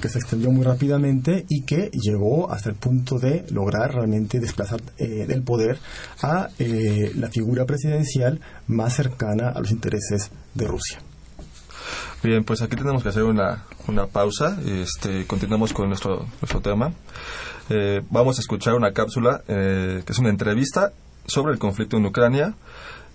que 0.02 0.10
se 0.10 0.20
extendió 0.20 0.52
muy 0.52 0.64
rápidamente 0.64 1.46
y 1.48 1.62
que 1.62 1.90
llegó 1.92 2.52
hasta 2.52 2.70
el 2.70 2.76
punto 2.76 3.18
de 3.20 3.46
lograr 3.50 3.94
realmente 3.94 4.40
desplazar 4.40 4.82
eh, 4.98 5.26
del 5.28 5.42
poder 5.44 5.80
a 6.22 6.50
eh, 6.60 7.12
la 7.16 7.30
figura 7.30 7.66
presidencial 7.66 8.40
más 8.68 8.96
cercana 8.96 9.50
a 9.50 9.60
los 9.60 9.72
intereses 9.72 10.32
de 10.54 10.68
Rusia. 10.68 11.00
Bien, 12.24 12.44
pues 12.44 12.62
aquí 12.62 12.76
tenemos 12.76 13.04
que 13.04 13.10
hacer 13.10 13.24
una, 13.24 13.66
una 13.88 14.08
pausa. 14.08 14.58
Este, 14.66 15.26
continuamos 15.26 15.74
con 15.74 15.88
nuestro, 15.88 16.26
nuestro 16.42 16.62
tema. 16.62 16.94
Eh, 17.70 18.02
vamos 18.10 18.38
a 18.38 18.42
escuchar 18.42 18.76
una 18.76 18.92
cápsula 18.92 19.44
eh, 19.48 20.04
que 20.06 20.12
es 20.12 20.20
una 20.20 20.30
entrevista 20.30 20.92
sobre 21.26 21.54
el 21.54 21.60
conflicto 21.60 21.98
en 21.98 22.06
Ucrania 22.06 22.54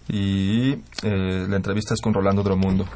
y 0.08 0.72
eh, 1.02 1.46
la 1.48 1.56
entrevista 1.56 1.94
es 1.94 2.00
con 2.00 2.12
Rolando 2.12 2.42
Dromundo. 2.42 2.86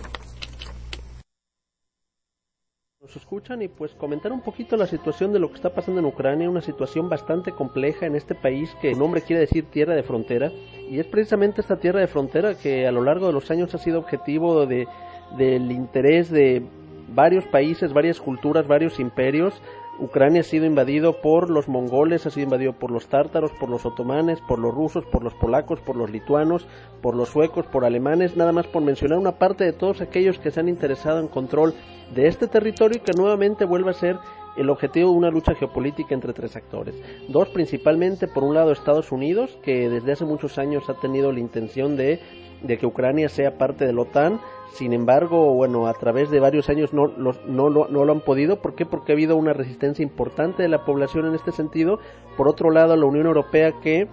nos 3.01 3.17
escuchan 3.17 3.61
y 3.61 3.69
pues 3.69 3.93
comentar 3.93 4.33
un 4.33 4.41
poquito 4.41 4.79
la 4.79 4.87
situación 4.87 5.31
de 5.31 5.39
lo 5.39 5.49
que 5.51 5.57
está 5.57 5.75
pasando 5.75 6.01
en 6.01 6.07
Ucrania, 6.07 6.49
una 6.49 6.63
situación 6.63 7.11
bastante 7.11 7.53
compleja 7.53 8.07
en 8.07 8.17
este 8.17 8.35
país 8.35 8.75
que 8.81 8.93
el 8.93 8.99
nombre 8.99 9.21
quiere 9.21 9.41
decir 9.41 9.67
tierra 9.71 9.95
de 9.95 10.03
frontera 10.03 10.51
y 10.91 10.99
es 10.99 11.07
precisamente 11.07 11.61
esta 11.61 11.77
tierra 11.77 12.01
de 12.01 12.07
frontera 12.07 12.55
que 12.57 12.87
a 12.87 12.91
lo 12.93 13.05
largo 13.05 13.27
de 13.27 13.35
los 13.35 13.51
años 13.51 13.75
ha 13.75 13.79
sido 13.79 13.99
objetivo 13.99 14.65
de, 14.65 14.89
del 15.37 15.71
interés 15.73 16.31
de 16.31 16.63
varios 17.09 17.45
países, 17.47 17.93
varias 17.93 18.21
culturas, 18.21 18.67
varios 18.67 18.99
imperios. 19.01 19.61
Ucrania 19.99 20.41
ha 20.41 20.45
sido 20.45 20.67
invadido 20.67 21.21
por 21.21 21.51
los 21.51 21.69
mongoles, 21.69 22.27
ha 22.27 22.31
sido 22.31 22.45
invadido 22.45 22.73
por 22.73 22.91
los 22.91 23.07
tártaros, 23.07 23.53
por 23.53 23.69
los 23.69 23.87
otomanes, 23.87 24.41
por 24.41 24.59
los 24.59 24.75
rusos, 24.75 25.05
por 25.05 25.23
los 25.23 25.35
polacos, 25.35 25.81
por 25.81 25.95
los 25.95 26.11
lituanos, 26.11 26.67
por 27.01 27.15
los 27.15 27.29
suecos, 27.29 27.67
por 27.67 27.85
alemanes, 27.85 28.37
nada 28.37 28.51
más 28.51 28.67
por 28.67 28.83
mencionar 28.83 29.19
una 29.19 29.39
parte 29.39 29.65
de 29.65 29.73
todos 29.73 30.01
aquellos 30.01 30.39
que 30.41 30.51
se 30.51 30.59
han 30.59 30.69
interesado 30.69 31.21
en 31.21 31.29
control 31.29 31.75
de 32.13 32.27
este 32.27 32.49
territorio 32.49 32.99
y 32.99 33.05
que 33.05 33.13
nuevamente 33.13 33.65
vuelve 33.65 33.91
a 33.91 33.95
ser 33.95 34.19
el 34.57 34.71
objetivo 34.71 35.11
de 35.11 35.17
una 35.17 35.31
lucha 35.31 35.55
geopolítica 35.55 36.15
entre 36.15 36.33
tres 36.33 36.57
actores. 36.57 36.95
Dos, 37.29 37.49
principalmente, 37.49 38.29
por 38.29 38.45
un 38.45 38.55
lado, 38.55 38.73
Estados 38.73 39.13
Unidos, 39.13 39.57
que 39.63 39.89
desde 39.89 40.13
hace 40.13 40.25
muchos 40.25 40.59
años 40.59 40.89
ha 40.89 40.95
tenido 40.95 41.33
la 41.33 41.41
intención 41.41 41.97
de, 41.97 42.21
de 42.63 42.79
que 42.79 42.87
Ucrania 42.87 43.29
sea 43.29 43.59
parte 43.59 43.87
de 43.87 43.93
la 43.93 44.03
OTAN, 44.03 44.41
sin 44.75 44.93
embargo, 44.93 45.55
bueno, 45.55 45.87
a 45.87 45.95
través 45.95 46.31
de 46.31 46.41
varios 46.41 46.69
años 46.69 46.93
no, 46.93 47.07
lo 47.07 48.13
han 48.13 48.21
podido. 48.21 48.57
¿Por 48.61 48.75
qué? 48.75 48.85
Porque 48.85 49.13
ha 49.13 49.15
habido 49.15 49.37
una 49.37 49.53
resistencia 49.53 50.03
importante 50.03 50.65
de 50.65 50.69
la 50.69 50.85
población 50.85 51.27
en 51.27 51.35
este 51.35 51.53
sentido. 51.53 52.01
Por 52.37 52.49
otro 52.49 52.71
lado, 52.71 52.97
la 52.97 53.07
Unión 53.07 53.27
Europea 53.27 53.73
que 53.81 54.09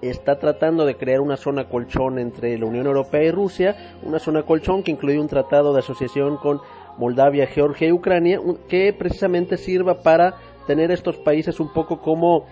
está 0.00 0.38
tratando 0.38 0.84
de 0.84 0.96
crear 0.96 1.20
una 1.20 1.36
zona 1.36 1.68
colchón 1.68 2.20
entre 2.20 2.56
la 2.56 2.66
Unión 2.66 2.86
Europea 2.86 3.24
y 3.24 3.30
Rusia, 3.32 3.96
una 4.04 4.20
zona 4.20 4.44
colchón 4.44 4.84
que 4.84 4.92
incluye 4.92 5.18
un 5.18 5.28
tratado 5.28 5.72
de 5.72 5.80
asociación 5.80 6.36
con 6.36 6.60
Moldavia, 6.96 7.46
Georgia 7.48 7.88
y 7.88 7.92
Ucrania, 7.92 8.40
que 8.68 8.92
precisamente 8.92 9.56
sirva 9.56 10.02
para 10.02 10.36
tener 10.68 10.92
estos 10.92 11.16
países 11.16 11.58
un 11.58 11.72
poco 11.72 12.00
como, 12.00 12.46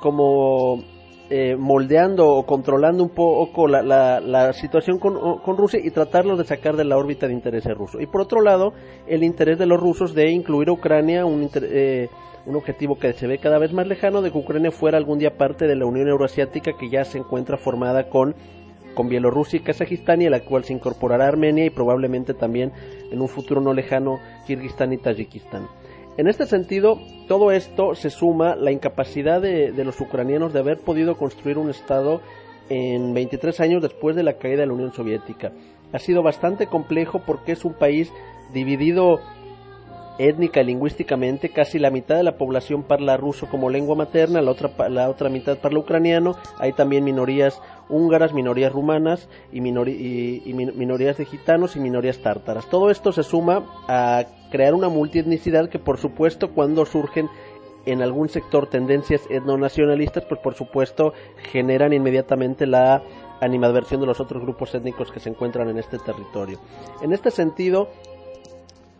como 0.00 0.82
eh, 1.30 1.56
moldeando 1.56 2.26
o 2.26 2.46
controlando 2.46 3.02
un 3.02 3.10
poco 3.10 3.68
la, 3.68 3.82
la, 4.20 4.52
situación 4.52 4.98
con, 4.98 5.38
con, 5.40 5.56
Rusia 5.56 5.78
y 5.82 5.90
tratarlos 5.90 6.38
de 6.38 6.44
sacar 6.44 6.76
de 6.76 6.84
la 6.84 6.96
órbita 6.96 7.26
de 7.26 7.34
interés 7.34 7.64
ruso. 7.66 8.00
Y 8.00 8.06
por 8.06 8.22
otro 8.22 8.40
lado, 8.40 8.72
el 9.06 9.22
interés 9.22 9.58
de 9.58 9.66
los 9.66 9.78
rusos 9.78 10.14
de 10.14 10.30
incluir 10.30 10.68
a 10.68 10.72
Ucrania, 10.72 11.26
un, 11.26 11.50
eh, 11.54 12.08
un 12.46 12.56
objetivo 12.56 12.98
que 12.98 13.12
se 13.12 13.26
ve 13.26 13.38
cada 13.38 13.58
vez 13.58 13.72
más 13.72 13.86
lejano, 13.86 14.22
de 14.22 14.30
que 14.30 14.38
Ucrania 14.38 14.70
fuera 14.70 14.96
algún 14.96 15.18
día 15.18 15.36
parte 15.36 15.66
de 15.66 15.76
la 15.76 15.86
Unión 15.86 16.08
Euroasiática 16.08 16.72
que 16.78 16.88
ya 16.88 17.04
se 17.04 17.18
encuentra 17.18 17.58
formada 17.58 18.08
con 18.08 18.34
con 18.94 19.08
Bielorrusia 19.08 19.60
y 19.60 19.62
Kazajistán 19.62 20.22
y 20.22 20.26
a 20.26 20.30
la 20.30 20.40
cual 20.40 20.64
se 20.64 20.72
incorporará 20.72 21.28
Armenia 21.28 21.64
y 21.64 21.70
probablemente 21.70 22.34
también 22.34 22.72
en 23.12 23.20
un 23.20 23.28
futuro 23.28 23.60
no 23.60 23.72
lejano 23.72 24.18
Kirguistán 24.44 24.92
y 24.92 24.98
Tayikistán. 24.98 25.68
En 26.18 26.26
este 26.26 26.46
sentido, 26.46 26.98
todo 27.28 27.52
esto 27.52 27.94
se 27.94 28.10
suma 28.10 28.56
la 28.56 28.72
incapacidad 28.72 29.40
de, 29.40 29.72
los 29.84 30.00
ucranianos 30.00 30.52
de 30.52 30.58
haber 30.58 30.80
podido 30.80 31.16
construir 31.16 31.58
un 31.58 31.70
Estado 31.70 32.20
en 32.68 33.14
23 33.14 33.60
años 33.60 33.82
después 33.82 34.16
de 34.16 34.24
la 34.24 34.32
caída 34.32 34.62
de 34.62 34.66
la 34.66 34.72
Unión 34.72 34.92
Soviética. 34.92 35.52
Ha 35.92 36.00
sido 36.00 36.24
bastante 36.24 36.66
complejo 36.66 37.22
porque 37.24 37.52
es 37.52 37.64
un 37.64 37.72
país 37.72 38.12
dividido 38.52 39.20
étnica 40.18 40.60
y 40.60 40.64
lingüísticamente, 40.64 41.50
casi 41.50 41.78
la 41.78 41.90
mitad 41.90 42.16
de 42.16 42.24
la 42.24 42.36
población 42.36 42.82
parla 42.82 43.16
ruso 43.16 43.48
como 43.48 43.70
lengua 43.70 43.96
materna, 43.96 44.42
la 44.42 44.50
otra, 44.50 44.88
la 44.88 45.08
otra 45.08 45.28
mitad 45.28 45.58
parla 45.58 45.78
ucraniano, 45.78 46.36
hay 46.58 46.72
también 46.72 47.04
minorías 47.04 47.60
húngaras, 47.88 48.32
minorías 48.32 48.72
rumanas 48.72 49.28
y, 49.52 49.60
minorías 49.60 51.16
de 51.16 51.24
gitanos 51.24 51.76
y 51.76 51.80
minorías 51.80 52.18
tártaras. 52.18 52.68
Todo 52.68 52.90
esto 52.90 53.12
se 53.12 53.22
suma 53.22 53.64
a 53.88 54.24
crear 54.50 54.74
una 54.74 54.88
multietnicidad 54.88 55.68
que 55.68 55.78
por 55.78 55.98
supuesto 55.98 56.52
cuando 56.52 56.84
surgen 56.84 57.28
en 57.86 58.02
algún 58.02 58.28
sector 58.28 58.66
tendencias 58.68 59.22
etnonacionalistas, 59.30 60.24
pues 60.26 60.40
por 60.40 60.54
supuesto 60.54 61.14
generan 61.50 61.92
inmediatamente 61.92 62.66
la 62.66 63.02
animadversión 63.40 64.00
de 64.00 64.06
los 64.06 64.20
otros 64.20 64.42
grupos 64.42 64.74
étnicos 64.74 65.10
que 65.10 65.20
se 65.20 65.30
encuentran 65.30 65.68
en 65.68 65.78
este 65.78 65.98
territorio. 65.98 66.58
En 67.02 67.12
este 67.12 67.30
sentido, 67.30 67.88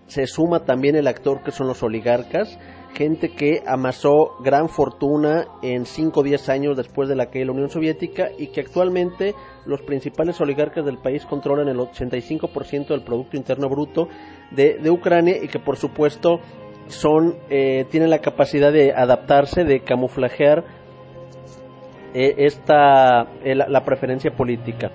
se 0.08 0.26
suma 0.26 0.64
también 0.64 0.96
el 0.96 1.06
actor 1.06 1.42
que 1.42 1.52
son 1.52 1.68
los 1.68 1.82
oligarcas, 1.82 2.58
gente 2.94 3.30
que 3.30 3.62
amasó 3.66 4.36
gran 4.40 4.68
fortuna 4.68 5.46
en 5.62 5.84
5 5.86 6.20
o 6.20 6.22
10 6.22 6.48
años 6.48 6.76
después 6.76 7.08
de 7.08 7.14
la 7.14 7.26
caída 7.26 7.40
de 7.40 7.46
la 7.46 7.52
Unión 7.52 7.70
Soviética 7.70 8.30
y 8.36 8.48
que 8.48 8.62
actualmente 8.62 9.34
los 9.66 9.82
principales 9.82 10.40
oligarcas 10.40 10.84
del 10.84 10.98
país 10.98 11.24
controlan 11.26 11.68
el 11.68 11.76
85% 11.76 12.88
del 12.88 13.04
Producto 13.04 13.36
Interno 13.36 13.68
Bruto 13.68 14.08
de, 14.50 14.90
Ucrania 14.90 15.36
y 15.42 15.48
que 15.48 15.58
por 15.58 15.76
supuesto 15.76 16.40
son, 16.86 17.36
eh, 17.50 17.84
tienen 17.90 18.08
la 18.08 18.20
capacidad 18.20 18.72
de 18.72 18.92
adaptarse, 18.92 19.64
de 19.64 19.80
camuflajear 19.80 20.64
eh, 22.14 22.34
esta, 22.38 23.24
eh, 23.44 23.54
la, 23.54 23.84
preferencia 23.84 24.30
política. 24.30 24.90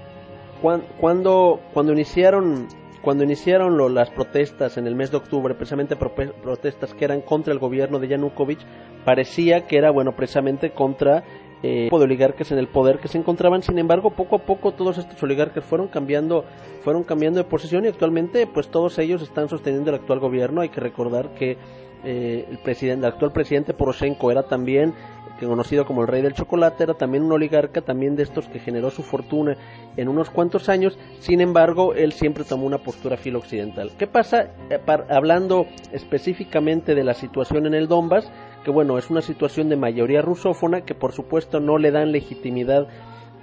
Cuando, 0.99 1.59
cuando 1.71 1.93
iniciaron 1.93 2.67
cuando 3.03 3.25
iniciaron 3.25 3.93
las 3.93 4.09
protestas 4.11 4.77
en 4.77 4.87
el 4.87 4.95
mes 4.95 5.11
de 5.11 5.17
octubre, 5.17 5.53
precisamente 5.55 5.97
protestas 5.97 6.93
que 6.93 7.03
eran 7.03 7.19
contra 7.19 7.51
el 7.51 7.59
gobierno 7.59 7.99
de 7.99 8.07
Yanukovych, 8.07 8.61
parecía 9.03 9.67
que 9.67 9.77
era, 9.77 9.91
bueno, 9.91 10.13
precisamente 10.15 10.71
contra 10.71 11.21
eh, 11.61 11.89
de 11.91 11.95
oligarcas 11.95 12.53
en 12.53 12.59
el 12.59 12.69
poder 12.69 12.99
que 12.99 13.09
se 13.09 13.17
encontraban. 13.17 13.61
Sin 13.61 13.77
embargo, 13.77 14.11
poco 14.11 14.37
a 14.37 14.39
poco 14.39 14.71
todos 14.71 14.97
estos 14.97 15.21
oligarcas 15.21 15.65
fueron 15.65 15.89
cambiando, 15.89 16.45
fueron 16.81 17.03
cambiando 17.03 17.39
de 17.39 17.49
posición 17.49 17.83
y 17.83 17.89
actualmente, 17.89 18.47
pues 18.47 18.69
todos 18.69 18.97
ellos 18.99 19.21
están 19.21 19.49
sosteniendo 19.49 19.89
el 19.89 19.97
actual 19.97 20.19
gobierno. 20.19 20.61
Hay 20.61 20.69
que 20.69 20.79
recordar 20.79 21.33
que 21.35 21.57
eh, 22.05 22.45
el 22.49 22.57
presidente, 22.59 23.05
el 23.05 23.11
actual 23.13 23.33
presidente 23.33 23.73
Poroshenko 23.73 24.31
era 24.31 24.43
también 24.43 24.93
conocido 25.39 25.85
como 25.85 26.01
el 26.01 26.07
rey 26.07 26.21
del 26.21 26.33
chocolate, 26.33 26.83
era 26.83 26.93
también 26.93 27.23
un 27.23 27.31
oligarca, 27.31 27.81
también 27.81 28.15
de 28.15 28.23
estos 28.23 28.47
que 28.47 28.59
generó 28.59 28.89
su 28.89 29.03
fortuna 29.03 29.57
en 29.97 30.07
unos 30.07 30.29
cuantos 30.29 30.69
años, 30.69 30.97
sin 31.19 31.41
embargo, 31.41 31.93
él 31.93 32.13
siempre 32.13 32.43
tomó 32.43 32.65
una 32.65 32.77
postura 32.77 33.17
filo 33.17 33.39
occidental. 33.39 33.91
¿Qué 33.97 34.07
pasa 34.07 34.49
eh, 34.69 34.79
hablando 35.09 35.67
específicamente 35.91 36.95
de 36.95 37.03
la 37.03 37.13
situación 37.13 37.65
en 37.65 37.73
el 37.73 37.87
Donbass? 37.87 38.31
Que 38.63 38.71
bueno, 38.71 38.97
es 38.97 39.09
una 39.09 39.21
situación 39.21 39.69
de 39.69 39.75
mayoría 39.75 40.21
rusófona 40.21 40.81
que 40.81 40.95
por 40.95 41.11
supuesto 41.11 41.59
no 41.59 41.77
le 41.77 41.91
dan 41.91 42.11
legitimidad 42.11 42.87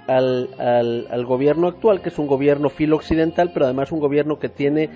al, 0.07 0.49
al 0.57 1.25
gobierno 1.25 1.67
actual, 1.67 2.01
que 2.01 2.09
es 2.09 2.17
un 2.17 2.27
gobierno 2.27 2.69
filo 2.69 2.95
occidental, 2.95 3.51
pero 3.53 3.65
además 3.65 3.91
un 3.91 3.99
gobierno 3.99 4.39
que 4.39 4.49
tiene 4.49 4.89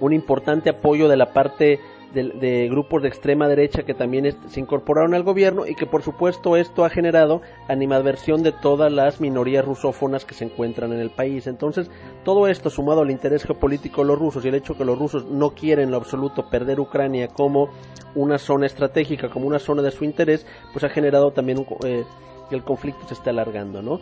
un 0.00 0.12
importante 0.12 0.70
apoyo 0.70 1.08
de 1.08 1.16
la 1.16 1.32
parte 1.32 1.78
de, 2.12 2.68
grupos 2.68 3.02
de 3.02 3.08
extrema 3.08 3.48
derecha 3.48 3.82
que 3.84 3.94
también 3.94 4.36
se 4.48 4.60
incorporaron 4.60 5.14
al 5.14 5.22
gobierno 5.22 5.66
y 5.66 5.74
que 5.74 5.86
por 5.86 6.02
supuesto 6.02 6.56
esto 6.56 6.84
ha 6.84 6.90
generado 6.90 7.40
animadversión 7.68 8.42
de 8.42 8.52
todas 8.52 8.92
las 8.92 9.20
minorías 9.20 9.64
rusófonas 9.64 10.24
que 10.24 10.34
se 10.34 10.44
encuentran 10.44 10.92
en 10.92 11.00
el 11.00 11.10
país. 11.10 11.46
Entonces, 11.46 11.90
todo 12.24 12.48
esto 12.48 12.70
sumado 12.70 13.02
al 13.02 13.10
interés 13.10 13.44
geopolítico 13.44 14.02
de 14.02 14.08
los 14.08 14.18
rusos 14.18 14.44
y 14.44 14.48
el 14.48 14.54
hecho 14.54 14.76
que 14.76 14.84
los 14.84 14.98
rusos 14.98 15.24
no 15.26 15.50
quieren 15.50 15.86
en 15.86 15.90
lo 15.90 15.96
absoluto 15.96 16.48
perder 16.48 16.80
Ucrania 16.80 17.28
como 17.28 17.68
una 18.14 18.38
zona 18.38 18.66
estratégica, 18.66 19.30
como 19.30 19.46
una 19.46 19.58
zona 19.58 19.82
de 19.82 19.90
su 19.90 20.04
interés, 20.04 20.46
pues 20.72 20.84
ha 20.84 20.88
generado 20.88 21.32
también 21.32 21.66
eh, 21.84 22.04
que 22.48 22.56
el 22.56 22.62
conflicto 22.62 23.06
se 23.08 23.14
esté 23.14 23.30
alargando, 23.30 23.82
¿no? 23.82 24.00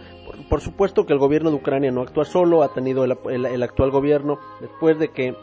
Por, 0.48 0.60
supuesto 0.60 1.06
que 1.06 1.12
el 1.12 1.18
gobierno 1.18 1.50
de 1.50 1.56
Ucrania 1.56 1.90
no 1.92 2.02
actúa 2.02 2.24
solo, 2.24 2.62
ha 2.62 2.72
tenido 2.72 3.04
el 3.04 3.62
actual 3.62 3.90
gobierno 3.90 4.38
después 4.60 4.98
de 4.98 5.08
que 5.08 5.34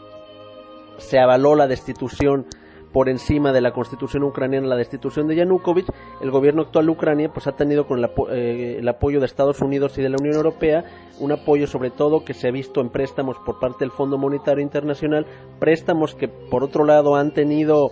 se 0.98 1.18
avaló 1.18 1.54
la 1.54 1.66
destitución 1.66 2.46
por 2.92 3.08
encima 3.08 3.52
de 3.52 3.60
la 3.60 3.72
constitución 3.72 4.22
ucraniana, 4.22 4.66
la 4.66 4.76
destitución 4.76 5.28
de 5.28 5.36
Yanukovych, 5.36 5.90
el 6.20 6.30
gobierno 6.30 6.62
actual 6.62 6.86
de 6.86 6.92
Ucrania 6.92 7.30
pues 7.32 7.46
ha 7.46 7.52
tenido 7.52 7.86
con 7.86 8.02
eh, 8.30 8.76
el, 8.78 8.88
apoyo 8.88 9.20
de 9.20 9.26
Estados 9.26 9.60
Unidos 9.60 9.98
y 9.98 10.02
de 10.02 10.08
la 10.08 10.16
Unión 10.18 10.36
Europea 10.36 10.84
un 11.20 11.32
apoyo 11.32 11.66
sobre 11.66 11.90
todo 11.90 12.24
que 12.24 12.34
se 12.34 12.48
ha 12.48 12.50
visto 12.50 12.80
en 12.80 12.90
préstamos 12.90 13.36
por 13.44 13.58
parte 13.58 13.80
del 13.80 13.90
Fondo 13.90 14.18
Monetario 14.18 14.62
Internacional, 14.62 15.26
préstamos 15.58 16.14
que 16.14 16.28
por 16.28 16.64
otro 16.64 16.84
lado 16.84 17.16
han 17.16 17.32
tenido 17.32 17.90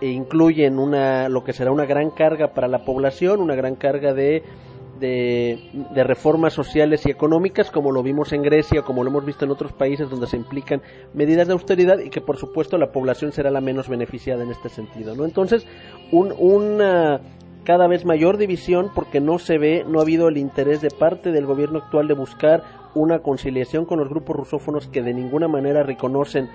e 0.00 0.08
incluyen 0.08 0.78
una 0.78 1.28
lo 1.28 1.44
que 1.44 1.52
será 1.52 1.70
una 1.70 1.86
gran 1.86 2.10
carga 2.10 2.48
para 2.54 2.66
la 2.66 2.84
población, 2.84 3.40
una 3.40 3.54
gran 3.54 3.76
carga 3.76 4.12
de 4.12 4.42
de, 5.02 6.04
reformas 6.04 6.52
sociales 6.54 7.04
y 7.04 7.10
económicas, 7.10 7.70
como 7.70 7.90
lo 7.90 8.02
vimos 8.02 8.32
en 8.32 8.42
Grecia, 8.42 8.82
como 8.82 9.02
lo 9.02 9.10
hemos 9.10 9.26
visto 9.26 9.44
en 9.44 9.50
otros 9.50 9.72
países 9.72 10.08
donde 10.08 10.28
se 10.28 10.36
implican 10.36 10.80
medidas 11.12 11.48
de 11.48 11.54
austeridad 11.54 11.98
y 11.98 12.08
que 12.08 12.20
por 12.20 12.36
supuesto 12.36 12.78
la 12.78 12.92
población 12.92 13.32
será 13.32 13.50
la 13.50 13.60
menos 13.60 13.88
beneficiada 13.88 14.44
en 14.44 14.50
este 14.50 14.68
sentido. 14.68 15.16
¿no? 15.16 15.24
Entonces, 15.24 15.66
un, 16.12 16.32
una 16.38 17.20
cada 17.64 17.88
vez 17.88 18.04
mayor 18.04 18.38
división 18.38 18.90
porque 18.94 19.20
no 19.20 19.38
se 19.38 19.58
ve, 19.58 19.84
no 19.86 19.98
ha 19.98 20.02
habido 20.02 20.28
el 20.28 20.36
interés 20.36 20.80
de 20.80 20.90
parte 20.90 21.32
del 21.32 21.46
gobierno 21.46 21.80
actual 21.80 22.08
de 22.08 22.14
buscar 22.14 22.62
una 22.94 23.20
conciliación 23.20 23.84
con 23.84 23.98
los 23.98 24.08
grupos 24.08 24.36
rusófonos 24.36 24.86
que 24.88 25.02
de 25.02 25.14
ninguna 25.14 25.48
manera 25.48 25.82
reconocen 25.82 26.48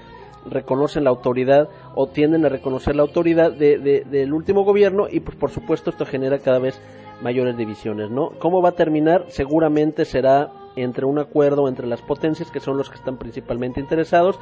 reconocen 0.49 1.03
la 1.03 1.09
autoridad 1.09 1.67
o 1.95 2.07
tienden 2.07 2.45
a 2.45 2.49
reconocer 2.49 2.95
la 2.95 3.01
autoridad 3.01 3.51
del 3.51 4.33
último 4.33 4.63
gobierno 4.63 5.07
y 5.09 5.19
pues 5.19 5.35
por 5.35 5.49
supuesto 5.49 5.89
esto 5.89 6.05
genera 6.05 6.39
cada 6.39 6.59
vez 6.59 6.79
mayores 7.21 7.57
divisiones, 7.57 8.09
¿no? 8.09 8.31
¿Cómo 8.39 8.61
va 8.61 8.69
a 8.69 8.75
terminar? 8.75 9.25
Seguramente 9.29 10.05
será 10.05 10.51
entre 10.75 11.05
un 11.05 11.19
acuerdo 11.19 11.67
entre 11.67 11.87
las 11.87 12.01
potencias 12.01 12.51
que 12.51 12.59
son 12.59 12.77
los 12.77 12.89
que 12.89 12.97
están 12.97 13.17
principalmente 13.17 13.79
interesados. 13.79 14.39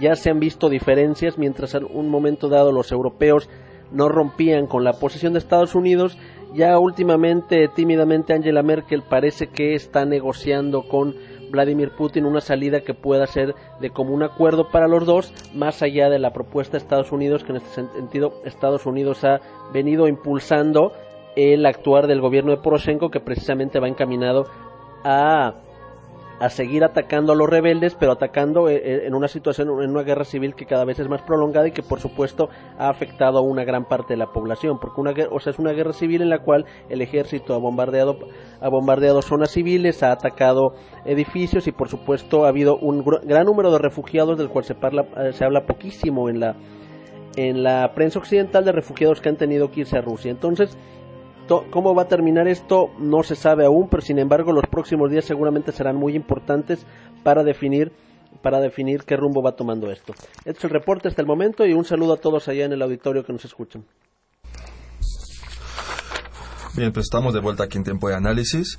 Ya 0.00 0.14
se 0.16 0.30
han 0.30 0.40
visto 0.40 0.68
diferencias 0.68 1.38
mientras 1.38 1.74
en 1.74 1.84
un 1.84 2.08
momento 2.08 2.48
dado 2.48 2.72
los 2.72 2.90
europeos 2.92 3.48
no 3.92 4.08
rompían 4.08 4.66
con 4.66 4.82
la 4.82 4.94
posición 4.94 5.32
de 5.32 5.38
Estados 5.38 5.74
Unidos. 5.74 6.18
Ya 6.54 6.78
últimamente, 6.78 7.68
tímidamente, 7.68 8.34
Angela 8.34 8.62
Merkel 8.62 9.02
parece 9.02 9.48
que 9.48 9.74
está 9.74 10.04
negociando 10.04 10.88
con 10.88 11.14
Vladimir 11.50 11.90
Putin 11.96 12.26
una 12.26 12.40
salida 12.40 12.80
que 12.80 12.94
pueda 12.94 13.26
ser 13.26 13.54
de 13.80 13.90
común 13.90 14.24
acuerdo 14.24 14.70
para 14.70 14.88
los 14.88 15.06
dos, 15.06 15.32
más 15.54 15.82
allá 15.82 16.08
de 16.08 16.18
la 16.18 16.32
propuesta 16.32 16.72
de 16.72 16.78
Estados 16.78 17.12
Unidos, 17.12 17.44
que 17.44 17.52
en 17.52 17.56
este 17.58 17.82
sentido 17.92 18.40
Estados 18.44 18.86
Unidos 18.86 19.22
ha 19.24 19.40
venido 19.72 20.08
impulsando 20.08 20.92
el 21.36 21.64
actuar 21.66 22.06
del 22.06 22.20
gobierno 22.20 22.50
de 22.50 22.62
Poroshenko, 22.62 23.10
que 23.10 23.20
precisamente 23.20 23.78
va 23.78 23.88
encaminado 23.88 24.46
a 25.04 25.54
a 26.38 26.50
seguir 26.50 26.84
atacando 26.84 27.32
a 27.32 27.36
los 27.36 27.48
rebeldes, 27.48 27.94
pero 27.98 28.12
atacando 28.12 28.68
eh, 28.68 28.76
eh, 28.76 29.06
en 29.06 29.14
una 29.14 29.28
situación, 29.28 29.68
en 29.82 29.90
una 29.90 30.02
guerra 30.02 30.24
civil 30.24 30.54
que 30.54 30.66
cada 30.66 30.84
vez 30.84 30.98
es 30.98 31.08
más 31.08 31.22
prolongada 31.22 31.68
y 31.68 31.72
que 31.72 31.82
por 31.82 32.00
supuesto 32.00 32.48
ha 32.78 32.88
afectado 32.88 33.38
a 33.38 33.42
una 33.42 33.64
gran 33.64 33.84
parte 33.84 34.14
de 34.14 34.18
la 34.18 34.26
población, 34.26 34.78
porque 34.78 35.00
una, 35.00 35.14
o 35.30 35.40
sea, 35.40 35.52
es 35.52 35.58
una 35.58 35.72
guerra 35.72 35.92
civil 35.92 36.22
en 36.22 36.28
la 36.28 36.40
cual 36.40 36.66
el 36.90 37.00
ejército 37.00 37.54
ha 37.54 37.58
bombardeado, 37.58 38.18
ha 38.60 38.68
bombardeado 38.68 39.22
zonas 39.22 39.50
civiles, 39.50 40.02
ha 40.02 40.12
atacado 40.12 40.74
edificios 41.04 41.66
y 41.66 41.72
por 41.72 41.88
supuesto 41.88 42.44
ha 42.44 42.48
habido 42.48 42.76
un 42.76 43.02
gran 43.24 43.46
número 43.46 43.72
de 43.72 43.78
refugiados 43.78 44.36
del 44.36 44.50
cual 44.50 44.64
se, 44.64 44.74
parla, 44.74 45.06
eh, 45.16 45.32
se 45.32 45.44
habla 45.44 45.64
poquísimo 45.64 46.28
en 46.28 46.40
la, 46.40 46.56
en 47.36 47.62
la 47.62 47.92
prensa 47.94 48.18
occidental 48.18 48.64
de 48.64 48.72
refugiados 48.72 49.22
que 49.22 49.30
han 49.30 49.36
tenido 49.36 49.70
que 49.70 49.80
irse 49.80 49.96
a 49.96 50.02
Rusia. 50.02 50.30
Entonces, 50.30 50.76
¿Cómo 51.48 51.94
va 51.94 52.02
a 52.02 52.08
terminar 52.08 52.48
esto? 52.48 52.90
No 52.98 53.22
se 53.22 53.36
sabe 53.36 53.66
aún, 53.66 53.88
pero 53.88 54.02
sin 54.02 54.18
embargo 54.18 54.52
los 54.52 54.66
próximos 54.68 55.10
días 55.10 55.24
seguramente 55.24 55.70
serán 55.70 55.96
muy 55.96 56.16
importantes 56.16 56.84
para 57.22 57.44
definir 57.44 57.92
para 58.42 58.60
definir 58.60 59.04
qué 59.04 59.16
rumbo 59.16 59.42
va 59.42 59.52
tomando 59.52 59.90
esto. 59.90 60.12
Este 60.44 60.58
es 60.58 60.64
el 60.64 60.70
reporte 60.70 61.08
hasta 61.08 61.22
el 61.22 61.26
momento 61.26 61.64
y 61.64 61.72
un 61.72 61.84
saludo 61.84 62.14
a 62.14 62.16
todos 62.18 62.48
allá 62.48 62.66
en 62.66 62.72
el 62.72 62.82
auditorio 62.82 63.24
que 63.24 63.32
nos 63.32 63.44
escuchan. 63.44 63.84
Bien, 66.76 66.92
pues 66.92 67.04
estamos 67.04 67.32
de 67.32 67.40
vuelta 67.40 67.64
aquí 67.64 67.78
en 67.78 67.84
tiempo 67.84 68.08
de 68.08 68.16
análisis. 68.16 68.78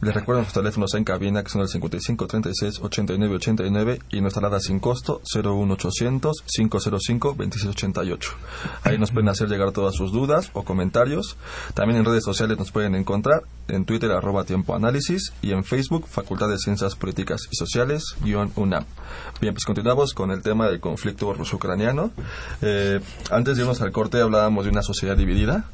Les 0.00 0.14
recuerdo 0.14 0.42
nuestros 0.42 0.62
teléfonos 0.62 0.94
en 0.94 1.02
cabina 1.02 1.42
que 1.42 1.50
son 1.50 1.60
el 1.60 1.68
55 1.68 2.28
36 2.28 2.80
89 2.82 3.34
89 3.34 3.98
y 4.10 4.20
nuestra 4.20 4.38
alada 4.46 4.60
sin 4.60 4.78
costo 4.78 5.20
01800 5.34 6.44
505 6.46 7.28
2688. 7.36 8.32
Ahí 8.84 8.96
nos 8.96 9.10
pueden 9.10 9.28
hacer 9.28 9.48
llegar 9.48 9.72
todas 9.72 9.96
sus 9.96 10.12
dudas 10.12 10.50
o 10.52 10.62
comentarios. 10.62 11.36
También 11.74 11.98
en 11.98 12.04
redes 12.04 12.22
sociales 12.22 12.58
nos 12.58 12.70
pueden 12.70 12.94
encontrar 12.94 13.42
en 13.66 13.84
Twitter 13.84 14.12
arroba 14.12 14.44
tiempo 14.44 14.76
análisis 14.76 15.32
y 15.42 15.50
en 15.50 15.64
Facebook 15.64 16.06
Facultad 16.06 16.48
de 16.48 16.58
Ciencias 16.58 16.94
Políticas 16.94 17.48
y 17.50 17.56
Sociales 17.56 18.04
guion 18.22 18.52
UNAM. 18.54 18.84
Bien, 19.40 19.52
pues 19.52 19.64
continuamos 19.64 20.14
con 20.14 20.30
el 20.30 20.42
tema 20.42 20.68
del 20.68 20.78
conflicto 20.78 21.34
ruso-ucraniano. 21.34 22.12
Eh, 22.62 23.00
antes 23.32 23.56
de 23.56 23.62
irnos 23.62 23.82
al 23.82 23.90
corte 23.90 24.20
hablábamos 24.20 24.64
de 24.64 24.70
una 24.70 24.82
sociedad 24.82 25.16
dividida 25.16 25.68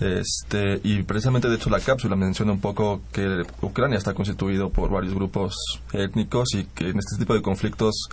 este, 0.00 0.80
y 0.82 1.02
precisamente 1.02 1.50
de 1.50 1.56
hecho 1.56 1.68
la 1.68 1.80
cápsula 1.80 2.16
menciona 2.16 2.52
un 2.52 2.60
poco 2.60 3.02
que 3.12 3.44
Ucrania 3.60 3.98
está 3.98 4.14
constituido 4.14 4.70
por 4.70 4.90
varios 4.90 5.14
grupos 5.14 5.54
étnicos 5.92 6.54
y 6.54 6.64
que 6.64 6.90
en 6.90 6.98
este 6.98 7.16
tipo 7.18 7.34
de 7.34 7.42
conflictos 7.42 8.08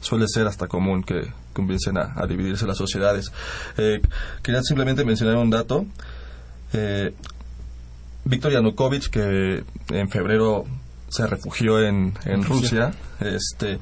suele 0.00 0.26
ser 0.28 0.46
hasta 0.46 0.66
común 0.68 1.02
que 1.02 1.32
comiencen 1.52 1.98
a, 1.98 2.26
dividirse 2.26 2.66
las 2.66 2.78
sociedades. 2.78 3.32
Eh, 3.76 4.00
quería 4.42 4.62
simplemente 4.62 5.04
mencionar 5.04 5.36
un 5.36 5.50
dato. 5.50 5.86
Eh, 6.72 7.14
Víctor 8.24 8.52
Yanukovych, 8.52 9.08
que 9.08 9.64
en 9.90 10.08
febrero 10.08 10.64
se 11.08 11.26
refugió 11.26 11.80
en, 11.80 12.14
en 12.24 12.42
Rusia, 12.42 12.92
este, 13.20 13.78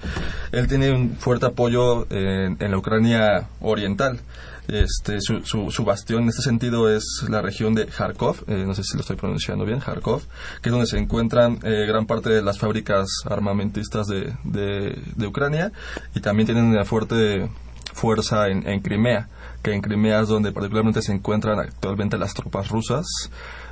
él 0.52 0.68
tiene 0.68 0.92
un 0.92 1.16
fuerte 1.16 1.46
apoyo 1.46 2.06
en 2.10 2.70
la 2.70 2.76
Ucrania 2.76 3.48
oriental. 3.60 4.20
Este, 4.68 5.20
su, 5.20 5.42
su, 5.42 5.84
bastión 5.84 6.22
en 6.22 6.28
este 6.30 6.42
sentido 6.42 6.88
es 6.88 7.04
la 7.28 7.42
región 7.42 7.74
de 7.74 7.86
Kharkov, 7.86 8.44
eh, 8.46 8.64
no 8.66 8.74
sé 8.74 8.82
si 8.82 8.94
lo 8.94 9.02
estoy 9.02 9.16
pronunciando 9.16 9.66
bien, 9.66 9.80
Kharkov, 9.80 10.22
que 10.62 10.70
es 10.70 10.72
donde 10.72 10.86
se 10.86 10.98
encuentran 10.98 11.58
eh, 11.62 11.84
gran 11.86 12.06
parte 12.06 12.30
de 12.30 12.42
las 12.42 12.58
fábricas 12.58 13.06
armamentistas 13.26 14.06
de, 14.06 14.34
de, 14.44 15.26
Ucrania 15.26 15.70
y 16.14 16.20
también 16.20 16.46
tienen 16.46 16.64
una 16.64 16.84
fuerte 16.84 17.50
fuerza 17.92 18.48
en, 18.48 18.66
en 18.66 18.80
Crimea, 18.80 19.28
que 19.62 19.74
en 19.74 19.82
Crimea 19.82 20.20
es 20.20 20.28
donde 20.28 20.50
particularmente 20.50 21.02
se 21.02 21.12
encuentran 21.12 21.58
actualmente 21.58 22.16
las 22.16 22.32
tropas 22.32 22.70
rusas 22.70 23.06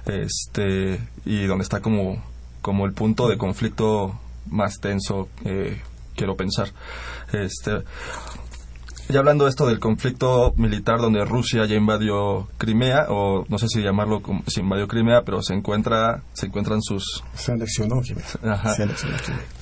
este, 0.07 1.01
y 1.25 1.47
donde 1.47 1.63
está 1.63 1.81
como, 1.81 2.23
como 2.61 2.87
el 2.87 2.93
punto 2.93 3.29
de 3.29 3.39
conflicto 3.39 4.19
más 4.51 4.79
tenso, 4.81 5.29
eh, 5.45 5.81
quiero 6.17 6.37
pensar. 6.37 6.73
Este, 7.33 7.83
ya 9.13 9.21
hablando 9.21 9.45
de 9.45 9.51
esto 9.51 9.67
del 9.67 9.79
conflicto 9.79 10.53
militar 10.57 10.99
donde 10.99 11.25
Rusia 11.25 11.65
ya 11.67 11.77
invadió 11.77 12.49
Crimea, 12.59 13.07
o 13.09 13.45
no 13.49 13.59
sé 13.59 13.69
si 13.69 13.83
llamarlo 13.83 14.23
como 14.23 14.43
si 14.47 14.61
invadió 14.61 14.89
Crimea, 14.89 15.23
pero 15.23 15.43
se 15.43 15.55
encuentra, 15.55 16.23
se 16.33 16.47
encuentran 16.47 16.83
sus... 16.83 17.23
Se 17.35 17.53
anexionó 17.53 18.01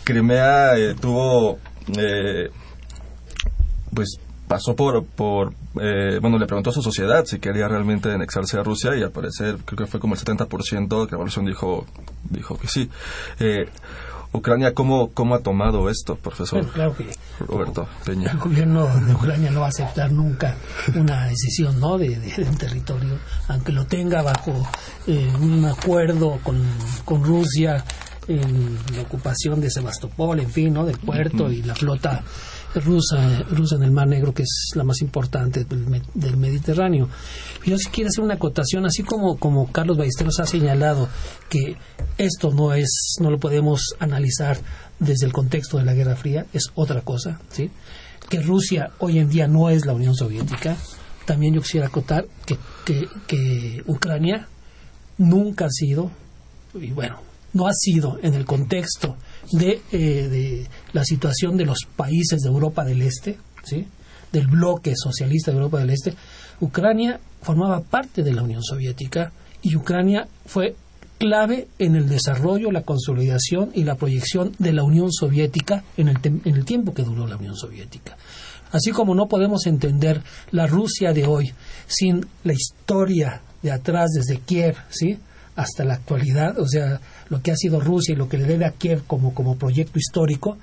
Crimea 0.04 0.78
eh, 0.78 0.94
tuvo, 0.94 1.58
eh, 1.98 2.50
pues 3.92 4.18
pasó 4.48 4.74
por, 4.74 5.04
por 5.04 5.52
eh, 5.80 6.18
bueno, 6.20 6.38
le 6.38 6.46
preguntó 6.46 6.70
a 6.70 6.72
su 6.72 6.82
sociedad 6.82 7.24
si 7.24 7.38
quería 7.38 7.68
realmente 7.68 8.10
anexarse 8.10 8.58
a 8.58 8.62
Rusia 8.62 8.96
y 8.96 9.02
al 9.02 9.10
parecer 9.10 9.58
creo 9.64 9.78
que 9.78 9.86
fue 9.86 10.00
como 10.00 10.14
el 10.14 10.20
70% 10.20 11.06
que 11.06 11.12
la 11.12 11.18
población 11.18 11.44
dijo, 11.44 11.86
dijo 12.30 12.58
que 12.58 12.68
sí. 12.68 12.90
Ucrania, 14.32 14.74
¿cómo, 14.74 15.10
¿cómo 15.10 15.34
ha 15.34 15.40
tomado 15.40 15.90
esto, 15.90 16.14
profesor? 16.16 16.66
claro 16.68 16.96
que 16.96 17.06
Roberto 17.40 17.88
Peña. 18.04 18.30
El 18.30 18.38
gobierno 18.38 18.86
de 18.86 19.14
Ucrania 19.14 19.50
no 19.50 19.60
va 19.60 19.66
a 19.66 19.70
aceptar 19.70 20.12
nunca 20.12 20.56
una 20.94 21.26
decisión 21.26 21.80
¿no? 21.80 21.98
de, 21.98 22.16
un 22.38 22.56
territorio, 22.56 23.18
aunque 23.48 23.72
lo 23.72 23.86
tenga 23.86 24.22
bajo 24.22 24.52
eh, 25.06 25.32
un 25.40 25.64
acuerdo 25.64 26.38
con, 26.44 26.62
con 27.04 27.24
Rusia 27.24 27.84
en 28.28 28.78
la 28.94 29.02
ocupación 29.02 29.60
de 29.60 29.70
Sebastopol, 29.70 30.38
en 30.38 30.50
fin, 30.50 30.74
¿no? 30.74 30.84
del 30.84 30.98
puerto 30.98 31.50
y 31.50 31.62
la 31.62 31.74
flota 31.74 32.22
rusa, 32.74 33.42
rusa 33.50 33.76
en 33.76 33.82
el 33.82 33.90
Mar 33.90 34.06
Negro, 34.06 34.32
que 34.32 34.42
es 34.42 34.70
la 34.74 34.84
más 34.84 35.00
importante 35.00 35.64
del, 35.64 36.36
Mediterráneo. 36.36 37.08
Yo 37.64 37.76
sí 37.78 37.88
quiero 37.90 38.08
hacer 38.08 38.24
una 38.24 38.34
acotación, 38.34 38.86
así 38.86 39.02
como, 39.02 39.38
como 39.38 39.70
Carlos 39.72 39.96
Ballesteros 39.96 40.40
ha 40.40 40.46
señalado 40.46 41.08
que 41.48 41.76
esto 42.18 42.52
no 42.52 42.72
es, 42.72 43.16
no 43.20 43.30
lo 43.30 43.38
podemos 43.38 43.94
analizar 43.98 44.58
desde 44.98 45.26
el 45.26 45.32
contexto 45.32 45.78
de 45.78 45.84
la 45.84 45.94
Guerra 45.94 46.16
Fría, 46.16 46.46
es 46.52 46.70
otra 46.74 47.02
cosa, 47.02 47.40
¿sí? 47.50 47.70
Que 48.28 48.40
Rusia 48.40 48.90
hoy 48.98 49.18
en 49.18 49.28
día 49.28 49.48
no 49.48 49.70
es 49.70 49.86
la 49.86 49.94
Unión 49.94 50.14
Soviética. 50.14 50.76
También 51.24 51.54
yo 51.54 51.62
quisiera 51.62 51.86
acotar 51.86 52.26
que, 52.46 52.58
que, 52.84 53.08
que 53.26 53.82
Ucrania 53.86 54.48
nunca 55.18 55.66
ha 55.66 55.70
sido, 55.70 56.10
y 56.74 56.92
bueno, 56.92 57.20
no 57.52 57.66
ha 57.66 57.72
sido 57.72 58.18
en 58.22 58.34
el 58.34 58.44
contexto 58.44 59.16
de, 59.52 59.80
eh, 59.92 60.28
de 60.28 60.66
la 60.92 61.04
situación 61.04 61.56
de 61.56 61.66
los 61.66 61.80
países 61.96 62.40
de 62.40 62.48
Europa 62.48 62.84
del 62.84 63.02
Este, 63.02 63.38
¿sí? 63.64 63.86
del 64.32 64.46
bloque 64.46 64.94
socialista 64.96 65.50
de 65.50 65.56
Europa 65.58 65.78
del 65.78 65.90
Este, 65.90 66.14
Ucrania 66.60 67.18
formaba 67.42 67.80
parte 67.80 68.22
de 68.22 68.32
la 68.32 68.42
Unión 68.42 68.62
Soviética 68.62 69.32
y 69.62 69.76
Ucrania 69.76 70.28
fue 70.46 70.76
clave 71.18 71.68
en 71.78 71.96
el 71.96 72.08
desarrollo, 72.08 72.70
la 72.70 72.82
consolidación 72.82 73.70
y 73.74 73.84
la 73.84 73.96
proyección 73.96 74.52
de 74.58 74.72
la 74.72 74.84
Unión 74.84 75.12
Soviética 75.12 75.84
en 75.96 76.08
el, 76.08 76.18
en 76.24 76.56
el 76.56 76.64
tiempo 76.64 76.94
que 76.94 77.02
duró 77.02 77.26
la 77.26 77.36
Unión 77.36 77.56
Soviética. 77.56 78.16
Así 78.72 78.92
como 78.92 79.14
no 79.14 79.26
podemos 79.26 79.66
entender 79.66 80.22
la 80.50 80.66
Rusia 80.66 81.12
de 81.12 81.26
hoy 81.26 81.52
sin 81.86 82.24
la 82.44 82.52
historia 82.52 83.42
de 83.62 83.72
atrás 83.72 84.10
desde 84.14 84.40
Kiev, 84.40 84.76
¿sí? 84.88 85.18
Hasta 85.60 85.84
la 85.84 85.94
actualidad, 85.94 86.58
o 86.58 86.66
sea, 86.66 87.00
lo 87.28 87.42
que 87.42 87.50
ha 87.50 87.56
sido 87.56 87.80
Rusia 87.80 88.14
y 88.14 88.16
lo 88.16 88.28
que 88.28 88.38
le 88.38 88.44
debe 88.44 88.64
a 88.64 88.72
Kiev 88.72 89.04
como, 89.06 89.34
como 89.34 89.56
proyecto 89.56 89.98
histórico, 89.98 90.56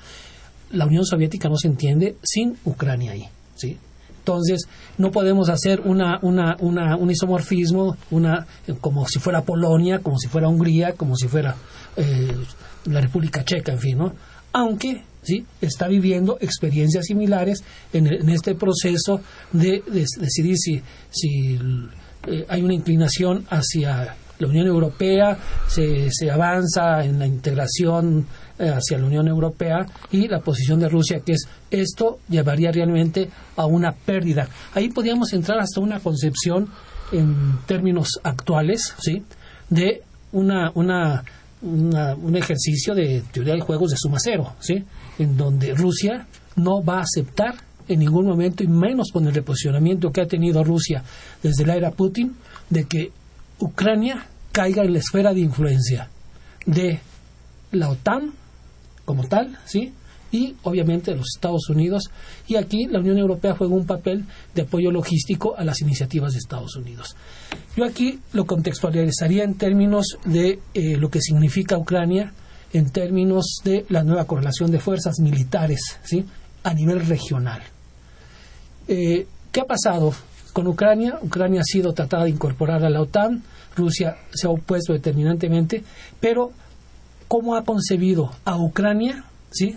la 0.72 0.86
Unión 0.86 1.06
Soviética 1.06 1.50
no 1.50 1.58
se 1.58 1.68
entiende 1.68 2.18
sin 2.24 2.58
Ucrania 2.66 3.12
ahí, 3.12 3.28
¿sí? 3.56 3.78
Entonces, 4.20 4.68
no 4.98 5.12
podemos 5.12 5.50
hacer 5.50 5.82
una, 5.86 6.20
una, 6.22 6.58
una, 6.60 6.98
un 6.98 7.10
isomorfismo 7.10 7.96
una, 8.12 8.46
como 8.82 9.08
si 9.08 9.20
fuera 9.20 9.44
Polonia, 9.44 10.00
como 10.00 10.18
si 10.18 10.28
fuera 10.28 10.50
Hungría, 10.50 10.94
como 10.94 11.16
si 11.16 11.30
fuera 11.30 11.56
eh, 11.96 12.36
la 12.86 13.00
República 13.00 13.46
Checa, 13.46 13.72
en 13.72 13.80
fin, 13.80 13.98
¿no? 14.00 14.14
Aunque, 14.52 15.04
¿sí? 15.22 15.46
Está 15.62 15.88
viviendo 15.88 16.38
experiencias 16.42 17.06
similares 17.06 17.64
en, 17.94 18.08
en 18.08 18.30
este 18.30 18.56
proceso 18.56 19.22
de, 19.54 19.82
decidir 19.88 20.58
si, 20.58 20.82
si 21.10 21.60
eh, 22.28 22.46
hay 22.50 22.64
una 22.64 22.74
inclinación 22.74 23.46
hacia 23.50 24.16
la 24.40 24.48
Unión 24.48 24.68
Europea, 24.68 25.38
se, 25.68 26.10
se 26.12 26.30
avanza 26.30 27.04
en 27.04 27.20
la 27.20 27.28
integración 27.28 28.26
eh, 28.60 28.70
hacia 28.70 28.98
la 28.98 29.06
Unión 29.06 29.28
Europea 29.28 29.86
y 30.12 30.28
la 30.28 30.40
posición 30.40 30.80
de 30.80 30.90
Rusia, 30.90 31.22
que 31.26 31.34
es 31.34 31.48
esto 31.70 32.20
llevaría 32.30 32.72
realmente 32.72 33.30
a 33.56 33.66
una 33.66 33.92
pérdida. 33.92 34.48
Ahí 34.74 34.90
podríamos 34.90 35.34
entrar 35.34 35.60
hasta 35.60 35.80
una 35.80 36.00
concepción 36.00 36.68
en 37.12 37.60
términos 37.66 38.20
actuales, 38.24 38.94
¿sí? 39.00 39.24
De 39.70 40.02
una, 40.32 40.72
una 40.76 41.24
un 41.62 42.36
ejercicio 42.36 42.94
de 42.94 43.24
teoría 43.32 43.56
de 43.56 43.62
juegos 43.62 43.92
de 43.92 43.98
suma 43.98 44.18
cero, 44.20 44.54
¿sí? 44.60 44.84
En 45.18 45.36
donde 45.38 45.74
Rusia 45.74 46.28
no 46.56 46.84
va 46.84 47.00
a 47.00 47.02
aceptar 47.02 47.56
en 47.88 48.00
ningún 48.00 48.26
momento, 48.26 48.64
y 48.64 48.68
menos 48.68 49.12
con 49.12 49.26
el 49.28 49.34
reposicionamiento 49.34 50.12
que 50.12 50.22
ha 50.22 50.28
tenido 50.28 50.64
Rusia 50.64 51.04
desde 51.42 51.66
la 51.66 51.76
era 51.76 51.92
Putin, 51.92 52.36
de 52.70 52.84
que 52.84 53.12
Ucrania 53.60 54.28
caiga 54.52 54.84
en 54.84 54.94
la 54.94 55.00
esfera 55.00 55.34
de 55.34 55.42
influencia 55.42 56.10
de 56.66 57.00
la 57.72 57.90
OTAN 57.90 58.34
como 59.06 59.28
tal, 59.28 59.58
¿sí? 59.66 59.94
y 60.32 60.56
obviamente 60.64 61.12
de 61.12 61.18
los 61.18 61.28
Estados 61.36 61.70
Unidos. 61.70 62.10
Y 62.48 62.56
aquí 62.56 62.86
la 62.88 63.00
Unión 63.00 63.18
Europea 63.18 63.56
juega 63.56 63.74
un 63.74 63.86
papel 63.86 64.26
de 64.54 64.64
apoyo 64.64 64.92
logístico 64.92 65.56
a 65.58 65.64
las 65.64 65.82
iniciativas 65.82 66.34
de 66.34 66.40
Estados 66.40 66.76
Unidos. 66.76 67.16
Yo 67.76 67.86
aquí 67.86 68.20
lo 68.34 68.46
contextualizaría 68.46 69.44
en 69.44 69.56
términos 69.56 70.18
de 70.26 70.60
eh, 70.74 70.98
lo 70.98 71.10
que 71.10 71.22
significa 71.22 71.78
Ucrania, 71.78 72.34
en 72.74 72.90
términos 72.90 73.62
de 73.64 73.86
la 73.90 74.04
nueva 74.04 74.26
correlación 74.26 74.72
de 74.72 74.80
fuerzas 74.80 75.20
militares 75.20 75.80
¿sí? 76.04 76.26
a 76.64 76.74
nivel 76.74 77.06
regional. 77.06 77.62
Eh, 78.88 79.26
¿Qué 79.52 79.62
ha 79.62 79.66
pasado 79.66 80.14
con 80.58 80.66
Ucrania? 80.66 81.20
Ucrania 81.22 81.62
ha 81.62 81.64
sido 81.64 81.94
tratada 81.94 82.24
de 82.24 82.32
incorporar 82.32 82.84
a 82.84 82.90
la 82.90 83.00
OTAN, 83.00 83.44
Rusia 83.76 84.18
se 84.34 84.48
ha 84.48 84.50
opuesto 84.50 84.92
determinantemente, 84.92 85.84
pero 86.20 86.52
¿cómo 87.28 87.56
ha 87.56 87.64
concebido 87.64 88.32
a 88.44 88.58
Ucrania 88.58 89.24
¿sí? 89.52 89.76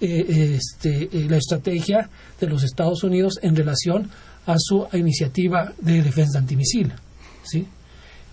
Eh, 0.00 0.54
este, 0.60 1.08
eh, 1.12 1.26
la 1.28 1.38
estrategia 1.38 2.08
de 2.40 2.46
los 2.46 2.62
Estados 2.62 3.02
Unidos 3.02 3.40
en 3.42 3.56
relación 3.56 4.10
a 4.46 4.54
su 4.58 4.86
iniciativa 4.92 5.72
de 5.80 6.02
defensa 6.02 6.38
antimisil. 6.38 6.92
¿sí? 7.42 7.66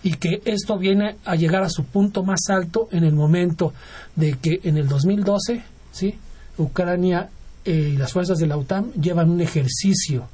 Y 0.04 0.14
que 0.14 0.42
esto 0.44 0.78
viene 0.78 1.16
a 1.24 1.34
llegar 1.34 1.64
a 1.64 1.68
su 1.68 1.82
punto 1.86 2.22
más 2.22 2.42
alto 2.50 2.86
en 2.92 3.02
el 3.02 3.14
momento 3.14 3.72
de 4.14 4.34
que 4.34 4.60
en 4.62 4.76
el 4.76 4.86
2012 4.86 5.60
¿sí? 5.90 6.14
Ucrania 6.56 7.30
eh, 7.64 7.90
y 7.94 7.96
las 7.96 8.12
fuerzas 8.12 8.38
de 8.38 8.46
la 8.46 8.58
OTAN 8.58 8.92
llevan 8.92 9.28
un 9.28 9.40
ejercicio 9.40 10.28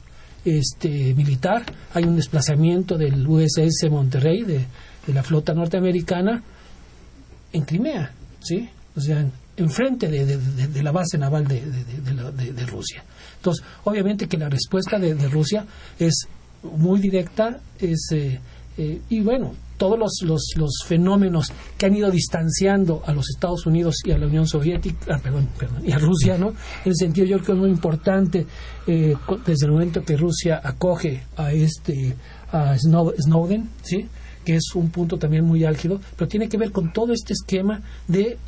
este, 0.47 1.13
militar. 1.15 1.65
Hay 1.93 2.05
un 2.05 2.17
desplazamiento 2.17 2.97
del 2.97 3.27
USS 3.27 3.91
Monterrey 3.91 4.43
de, 4.43 4.65
de 5.07 5.13
la 5.13 5.23
flota 5.23 5.53
norteamericana 5.53 6.43
en 7.53 7.63
Crimea. 7.65 8.13
¿sí? 8.41 8.69
O 8.97 9.01
sea, 9.01 9.27
enfrente 9.57 10.09
de, 10.09 10.37
de, 10.37 10.83
la 10.83 10.93
base 10.93 11.19
naval 11.19 11.47
de, 11.47 12.67
Rusia. 12.67 13.03
Entonces, 13.37 13.65
obviamente 13.85 14.29
que 14.29 14.37
la 14.37 14.49
respuesta 14.49 14.99
de, 14.99 15.15
Rusia 15.29 15.67
es 15.99 16.29
muy 16.63 17.01
directa, 17.01 17.61
es 17.79 18.09
eh, 18.13 18.41
eh, 18.79 19.01
y 19.09 19.21
bueno, 19.21 19.55
todos 19.77 19.99
los, 19.99 20.21
los, 20.23 20.53
los, 20.57 20.85
fenómenos 20.87 21.53
que 21.77 21.87
han 21.87 21.97
ido 21.97 22.11
distanciando 22.11 23.03
a 23.07 23.13
los 23.13 23.29
Estados 23.31 23.67
Unidos 23.67 23.97
y 24.05 24.13
a 24.13 24.19
la 24.19 24.27
Unión 24.27 24.47
Soviética, 24.47 25.15
ah, 25.15 25.21
perdón, 25.23 25.49
perdón, 25.59 25.87
y 25.87 25.93
a 25.93 25.99
Rusia, 25.99 26.39
¿no? 26.39 26.49
En 26.49 26.91
el 26.91 26.97
sentido, 26.97 27.27
yo 27.27 27.37
creo 27.37 27.47
que 27.47 27.53
es 27.53 27.59
muy 27.59 27.71
importante 27.71 28.47
eh, 28.87 29.15
desde 29.47 29.67
el 29.67 29.73
momento 29.73 30.03
que 30.03 30.17
Rusia 30.17 30.61
acoge 30.63 31.23
a 31.37 31.53
este 31.53 32.17
a 32.53 32.77
Snowden, 32.79 33.71
¿sí? 33.83 34.09
que 34.45 34.55
es 34.55 34.75
un 34.77 34.91
punto 34.91 35.19
también 35.19 35.45
muy 35.45 35.65
álgido, 35.65 36.01
pero 36.17 36.29
tiene 36.29 36.49
que 36.49 36.57
ver 36.57 36.71
con 36.71 36.93
todo 36.93 37.13
este 37.13 37.33
esquema 37.33 37.83
de 38.07 38.39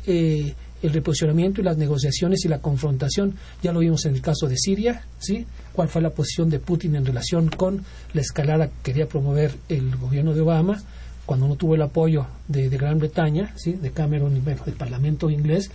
el 0.81 0.93
reposicionamiento 0.93 1.61
y 1.61 1.63
las 1.63 1.77
negociaciones 1.77 2.45
y 2.45 2.47
la 2.47 2.59
confrontación. 2.59 3.35
Ya 3.61 3.73
lo 3.73 3.79
vimos 3.79 4.05
en 4.05 4.15
el 4.15 4.21
caso 4.21 4.47
de 4.47 4.57
Siria, 4.57 5.03
¿sí? 5.19 5.45
¿Cuál 5.73 5.89
fue 5.89 6.01
la 6.01 6.11
posición 6.11 6.49
de 6.49 6.59
Putin 6.59 6.95
en 6.95 7.05
relación 7.05 7.49
con 7.49 7.83
la 8.13 8.21
escalada 8.21 8.67
que 8.67 8.73
quería 8.83 9.07
promover 9.07 9.55
el 9.67 9.95
gobierno 9.97 10.33
de 10.33 10.41
Obama 10.41 10.81
cuando 11.29 11.47
no 11.47 11.57
tuvo 11.57 11.75
el 11.75 11.81
apoyo 11.83 12.25
de, 12.47 12.69
Gran 12.69 12.97
Bretaña, 12.97 13.53
¿sí? 13.55 13.73
De 13.73 13.91
Cameron 13.91 14.35
y 14.35 14.39
del 14.39 14.73
Parlamento 14.73 15.29
inglés? 15.29 15.69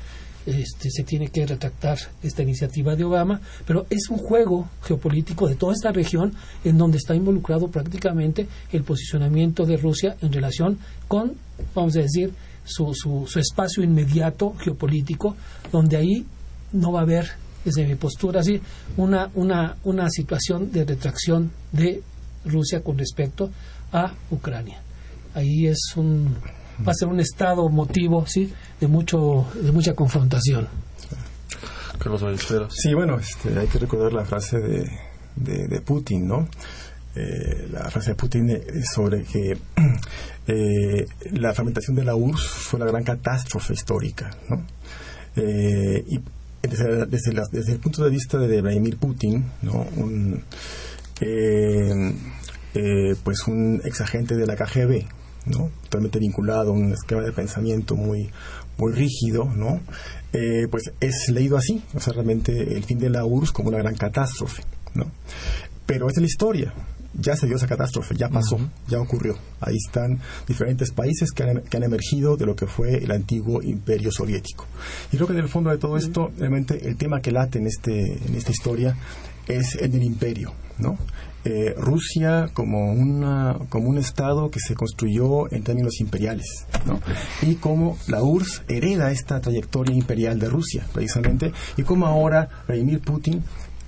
Este, 0.47 0.91
se 0.91 1.05
tiene 1.05 1.29
que 1.29 1.47
retractar 1.47 1.97
esta 2.25 2.43
iniciativa 2.43 2.97
de 2.97 3.05
Obama, 3.05 3.41
pero 3.65 3.87
es 3.89 4.11
un 4.11 4.19
juego 4.19 4.69
geopolítico 4.83 5.47
de 5.47 5.55
toda 5.55 5.73
esta 5.73 5.93
región 5.93 6.35
en 6.65 6.77
donde 6.77 6.99
está 6.99 7.15
involucrado 7.15 7.69
prácticamente 7.69 8.49
el 8.73 8.83
posicionamiento 8.83 9.65
de 9.65 9.77
Rusia 9.77 10.17
en 10.23 10.33
relación 10.33 10.77
con, 11.07 11.35
vamos 11.73 11.95
a 11.95 12.01
decir, 12.01 12.33
su, 12.65 12.93
su, 12.93 13.39
espacio 13.39 13.85
inmediato 13.85 14.55
geopolítico, 14.59 15.37
donde 15.71 15.97
ahí 15.97 16.27
no 16.73 16.91
va 16.91 16.99
a 16.99 17.03
haber, 17.05 17.29
desde 17.65 17.87
mi 17.87 17.95
postura, 17.95 18.41
así, 18.41 18.61
una, 18.97 19.31
una, 19.37 19.77
una 19.85 20.11
situación 20.11 20.73
de 20.73 20.85
retracción 20.85 21.53
de 21.71 22.03
Rusia 22.45 22.83
con 22.83 22.99
respecto 22.99 23.51
a 23.93 24.13
Ucrania. 24.33 24.84
Ahí 25.35 25.67
es 25.67 25.95
un, 25.97 26.37
va 26.87 26.93
a 26.93 26.95
ser 26.95 27.09
un 27.09 27.21
estado 27.21 27.69
motivo, 27.69 28.27
sí, 28.27 28.53
de 28.81 28.87
mucho, 28.87 29.47
de 29.61 29.73
mucha 29.73 29.95
confrontación. 29.95 30.69
Sí, 32.71 32.95
bueno, 32.95 33.19
este, 33.19 33.59
hay 33.59 33.67
que 33.67 33.79
recordar 33.79 34.13
la 34.13 34.25
frase 34.25 34.59
de, 34.59 34.91
de, 35.37 35.69
de 35.69 35.81
Putin, 35.81 36.27
¿no? 36.27 36.49
Eh, 37.17 37.69
la 37.71 37.89
frase 37.91 38.11
de 38.11 38.15
Putin 38.17 38.61
sobre 38.93 39.23
que 39.23 39.57
eh, 40.49 41.07
la 41.33 41.55
fragmentación 41.55 41.95
de 41.95 42.05
la 42.05 42.17
URSS 42.17 42.45
fue 42.45 42.79
una 42.79 42.91
gran 42.91 43.05
catástrofe 43.05 43.75
histórica. 43.75 44.31
¿no? 44.49 44.67
Eh, 45.37 46.05
y 46.09 46.21
desde, 46.67 47.07
desde, 47.07 47.73
el 47.73 47.79
punto 47.79 48.03
de 48.03 48.11
vista 48.11 48.39
de 48.39 48.61
Vladimir 48.61 48.97
Putin, 48.97 49.45
¿no? 49.63 49.87
un, 49.97 50.43
pues 53.23 53.47
un 53.47 53.81
exagente 53.85 54.35
de 54.35 54.47
la 54.47 54.57
KGB, 54.57 55.07
¿no? 55.47 55.71
totalmente 55.85 56.19
vinculado 56.19 56.71
a 56.71 56.75
un 56.75 56.93
esquema 56.93 57.23
de 57.23 57.33
pensamiento 57.33 57.97
muy, 57.97 58.31
muy 58.79 58.93
rígido, 58.93 59.45
¿no? 59.45 59.81
pues 60.71 60.91
es 61.01 61.29
leído 61.29 61.57
así, 61.57 61.83
o 61.95 62.01
sea, 62.01 62.13
realmente 62.13 62.77
el 62.77 62.83
fin 62.83 62.99
de 62.99 63.09
la 63.09 63.25
URSS 63.25 63.53
como 63.53 63.69
una 63.69 63.79
gran 63.79 63.95
catástrofe. 63.95 64.65
¿no? 64.95 65.07
Pero 65.87 66.09
es 66.09 66.17
la 66.17 66.27
historia, 66.27 66.73
ya 67.19 67.37
se 67.37 67.47
dio 67.47 67.57
esa 67.57 67.67
catástrofe, 67.67 68.17
ya 68.17 68.29
pasó, 68.29 68.59
ya 68.89 69.01
ocurrió. 69.01 69.37
Ahí 69.61 69.77
están 69.77 70.21
diferentes 70.47 70.91
países 70.91 71.31
que 71.33 71.43
han, 71.43 71.61
que 71.63 71.77
han, 71.77 71.83
emergido 71.83 72.37
de 72.37 72.47
lo 72.47 72.57
que 72.57 72.67
fue 72.67 72.97
el 72.97 73.11
antiguo 73.11 73.63
imperio 73.63 74.11
soviético. 74.11 74.67
Y 75.13 75.17
creo 75.17 75.27
que 75.29 75.35
en 75.35 75.41
el 75.41 75.49
fondo 75.49 75.71
de 75.71 75.79
todo 75.79 75.97
esto, 75.97 76.33
realmente 76.39 76.89
el 76.89 76.97
tema 76.97 77.21
que 77.21 77.31
late 77.31 77.59
en, 77.59 77.67
este, 77.67 78.19
en 78.27 78.35
esta 78.35 78.51
historia 78.51 78.97
es 79.47 79.77
el 79.77 79.93
del 79.93 80.03
imperio, 80.03 80.53
¿no? 80.79 80.99
Eh, 81.47 81.75
Rusia 81.77 82.49
como, 82.55 82.91
una, 82.91 83.59
como 83.69 83.91
un 83.91 83.99
Estado 83.99 84.51
que 84.51 84.61
se 84.61 84.75
construyó 84.75 85.53
en 85.53 85.63
términos 85.63 86.01
imperiales. 86.01 86.65
Y 87.43 87.57
cómo 87.57 87.99
la 88.07 88.23
URSS 88.23 88.63
hereda 88.67 89.11
esta 89.11 89.41
trayectoria 89.43 89.95
imperial 89.95 90.39
de 90.39 90.49
Rusia, 90.49 90.87
precisamente, 90.95 91.53
y 91.77 91.83
cómo 91.83 92.07
ahora 92.07 92.49
Vladimir 92.67 93.01
Putin 93.01 93.45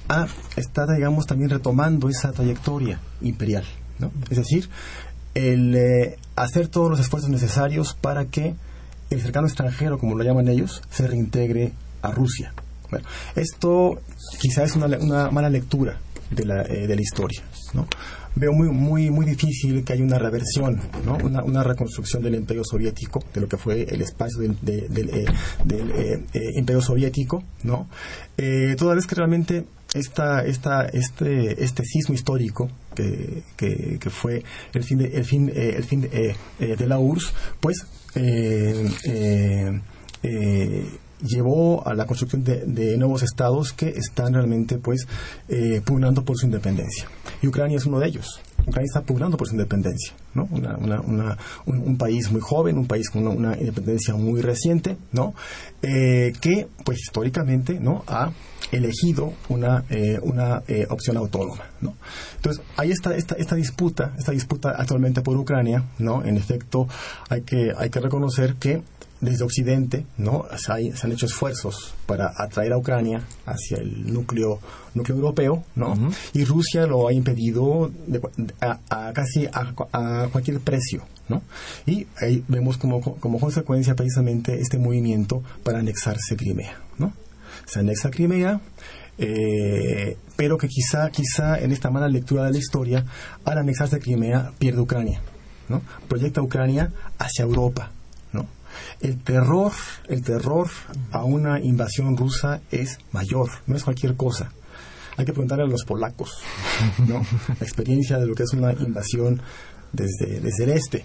a, 0.09 0.27
está, 0.57 0.87
digamos, 0.87 1.27
también 1.27 1.49
retomando 1.49 2.11
esa 2.11 2.31
trayectoria 2.33 3.01
imperial. 3.23 3.65
Es 4.29 4.37
decir, 4.37 4.69
el 5.35 5.75
eh, 5.75 6.19
hacer 6.37 6.69
todos 6.69 6.91
los 6.91 7.01
esfuerzos 7.01 7.31
necesarios 7.31 7.95
para 7.99 8.27
que 8.27 8.55
el 9.09 9.21
cercano 9.23 9.47
extranjero, 9.47 9.99
como 9.99 10.15
lo 10.15 10.25
llaman 10.25 10.49
ellos, 10.49 10.83
se 10.91 11.07
reintegre 11.07 11.73
a 12.03 12.11
Rusia. 12.11 12.53
Bueno, 12.91 13.07
esto 13.35 13.99
quizás 14.43 14.71
es 14.71 14.77
una, 14.77 14.99
una 14.99 15.31
mala 15.31 15.49
lectura 15.49 16.01
de 16.31 16.45
la, 16.45 16.63
eh, 16.63 16.87
de 16.87 16.95
la 16.95 17.01
historia. 17.01 17.43
¿no? 17.75 17.87
Veo 18.35 18.53
muy, 18.53 18.69
muy, 18.69 19.11
muy 19.11 19.27
difícil 19.27 19.83
que 19.85 19.95
haya 19.95 20.05
una 20.05 20.19
reversión, 20.19 20.81
¿no? 21.05 21.17
una, 21.17 21.43
una 21.43 21.63
reconstrucción 21.63 22.23
del 22.23 22.35
imperio 22.35 22.63
soviético, 22.65 23.23
de 23.33 23.41
lo 23.41 23.49
que 23.49 23.57
fue 23.57 23.83
el 23.83 24.03
espacio 24.03 24.41
del, 24.41 24.57
del 24.61 25.11
eh, 25.11 26.53
imperio 26.57 26.83
soviético, 26.83 27.43
¿no? 27.63 27.89
toda 28.77 28.95
vez 28.95 29.07
que 29.07 29.15
realmente 29.15 29.65
esta, 29.97 30.45
esta, 30.45 30.87
este, 30.87 31.63
este 31.63 31.85
sismo 31.85 32.15
histórico 32.15 32.71
que, 32.95 33.43
que, 33.57 34.11
fue 34.11 34.43
el 34.73 34.85
fin 34.85 34.99
de, 34.99 35.07
el 35.17 35.25
fin, 35.25 35.51
eh, 35.55 35.75
el 35.77 35.85
fin 35.85 36.01
de, 36.03 36.09
eh, 36.09 36.37
eh, 36.61 36.77
de, 36.77 36.87
la 36.87 36.99
URSS, 36.99 37.33
pues 37.61 37.87
llevó 41.21 41.87
a 41.87 41.95
la 41.95 42.07
construcción 42.07 42.45
de, 42.45 42.97
nuevos 42.97 43.23
estados 43.23 43.73
que 43.73 43.89
están 43.89 44.35
realmente 44.35 44.79
pues 44.79 45.07
pugnando 45.85 46.25
por 46.25 46.37
su 46.37 46.47
independencia. 46.47 47.09
Y 47.43 47.49
Ucrania 47.49 47.79
es 47.79 47.87
uno 47.87 47.99
de 47.99 48.09
ellos. 48.09 48.41
Ucrania 48.67 48.87
está 48.87 49.03
pugnando 49.03 49.37
por 49.37 49.47
su 49.47 49.55
independencia, 49.55 50.13
¿no? 50.35 50.49
Una, 50.51 50.77
una, 50.77 51.39
un, 51.67 51.97
país 51.97 52.33
muy 52.33 52.41
joven, 52.41 52.79
un 52.79 52.87
país 52.87 53.09
con 53.11 53.27
una, 53.27 53.57
independencia 53.57 54.15
muy 54.15 54.43
reciente, 54.43 54.97
¿no? 55.13 55.35
Eh, 55.83 56.33
que, 56.41 56.67
pues 56.85 56.99
históricamente, 56.99 57.79
¿no? 57.79 58.03
Ha 58.09 58.33
elegido 58.73 59.35
una, 59.49 59.85
eh, 59.89 60.19
una 60.21 60.65
eh, 60.67 60.87
opción 60.91 61.17
autónoma, 61.17 61.65
¿no? 61.81 61.95
Entonces, 62.37 62.65
ahí 62.77 62.91
está 62.91 63.15
esta, 63.15 63.37
esta 63.37 63.55
disputa, 63.55 64.15
esta 64.19 64.33
disputa 64.33 64.71
actualmente 64.77 65.21
por 65.21 65.37
Ucrania, 65.37 65.85
¿no? 66.01 66.25
En 66.25 66.37
efecto, 66.37 66.89
hay 67.29 67.43
que, 67.43 67.73
hay 67.77 67.91
que 67.91 68.01
reconocer 68.01 68.57
que 68.57 68.83
desde 69.21 69.45
Occidente, 69.45 70.05
¿no? 70.19 70.45
Se, 70.57 70.73
han 70.73 71.13
hecho 71.13 71.27
esfuerzos 71.27 71.95
para 72.07 72.33
atraer 72.37 72.73
a 72.73 72.79
Ucrania 72.79 73.23
hacia 73.47 73.79
el 73.79 74.13
núcleo, 74.13 74.61
núcleo 74.95 75.17
europeo, 75.17 75.65
¿no? 75.75 75.95
Y 76.33 76.45
Rusia 76.45 76.87
lo 76.87 77.09
ha 77.09 77.13
impedido 77.13 77.91
a, 78.61 79.13
casi 79.13 79.47
a, 79.47 80.29
cualquier 80.31 80.61
precio, 80.61 81.05
¿no? 81.29 81.43
Y 81.87 82.07
ahí 82.21 82.45
vemos 82.49 82.77
como, 82.77 83.01
como 83.01 83.41
consecuencia 83.41 83.95
precisamente 83.95 84.61
este 84.61 84.79
movimiento 84.79 85.43
para 85.63 85.79
anexarse 85.79 86.37
Crimea, 86.37 86.79
¿no? 86.99 87.13
Se 87.65 87.81
anexa 87.81 88.11
Crimea, 88.11 88.61
eh, 89.19 90.17
pero 90.37 90.59
que 90.59 90.69
quizá, 90.69 91.11
quizá 91.11 91.59
en 91.59 91.73
esta 91.73 91.91
mala 91.91 92.09
lectura 92.09 92.45
de 92.45 92.53
la 92.53 92.59
historia, 92.59 93.05
al 93.45 93.59
anexarse 93.59 93.99
Crimea, 93.99 94.53
pierde 94.59 94.81
Ucrania, 94.81 95.21
¿no? 95.69 95.81
Proyecta 96.09 96.43
Ucrania 96.43 96.93
hacia 97.19 97.45
Europa. 97.45 97.93
El 99.01 99.23
terror, 99.23 99.73
el 100.09 100.23
terror 100.23 100.69
a 101.13 101.25
una 101.25 101.61
invasión 101.61 102.17
rusa 102.17 102.61
es 102.71 102.99
mayor, 103.13 103.51
no 103.67 103.77
es 103.77 103.85
cualquier 103.85 104.17
cosa. 104.17 104.53
Hay 105.17 105.25
que 105.25 105.33
preguntarle 105.33 105.65
a 105.65 105.69
los 105.69 105.85
polacos, 105.85 106.39
¿no? 107.07 107.25
La 107.49 107.67
experiencia 107.67 108.19
de 108.19 108.27
lo 108.27 108.35
que 108.35 108.43
es 108.43 108.53
una 108.53 108.73
invasión 108.73 109.41
desde, 109.93 110.41
desde 110.41 110.65
el 110.65 110.71
este. 110.71 111.05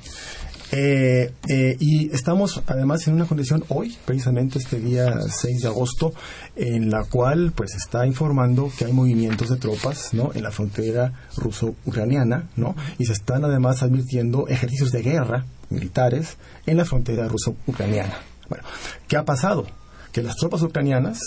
Eh, 0.74 1.34
eh, 1.50 1.76
y 1.80 2.14
estamos 2.16 2.64
además 2.66 3.06
en 3.08 3.16
una 3.16 3.26
condición 3.26 3.66
hoy, 3.68 3.98
precisamente 4.06 4.58
este 4.58 4.80
día 4.80 5.14
6 5.28 5.62
de 5.62 5.68
agosto, 5.68 6.14
en 6.56 6.90
la 6.90 7.04
cual 7.04 7.52
pues 7.54 7.76
está 7.76 8.06
informando 8.06 8.72
que 8.78 8.86
hay 8.86 8.94
movimientos 8.94 9.50
de 9.50 9.58
tropas 9.58 10.14
¿no? 10.14 10.32
en 10.34 10.44
la 10.44 10.52
frontera 10.52 11.14
ruso-ucraniana 11.36 12.50
¿no? 12.56 12.76
y 12.98 13.06
se 13.06 13.14
están 13.14 13.44
además 13.44 13.84
advirtiendo 13.84 14.48
ejercicios 14.48 14.92
de 14.92 15.02
guerra 15.02 15.46
militares 15.72 16.38
en 16.66 16.78
la 16.78 16.86
frontera 16.86 17.28
ruso-ucraniana. 17.28 18.18
Bueno, 18.50 18.64
¿qué 19.08 19.18
ha 19.18 19.26
pasado? 19.26 19.66
Que 20.12 20.22
las 20.22 20.36
tropas 20.36 20.62
ucranianas 20.62 21.20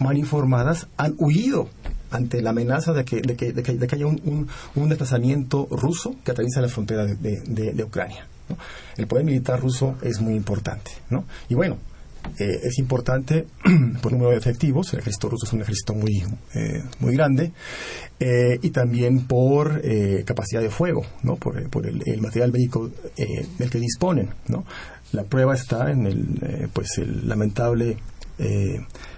mal 0.00 0.16
informadas 0.16 0.86
han 0.96 1.14
huido 1.18 1.68
ante 2.10 2.42
la 2.42 2.50
amenaza 2.50 2.92
de 2.92 3.04
que, 3.04 3.20
de 3.20 3.36
que, 3.36 3.52
de 3.52 3.62
que, 3.62 3.94
haya 3.94 4.06
un, 4.06 4.48
un, 4.74 4.88
desplazamiento 4.88 5.66
ruso 5.70 6.14
que 6.24 6.30
atraviesa 6.30 6.60
la 6.60 6.68
frontera 6.68 7.06
de, 7.06 7.40
de 7.46 7.84
Ucrania. 7.84 8.26
El 8.96 9.06
poder 9.06 9.24
militar 9.24 9.60
ruso 9.60 9.96
es 10.02 10.20
muy 10.20 10.34
importante. 10.34 10.90
¿no? 11.10 11.24
Y 11.48 11.54
bueno, 11.54 11.78
eh, 12.38 12.60
es 12.64 12.78
importante 12.78 13.46
por 14.02 14.12
número 14.12 14.30
de 14.30 14.36
efectivos, 14.36 14.92
el 14.92 15.00
ejército 15.00 15.28
ruso 15.28 15.46
es 15.46 15.52
un 15.52 15.60
ejército 15.62 15.94
muy, 15.94 16.24
eh, 16.54 16.82
muy 17.00 17.14
grande, 17.14 17.52
eh, 18.20 18.58
y 18.62 18.70
también 18.70 19.26
por 19.26 19.82
capacidad 20.24 20.60
de 20.60 20.70
fuego, 20.70 21.04
¿no? 21.22 21.36
por, 21.36 21.58
el, 21.58 22.20
material 22.20 22.52
bélico 22.52 22.90
del 23.58 23.70
que 23.70 23.78
disponen. 23.78 24.30
¿no? 24.48 24.64
La 25.12 25.24
prueba 25.24 25.54
está 25.54 25.90
en 25.90 26.06
el, 26.06 26.70
pues 26.72 26.98
el 26.98 27.28
lamentable 27.28 27.98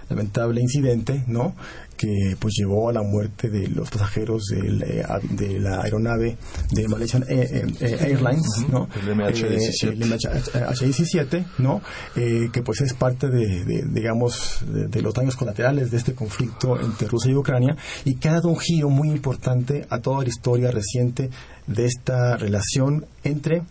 lamentable 0.09 0.61
incidente, 0.61 1.23
¿no? 1.27 1.55
Que 1.97 2.35
pues 2.39 2.53
llevó 2.57 2.89
a 2.89 2.93
la 2.93 3.01
muerte 3.01 3.49
de 3.49 3.67
los 3.67 3.89
pasajeros 3.89 4.51
eh, 4.51 5.03
de 5.31 5.59
la 5.59 5.81
aeronave 5.81 6.37
de 6.71 6.87
Malaysian 6.87 7.25
eh, 7.27 7.65
eh, 7.79 7.97
Airlines, 8.01 8.65
¿no? 8.69 8.87
El 8.95 9.15
MH17. 9.15 11.45
¿no? 11.59 11.81
que 12.15 12.61
pues 12.63 12.81
es 12.81 12.93
parte 12.93 13.29
de, 13.29 13.83
digamos, 13.89 14.63
de, 14.65 15.01
los 15.01 15.13
daños 15.13 15.35
colaterales 15.35 15.91
de 15.91 15.97
este 15.97 16.13
conflicto 16.13 16.79
entre 16.79 17.07
Rusia 17.07 17.31
y 17.31 17.35
Ucrania 17.35 17.75
y 18.03 18.15
que 18.15 18.29
ha 18.29 18.33
dado 18.33 18.49
un 18.49 18.57
giro 18.57 18.89
muy 18.89 19.09
importante 19.09 19.85
a 19.89 19.99
toda 19.99 20.23
la 20.23 20.29
historia 20.29 20.71
reciente 20.71 21.29
de 21.67 21.85
esta 21.85 22.37
relación 22.37 23.05
entre 23.23 23.63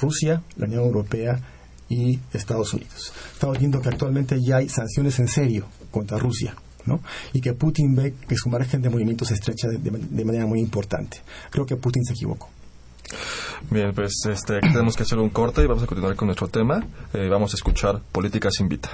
Rusia, 0.00 0.42
la 0.56 0.66
Unión 0.66 0.84
Europea 0.84 1.38
y 1.88 2.18
Estados 2.32 2.74
Unidos. 2.74 3.12
Estamos 3.32 3.58
viendo 3.58 3.80
que 3.80 3.88
actualmente 3.88 4.40
ya 4.42 4.56
hay 4.56 4.68
sanciones 4.68 5.18
en 5.18 5.28
serio 5.28 5.66
contra 5.90 6.18
Rusia. 6.18 6.54
¿no? 6.86 7.00
y 7.32 7.40
que 7.40 7.52
Putin 7.52 7.94
ve 7.94 8.14
que 8.26 8.34
su 8.34 8.48
margen 8.48 8.80
de 8.80 8.88
movimiento 8.90 9.24
se 9.24 9.34
estrecha 9.34 9.68
de, 9.68 10.24
manera 10.24 10.46
muy 10.46 10.60
importante. 10.60 11.20
Creo 11.50 11.66
que 11.66 11.76
Putin 11.76 12.02
se 12.04 12.14
equivocó. 12.14 12.48
Bien, 13.70 13.92
pues 13.94 14.14
este, 14.28 14.58
tenemos 14.60 14.96
que 14.96 15.02
hacer 15.02 15.18
un 15.18 15.30
corte 15.30 15.62
y 15.62 15.66
vamos 15.66 15.82
a 15.82 15.86
continuar 15.86 16.16
con 16.16 16.26
nuestro 16.26 16.48
tema. 16.48 16.84
Eh, 17.12 17.28
vamos 17.28 17.52
a 17.52 17.56
escuchar 17.56 18.00
Políticas 18.12 18.60
Invita. 18.60 18.90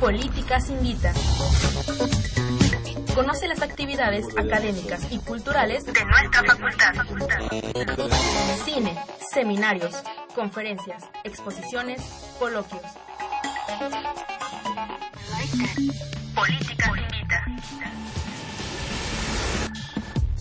Políticas 0.00 0.68
Invita. 0.70 1.12
Conoce 3.14 3.46
las 3.46 3.60
actividades 3.60 4.24
académicas 4.36 5.06
y 5.10 5.18
culturales 5.18 5.84
de 5.84 5.92
nuestra 6.58 6.94
facultad. 6.94 7.40
Cine, 8.64 8.96
seminarios, 9.32 9.94
conferencias, 10.34 11.04
exposiciones, 11.24 12.00
coloquios. 12.38 12.80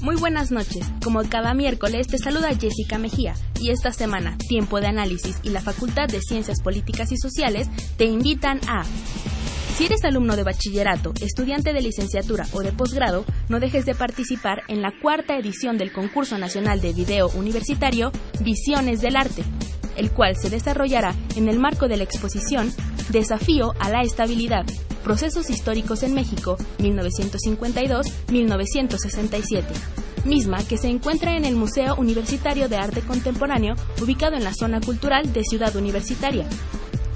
Muy 0.01 0.15
buenas 0.15 0.51
noches. 0.51 0.87
Como 1.03 1.23
cada 1.29 1.53
miércoles 1.53 2.07
te 2.07 2.17
saluda 2.17 2.49
Jessica 2.59 2.97
Mejía. 2.97 3.35
Y 3.59 3.69
esta 3.69 3.91
semana 3.91 4.35
Tiempo 4.37 4.81
de 4.81 4.87
Análisis 4.87 5.37
y 5.43 5.49
la 5.49 5.61
Facultad 5.61 6.07
de 6.07 6.21
Ciencias 6.21 6.61
Políticas 6.61 7.11
y 7.11 7.17
Sociales 7.17 7.69
te 7.97 8.05
invitan 8.05 8.59
a 8.67 8.83
si 9.75 9.85
eres 9.85 10.03
alumno 10.03 10.35
de 10.35 10.43
bachillerato, 10.43 11.13
estudiante 11.21 11.73
de 11.73 11.81
licenciatura 11.81 12.45
o 12.51 12.61
de 12.61 12.71
posgrado, 12.71 13.25
no 13.49 13.59
dejes 13.59 13.85
de 13.85 13.95
participar 13.95 14.63
en 14.67 14.81
la 14.81 14.91
cuarta 15.01 15.37
edición 15.37 15.77
del 15.77 15.91
Concurso 15.91 16.37
Nacional 16.37 16.81
de 16.81 16.93
Video 16.93 17.29
Universitario 17.29 18.11
Visiones 18.41 19.01
del 19.01 19.15
Arte, 19.15 19.43
el 20.01 20.11
cual 20.11 20.35
se 20.35 20.49
desarrollará 20.49 21.15
en 21.35 21.47
el 21.47 21.59
marco 21.59 21.87
de 21.87 21.97
la 21.97 22.03
exposición 22.03 22.73
Desafío 23.09 23.75
a 23.79 23.89
la 23.89 24.01
Estabilidad, 24.01 24.65
Procesos 25.03 25.51
Históricos 25.51 26.03
en 26.03 26.13
México, 26.15 26.57
1952-1967 26.79 29.63
misma 30.23 30.63
que 30.63 30.77
se 30.77 30.87
encuentra 30.87 31.35
en 31.35 31.45
el 31.45 31.55
Museo 31.55 31.95
Universitario 31.95 32.69
de 32.69 32.75
Arte 32.75 33.01
Contemporáneo, 33.01 33.73
ubicado 33.99 34.35
en 34.35 34.43
la 34.43 34.53
zona 34.53 34.79
cultural 34.79 35.33
de 35.33 35.43
Ciudad 35.43 35.75
Universitaria. 35.75 36.45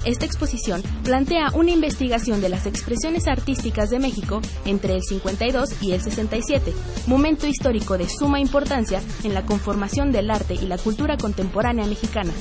Esta 0.04 0.24
exposición 0.24 0.82
plantea 1.02 1.50
una 1.54 1.72
investigación 1.72 2.40
de 2.40 2.48
las 2.48 2.66
expresiones 2.66 3.26
artísticas 3.26 3.90
de 3.90 3.98
México 3.98 4.40
entre 4.64 4.94
el 4.94 5.02
52 5.02 5.82
y 5.82 5.92
el 5.92 6.00
67, 6.00 6.72
momento 7.08 7.48
histórico 7.48 7.98
de 7.98 8.08
suma 8.08 8.38
importancia 8.38 9.02
en 9.24 9.34
la 9.34 9.44
conformación 9.44 10.12
del 10.12 10.30
arte 10.30 10.54
y 10.54 10.66
la 10.66 10.78
cultura 10.78 11.16
contemporánea 11.16 11.86
mexicana. 11.86 12.32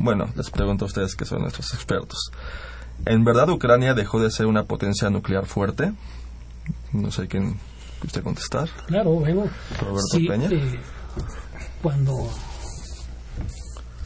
bueno, 0.00 0.28
les 0.34 0.50
pregunto 0.50 0.86
a 0.86 0.88
ustedes 0.88 1.14
que 1.14 1.24
son 1.24 1.42
nuestros 1.42 1.72
expertos. 1.72 2.32
¿En 3.06 3.22
verdad 3.22 3.48
Ucrania 3.50 3.94
dejó 3.94 4.20
de 4.20 4.32
ser 4.32 4.46
una 4.46 4.64
potencia 4.64 5.08
nuclear 5.08 5.46
fuerte? 5.46 5.92
No 6.92 7.10
sé 7.10 7.26
quién 7.28 7.58
usted 8.04 8.22
contestar. 8.22 8.68
Claro, 8.86 9.12
bueno. 9.12 9.44
Roberto 9.80 10.18
Peña. 10.28 10.48
Eh, 10.50 10.80
cuando, 11.82 12.28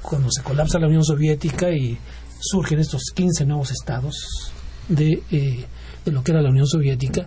cuando 0.02 0.30
se 0.30 0.42
colapsa 0.42 0.78
la 0.78 0.86
Unión 0.86 1.04
Soviética 1.04 1.70
y 1.70 1.98
surgen 2.40 2.78
estos 2.78 3.02
15 3.14 3.46
nuevos 3.46 3.70
estados 3.70 4.52
de, 4.88 5.22
eh, 5.30 5.64
de 6.04 6.12
lo 6.12 6.22
que 6.22 6.32
era 6.32 6.42
la 6.42 6.50
Unión 6.50 6.66
Soviética. 6.66 7.26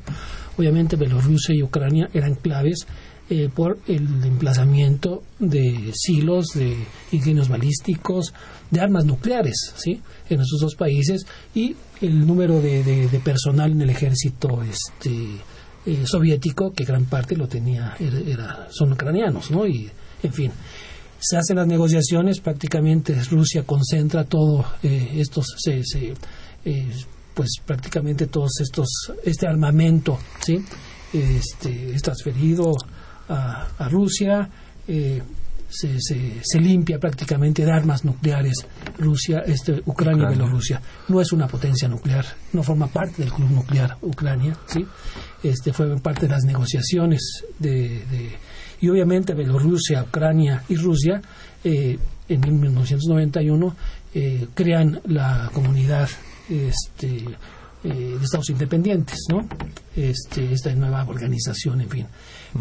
Obviamente 0.57 0.95
Bielorrusia 0.95 1.55
y 1.55 1.63
Ucrania 1.63 2.09
eran 2.13 2.35
claves 2.35 2.85
eh, 3.31 3.47
por 3.47 3.79
el 3.87 4.25
emplazamiento 4.25 5.23
de 5.39 5.93
silos, 5.93 6.47
de 6.53 6.75
ingenios 7.13 7.47
balísticos, 7.47 8.33
de 8.69 8.81
armas 8.81 9.05
nucleares, 9.05 9.73
¿sí? 9.77 10.01
En 10.29 10.41
esos 10.41 10.59
dos 10.59 10.75
países 10.75 11.25
y 11.55 11.73
el 12.01 12.27
número 12.27 12.59
de, 12.59 12.83
de, 12.83 13.19
personal 13.19 13.71
en 13.71 13.83
el 13.83 13.89
ejército 13.89 14.61
este, 14.63 15.37
eh, 15.85 16.03
soviético, 16.05 16.73
que 16.73 16.83
gran 16.83 17.05
parte 17.05 17.37
lo 17.37 17.47
tenía, 17.47 17.95
era, 18.27 18.67
son 18.69 18.91
ucranianos, 18.91 19.49
¿no? 19.49 19.65
Y, 19.65 19.89
en 20.23 20.33
fin, 20.33 20.51
se 21.17 21.37
hacen 21.37 21.55
las 21.55 21.67
negociaciones, 21.67 22.41
prácticamente 22.41 23.15
Rusia 23.23 23.63
concentra 23.63 24.25
todo 24.25 24.65
eh, 24.83 25.13
estos, 25.15 25.55
se, 25.57 25.85
se 25.85 26.15
pues 27.33 27.49
prácticamente 27.65 28.27
todos 28.27 28.59
estos, 28.59 28.89
este 29.23 29.47
armamento, 29.47 30.19
¿sí? 30.41 30.61
Este, 31.13 31.93
es 31.95 32.01
transferido 32.01 32.73
a, 33.31 33.87
Rusia, 33.89 34.49
eh, 34.87 35.21
se, 35.69 35.99
se, 35.99 36.59
limpia 36.59 36.99
prácticamente 36.99 37.65
de 37.65 37.71
armas 37.71 38.03
nucleares 38.03 38.65
Rusia, 38.97 39.39
este, 39.45 39.81
Ucrania, 39.85 40.25
y 40.25 40.35
Bielorrusia. 40.35 40.81
No 41.07 41.21
es 41.21 41.31
una 41.31 41.47
potencia 41.47 41.87
nuclear, 41.87 42.25
no 42.53 42.61
forma 42.61 42.87
parte 42.87 43.21
del 43.21 43.31
club 43.31 43.49
nuclear 43.51 43.97
Ucrania, 44.01 44.57
¿sí? 44.65 44.85
Este, 45.41 45.71
fue 45.71 45.97
parte 45.99 46.27
de 46.27 46.33
las 46.33 46.43
negociaciones 46.43 47.45
de, 47.57 48.03
y 48.81 48.89
obviamente 48.89 49.33
Bielorrusia, 49.33 50.03
Ucrania 50.03 50.63
y 50.67 50.75
Rusia 50.75 51.21
eh, 51.63 51.97
en 52.27 52.41
1991 52.41 53.75
eh, 54.13 54.47
crean 54.53 54.99
la 55.05 55.49
comunidad 55.53 56.09
este, 56.49 57.23
de 57.83 58.23
Estados 58.23 58.49
independientes, 58.49 59.19
¿no? 59.29 59.47
Este, 59.95 60.53
esta 60.53 60.73
nueva 60.75 61.03
organización, 61.07 61.81
en 61.81 61.89
fin. 61.89 62.07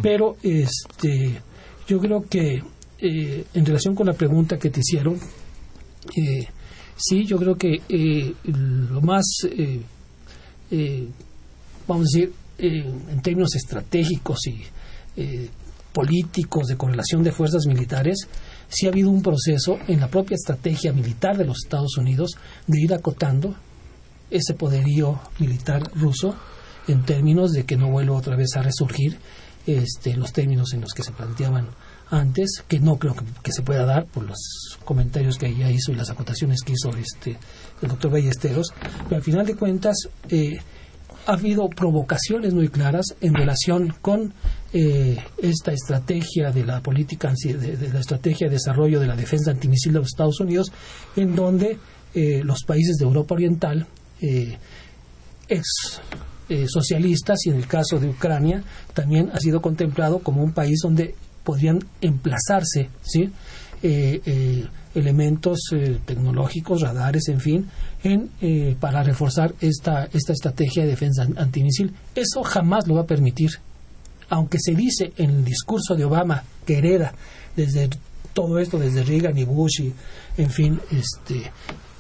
Pero 0.02 0.36
este, 0.42 1.40
yo 1.86 1.98
creo 2.00 2.22
que 2.22 2.62
eh, 2.98 3.44
en 3.54 3.66
relación 3.66 3.94
con 3.94 4.06
la 4.06 4.12
pregunta 4.12 4.58
que 4.58 4.70
te 4.70 4.80
hicieron, 4.80 5.18
eh, 6.16 6.46
sí, 6.96 7.24
yo 7.24 7.36
creo 7.38 7.56
que 7.56 7.80
eh, 7.88 8.34
lo 8.44 9.00
más, 9.00 9.24
vamos 11.86 12.06
a 12.14 12.18
decir, 12.18 12.32
en 12.58 13.22
términos 13.22 13.54
estratégicos 13.54 14.38
y 14.46 14.62
políticos 15.92 16.68
de 16.68 16.76
correlación 16.76 17.22
de 17.22 17.32
fuerzas 17.32 17.66
militares, 17.66 18.28
sí 18.68 18.86
ha 18.86 18.90
habido 18.90 19.10
un 19.10 19.22
proceso 19.22 19.78
en 19.88 20.00
la 20.00 20.08
propia 20.08 20.36
estrategia 20.36 20.92
militar 20.92 21.36
de 21.36 21.44
los 21.44 21.64
Estados 21.64 21.96
Unidos 21.96 22.32
de 22.66 22.80
ir 22.80 22.94
acotando 22.94 23.56
ese 24.31 24.55
poderío 24.55 25.20
militar 25.39 25.91
ruso 25.95 26.37
en 26.89 27.05
términos 27.05 27.53
de 27.53 27.64
que 27.64 27.76
no 27.76 27.91
vuelva 27.91 28.16
otra 28.16 28.37
vez 28.37 28.57
a 28.57 28.62
resurgir 28.62 29.18
este, 29.66 30.16
los 30.16 30.33
términos 30.33 30.72
en 30.72 30.81
los 30.81 30.93
que 30.93 31.03
se 31.03 31.12
planteaban 31.12 31.68
antes, 32.11 32.64
que 32.66 32.81
no 32.81 32.97
creo 32.97 33.14
que, 33.43 33.53
se 33.53 33.62
pueda 33.62 33.85
dar 33.85 34.07
por 34.07 34.24
los 34.24 34.78
comentarios 34.85 35.39
que 35.39 35.47
ella 35.47 35.70
hizo 35.70 35.93
y 35.93 35.95
las 35.95 36.11
acotaciones 36.11 36.62
que 36.62 36.72
hizo 36.72 36.91
este, 36.97 37.39
el 37.83 37.89
doctor 37.89 38.11
Ballesteros, 38.11 38.72
pero 39.05 39.16
al 39.16 39.22
final 39.22 39.47
de 39.47 39.55
cuentas 39.55 39.97
eh, 40.28 40.59
ha 41.26 41.33
habido 41.33 41.68
provocaciones 41.68 42.55
muy 42.55 42.68
claras 42.68 43.14
en 43.20 43.35
relación 43.35 43.95
con 44.01 44.33
eh, 44.72 45.18
esta 45.39 45.72
estrategia 45.72 46.51
de 46.51 46.64
la 46.64 46.81
política, 46.81 47.33
de, 47.45 47.91
la 47.93 48.01
estrategia 48.01 48.49
de 48.49 48.55
desarrollo 48.55 48.99
de 48.99 49.07
la 49.07 49.16
defensa 49.16 49.51
antimisil 49.51 49.93
de 49.93 49.99
los 50.01 50.09
Estados 50.09 50.41
Unidos, 50.41 50.72
en 51.16 51.37
donde 51.37 51.78
eh, 52.14 52.43
los 52.43 52.64
países 52.64 52.97
de 52.97 53.05
Europa 53.05 53.35
Oriental, 53.35 53.87
ex 54.20 56.00
eh, 56.48 56.66
socialistas 56.68 57.38
y 57.46 57.50
en 57.50 57.56
el 57.56 57.68
caso 57.68 58.00
de 58.00 58.08
Ucrania 58.08 58.64
también 58.92 59.30
ha 59.32 59.38
sido 59.38 59.62
contemplado 59.62 60.18
como 60.18 60.42
un 60.42 60.50
país 60.50 60.80
donde 60.82 61.14
podrían 61.44 61.78
emplazarse 62.00 62.88
¿sí? 63.02 63.30
Eh, 63.84 64.20
eh, 64.26 64.66
elementos 64.96 65.60
tecnológicos, 66.04 66.80
radares, 66.82 67.28
en 67.28 67.38
fin, 67.38 67.68
en, 68.02 68.28
para 68.80 69.04
reforzar 69.04 69.54
esta, 69.60 70.08
esta 70.12 70.32
estrategia 70.32 70.82
de 70.82 70.88
defensa 70.88 71.28
antimisil. 71.36 71.94
Eso 72.16 72.42
jamás 72.42 72.88
lo 72.88 72.96
va 72.96 73.02
a 73.02 73.06
permitir. 73.06 73.50
Aunque 74.28 74.58
se 74.60 74.74
dice 74.74 75.12
en 75.16 75.30
el 75.30 75.44
discurso 75.44 75.94
de 75.94 76.04
Obama 76.04 76.42
que 76.66 76.78
hereda 76.78 77.14
desde 77.54 77.88
todo 78.32 78.58
esto, 78.58 78.80
desde 78.80 79.04
Reagan 79.04 79.38
y 79.38 79.44
Bush 79.44 79.82
y, 79.82 79.92
en 80.36 80.50
fin, 80.50 80.80
este, 80.90 81.52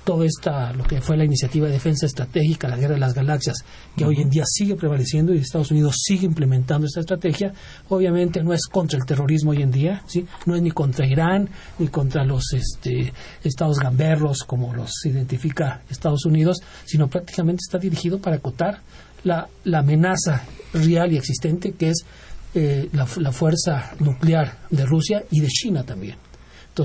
todo 0.04 0.24
esta, 0.24 0.72
lo 0.72 0.84
que 0.84 1.00
fue 1.00 1.16
la 1.16 1.24
iniciativa 1.24 1.66
de 1.66 1.74
defensa 1.74 2.06
estratégica, 2.06 2.68
la 2.68 2.76
guerra 2.76 2.94
de 2.94 3.00
las 3.00 3.14
galaxias, 3.14 3.64
que 3.96 4.04
hoy 4.04 4.20
en 4.20 4.30
día 4.30 4.44
sigue 4.46 4.76
prevaleciendo 4.76 5.34
y 5.34 5.38
Estados 5.38 5.70
Unidos 5.70 5.96
sigue 6.02 6.26
implementando 6.26 6.86
esta 6.86 7.00
estrategia, 7.00 7.52
obviamente 7.88 8.42
no 8.42 8.52
es 8.52 8.66
contra 8.66 8.98
el 8.98 9.04
terrorismo 9.04 9.50
hoy 9.50 9.62
en 9.62 9.70
día, 9.70 10.02
¿sí? 10.06 10.26
no 10.46 10.54
es 10.54 10.62
ni 10.62 10.70
contra 10.70 11.06
Irán, 11.06 11.48
ni 11.78 11.88
contra 11.88 12.24
los 12.24 12.52
este, 12.52 13.12
estados 13.44 13.78
gamberros, 13.78 14.44
como 14.44 14.74
los 14.74 15.04
identifica 15.04 15.82
Estados 15.90 16.24
Unidos, 16.24 16.58
sino 16.84 17.08
prácticamente 17.08 17.60
está 17.66 17.78
dirigido 17.78 18.18
para 18.18 18.36
acotar 18.36 18.80
la, 19.24 19.48
la 19.64 19.80
amenaza 19.80 20.44
real 20.72 21.12
y 21.12 21.16
existente 21.16 21.72
que 21.72 21.90
es 21.90 22.04
eh, 22.54 22.88
la 22.92 23.32
fuerza 23.32 23.92
nuclear 24.00 24.58
de 24.70 24.84
Rusia 24.84 25.24
y 25.30 25.40
de 25.40 25.48
China 25.48 25.84
también. 25.84 26.16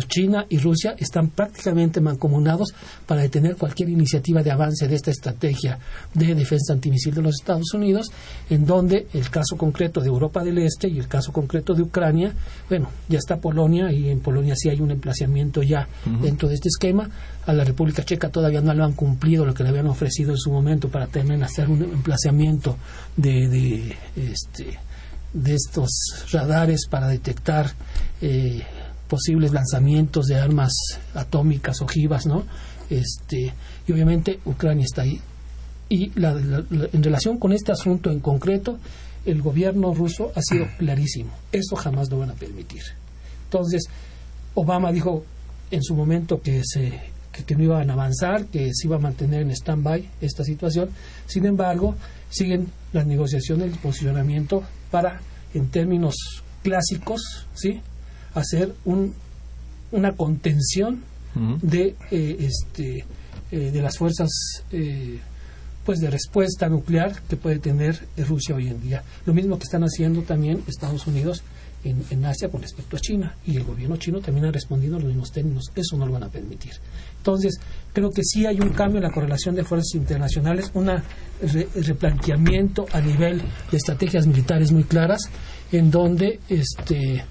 China 0.02 0.46
y 0.50 0.58
Rusia 0.58 0.96
están 0.98 1.30
prácticamente 1.30 2.02
mancomunados 2.02 2.74
para 3.06 3.22
detener 3.22 3.56
cualquier 3.56 3.90
iniciativa 3.90 4.44
de 4.44 4.52
avance 4.52 4.88
de 4.88 4.96
esta 4.96 5.12
estrategia 5.12 5.80
de 6.14 6.36
defensa 6.36 6.74
antimisil 6.74 7.14
de 7.14 7.22
los 7.22 7.36
Estados 7.40 7.74
Unidos, 7.74 8.12
en 8.50 8.66
donde 8.66 9.08
el 9.14 9.30
caso 9.30 9.58
concreto 9.58 10.02
de 10.02 10.08
Europa 10.08 10.44
del 10.44 10.58
Este 10.60 10.88
y 10.88 11.00
el 11.00 11.08
caso 11.08 11.32
concreto 11.32 11.74
de 11.74 11.84
Ucrania, 11.84 12.34
bueno, 12.70 12.90
ya 13.08 13.20
está 13.20 13.38
Polonia 13.38 13.92
y 13.92 14.10
en 14.10 14.20
Polonia 14.20 14.56
sí 14.56 14.70
hay 14.70 14.82
un 14.82 14.92
emplazamiento 14.92 15.64
ya 15.64 15.88
dentro 16.22 16.48
de 16.48 16.56
este 16.56 16.70
esquema. 16.70 17.10
A 17.46 17.54
la 17.54 17.64
República 17.64 18.04
Checa 18.04 18.30
todavía 18.30 18.62
no 18.62 18.74
lo 18.74 18.84
han 18.84 18.94
cumplido 18.94 19.46
lo 19.46 19.54
que 19.54 19.64
le 19.64 19.70
habían 19.70 19.88
ofrecido 19.88 20.32
en 20.32 20.38
su 20.38 20.52
momento 20.52 20.90
para 20.90 21.08
también 21.08 21.44
hacer 21.44 21.70
un 21.70 21.84
emplazamiento 21.84 22.78
de, 23.16 23.48
de 23.48 23.96
este 24.32 24.80
de 25.36 25.54
estos 25.54 26.26
radares 26.32 26.88
para 26.90 27.08
detectar 27.08 27.70
eh, 28.22 28.64
posibles 29.08 29.52
lanzamientos 29.52 30.28
de 30.28 30.36
armas 30.36 30.74
atómicas, 31.14 31.82
ojivas, 31.82 32.26
¿no? 32.26 32.44
Este, 32.90 33.54
y 33.88 33.92
obviamente 33.92 34.40
Ucrania 34.46 34.86
está 34.86 35.04
ahí. 35.04 35.20
Y 35.90 36.12
en 36.16 37.04
relación 37.04 37.38
con 37.38 37.54
este 37.54 37.72
asunto 37.72 38.12
en 38.12 38.20
concreto, 38.20 38.80
el 39.26 39.42
gobierno 39.42 39.94
ruso 39.94 40.32
ha 40.36 40.42
sido 40.42 40.66
clarísimo. 40.78 41.32
Eso 41.52 41.76
jamás 41.76 42.10
lo 42.10 42.20
van 42.20 42.32
a 42.32 42.36
permitir. 42.36 42.82
Entonces, 43.46 43.84
Obama 44.56 44.92
dijo 44.92 45.24
en 45.72 45.84
su 45.84 45.96
momento 45.96 46.42
que, 46.42 46.62
se, 46.64 47.00
que, 47.32 47.56
no 47.56 47.64
iban 47.64 47.90
a 47.90 47.94
avanzar, 47.94 48.46
que 48.46 48.72
se 48.74 48.88
iba 48.88 48.96
a 48.96 49.00
mantener 49.00 49.42
en 49.42 49.52
stand-by 49.52 50.10
esta 50.22 50.44
situación. 50.44 50.90
Sin 51.28 51.46
embargo, 51.46 51.96
siguen 52.30 52.72
las 52.94 53.06
negociaciones, 53.06 53.72
el 53.72 53.80
posicionamiento 53.80 54.64
para, 54.90 55.22
en 55.54 55.70
términos 55.70 56.16
clásicos, 56.64 57.48
¿sí? 57.54 57.82
Hacer 58.36 58.76
un, 58.86 59.14
una 59.92 60.12
contención 60.14 61.04
de 61.62 61.96
eh, 62.12 62.38
este 62.40 63.06
eh, 63.52 63.72
de 63.72 63.82
las 63.82 63.98
fuerzas 63.98 64.30
eh, 64.72 65.20
pues 65.86 66.00
de 66.00 66.10
respuesta 66.10 66.70
nuclear 66.70 67.22
que 67.28 67.36
puede 67.36 67.60
tener 67.60 68.08
Rusia 68.18 68.56
hoy 68.56 68.70
en 68.70 68.82
día. 68.82 69.04
Lo 69.26 69.34
mismo 69.34 69.58
que 69.58 69.64
están 69.64 69.84
haciendo 69.84 70.22
también 70.22 70.64
Estados 70.68 71.06
Unidos 71.06 71.44
en, 71.84 72.04
en, 72.10 72.26
Asia 72.26 72.50
con 72.50 72.62
respecto 72.62 72.98
a 72.98 73.00
China. 73.00 73.36
Y 73.46 73.58
el 73.58 73.64
gobierno 73.64 73.98
chino 73.98 74.20
también 74.20 74.48
ha 74.48 74.52
respondido 74.52 74.96
en 74.96 75.04
los 75.04 75.10
mismos 75.10 75.32
términos. 75.32 75.66
Eso 75.76 75.96
no 75.96 76.08
lo 76.08 76.14
van 76.14 76.24
a 76.24 76.30
permitir. 76.30 76.72
Entonces 77.18 77.60
creo 77.94 78.10
que 78.10 78.24
sí 78.24 78.48
hay 78.48 78.60
un 78.60 78.70
cambio 78.70 78.98
en 78.98 79.04
la 79.04 79.12
correlación 79.12 79.54
de 79.54 79.64
fuerzas 79.64 79.94
internacionales 79.94 80.72
un 80.74 80.90
replanteamiento 81.76 82.88
a 82.92 83.02
nivel 83.02 83.44
de 83.70 83.78
estrategias 83.78 84.26
militares 84.26 84.72
muy 84.72 84.86
claras 84.86 85.22
en 85.72 85.92
donde 85.92 86.40
este 86.50 87.24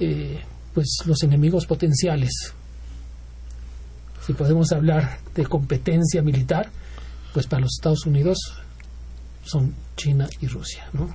eh, 0.00 0.40
pues 0.72 0.98
los 1.06 1.22
enemigos 1.22 1.66
potenciales. 1.66 2.54
Si 4.26 4.32
podemos 4.32 4.72
hablar 4.72 5.18
de 5.34 5.46
competencia 5.46 6.22
militar, 6.22 6.70
pues 7.32 7.46
para 7.46 7.62
los 7.62 7.74
Estados 7.78 8.06
Unidos 8.06 8.38
son 9.44 9.74
China 9.96 10.28
y 10.40 10.46
Rusia, 10.46 10.88
¿no? 10.92 11.14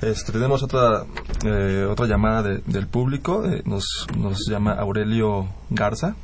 Este, 0.00 0.30
tenemos 0.30 0.62
otra 0.62 1.04
eh, 1.44 1.84
otra 1.90 2.06
llamada 2.06 2.42
del 2.42 2.86
público, 2.86 3.44
eh, 3.44 3.62
nos, 3.64 4.06
nos 4.16 4.46
llama 4.48 4.74
Aurelio 4.74 5.48
Garza 5.70 6.14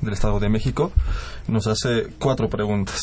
del 0.00 0.12
Estado 0.12 0.38
de 0.40 0.48
México, 0.48 0.92
nos 1.48 1.66
hace 1.66 2.08
cuatro 2.18 2.48
preguntas. 2.48 3.00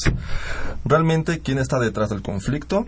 ¿Realmente 0.86 1.40
quién 1.40 1.58
está 1.58 1.80
detrás 1.80 2.10
del 2.10 2.22
conflicto? 2.22 2.86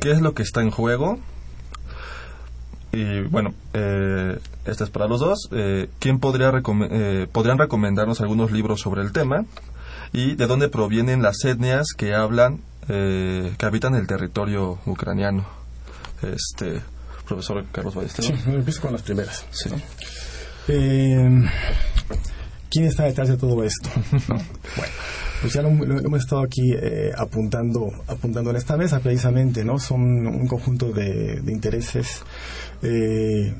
¿Qué 0.00 0.12
es 0.12 0.20
lo 0.20 0.34
que 0.34 0.42
está 0.42 0.62
en 0.62 0.70
juego? 0.70 1.18
Y 2.96 3.20
bueno, 3.22 3.52
eh, 3.74 4.38
este 4.64 4.84
es 4.84 4.90
para 4.90 5.06
los 5.06 5.20
dos. 5.20 5.48
Eh, 5.52 5.88
¿Quién 5.98 6.18
podría 6.18 6.50
eh, 6.50 7.26
podrían 7.30 7.58
recomendarnos 7.58 8.22
algunos 8.22 8.50
libros 8.50 8.80
sobre 8.80 9.02
el 9.02 9.12
tema? 9.12 9.44
¿Y 10.12 10.34
de 10.34 10.46
dónde 10.46 10.68
provienen 10.68 11.20
las 11.20 11.44
etnias 11.44 11.88
que 11.96 12.14
hablan, 12.14 12.60
eh, 12.88 13.52
que 13.58 13.66
habitan 13.66 13.94
el 13.94 14.06
territorio 14.06 14.78
ucraniano? 14.86 15.46
Este, 16.22 16.80
profesor 17.28 17.66
Carlos 17.70 17.94
Ballesteros. 17.94 18.40
Sí, 18.42 18.50
empiezo 18.50 18.80
con 18.80 18.92
las 18.92 19.02
primeras. 19.02 19.44
Sí. 19.50 19.68
Eh, 20.68 21.44
¿Quién 22.70 22.86
está 22.86 23.04
detrás 23.04 23.28
de 23.28 23.36
todo 23.36 23.62
esto? 23.62 23.90
Bueno, 24.76 24.92
pues 25.40 25.52
ya 25.52 25.62
lo, 25.62 25.68
hemos 25.68 26.20
estado 26.20 26.42
aquí 26.42 26.72
eh, 26.74 27.12
apuntando, 27.16 27.90
apuntando 28.06 28.50
en 28.50 28.56
esta 28.56 28.76
mesa 28.76 29.00
precisamente, 29.00 29.64
¿no? 29.64 29.78
Son 29.78 30.00
un 30.02 30.46
conjunto 30.46 30.92
de, 30.92 31.40
intereses 31.46 32.22
eh, 32.82 33.54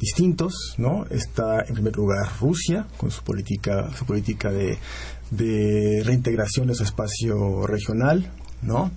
distintos, 0.00 0.74
¿no? 0.78 1.06
Está 1.10 1.62
en 1.66 1.74
primer 1.74 1.96
lugar 1.96 2.28
Rusia 2.40 2.86
con 2.96 3.10
su 3.10 3.22
política, 3.22 3.90
su 3.96 4.06
política 4.06 4.50
de, 4.50 4.78
de 5.30 6.02
reintegración 6.04 6.68
de 6.68 6.74
su 6.74 6.84
espacio 6.84 7.66
regional, 7.66 8.30
¿no? 8.62 8.90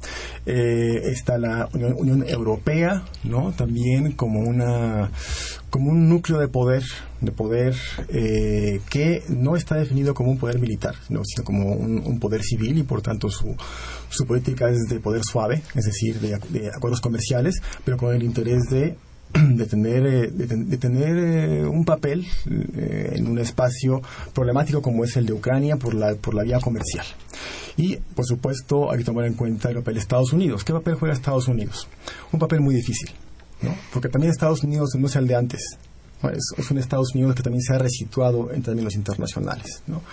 Eh, 0.46 1.02
está 1.06 1.38
la 1.38 1.70
Unión, 1.74 2.26
Europea, 2.28 3.06
¿no? 3.24 3.52
También 3.54 4.14
como 4.14 4.42
una 4.42 5.12
como 5.70 5.90
un 5.90 6.08
núcleo 6.08 6.40
de 6.40 6.48
poder 6.48 6.84
de 7.22 7.32
poder 7.32 7.76
eh, 8.10 8.82
que 8.90 9.24
no 9.30 9.56
está 9.56 9.76
definido 9.76 10.14
como 10.14 10.32
un 10.32 10.38
poder 10.38 10.60
militar, 10.60 10.96
sino 11.08 11.22
como 11.44 11.74
un, 11.74 12.20
poder 12.20 12.44
civil 12.44 12.78
y 12.78 12.84
por 12.84 13.02
tanto 13.02 13.30
su, 13.30 13.56
su 14.10 14.26
política 14.26 14.70
es 14.70 14.78
de 14.90 15.00
poder 15.00 15.22
suave, 15.24 15.64
es 15.74 15.86
decir, 15.86 16.20
de, 16.20 16.38
de 16.50 16.70
acuerdos 16.70 17.02
comerciales, 17.02 17.62
pero 17.86 17.98
con 17.98 18.14
el 18.14 18.24
interés 18.24 18.64
de 18.70 18.98
de 19.56 19.66
tener, 19.66 20.06
eh, 20.06 20.32
de, 20.32 20.78
tener 20.78 21.18
eh, 21.18 21.66
un 21.66 21.86
papel 21.86 22.26
eh, 22.78 23.14
en 23.16 23.28
un 23.28 23.40
espacio 23.40 24.02
problemático 24.34 24.82
como 24.82 25.04
es 25.04 25.18
el 25.18 25.26
de 25.26 25.34
Ucrania 25.34 25.78
por 25.78 25.96
la, 25.96 26.14
por 26.16 26.36
la 26.36 26.44
vía 26.44 26.60
comercial. 26.60 27.06
Y, 27.76 27.96
por 27.96 28.26
supuesto, 28.26 28.92
hay 28.92 29.00
que 29.00 29.04
tomar 29.04 29.26
en 29.26 29.34
cuenta 29.34 29.70
el 29.70 29.78
papel 29.78 29.96
de 29.96 30.02
Estados 30.02 30.34
Unidos. 30.34 30.64
¿Qué 30.64 30.72
papel 30.72 30.96
juega 30.96 31.16
Estados 31.16 31.48
Unidos? 31.48 31.88
Un 32.32 32.40
papel 32.40 32.62
muy 32.62 32.76
difícil, 32.76 33.10
¿no? 33.64 33.76
porque 33.92 34.08
también 34.08 34.32
Estados 34.32 34.64
Unidos 34.64 34.92
no 35.00 35.08
es 35.08 35.16
el 35.16 35.26
de 35.26 35.36
antes. 35.36 35.80
Es, 36.32 36.72
un 36.72 36.78
Estados 36.78 37.16
Unidos 37.16 37.36
que 37.36 37.44
también 37.44 37.64
se 37.64 37.74
ha 37.74 37.80
resituado 37.80 38.52
en 38.52 38.62
términos 38.62 38.94
internacionales. 38.94 39.82
¿no? 39.88 40.04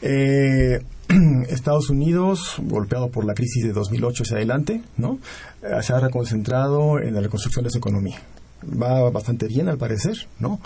Estados 1.48 1.90
Unidos, 1.90 2.54
golpeado 2.62 3.10
por 3.10 3.24
la 3.24 3.34
crisis 3.34 3.64
de 3.64 3.72
2008 3.72 4.22
hacia 4.22 4.36
adelante, 4.36 4.82
¿no? 4.96 5.18
se 5.82 5.92
ha 5.92 5.98
reconcentrado 5.98 7.00
en 7.00 7.14
la 7.14 7.20
reconstrucción 7.20 7.64
de 7.64 7.70
su 7.70 7.78
economía 7.78 8.20
va 8.64 9.08
bastante 9.10 9.46
bien 9.46 9.68
al 9.68 9.78
parecer, 9.78 10.26
¿no? 10.38 10.60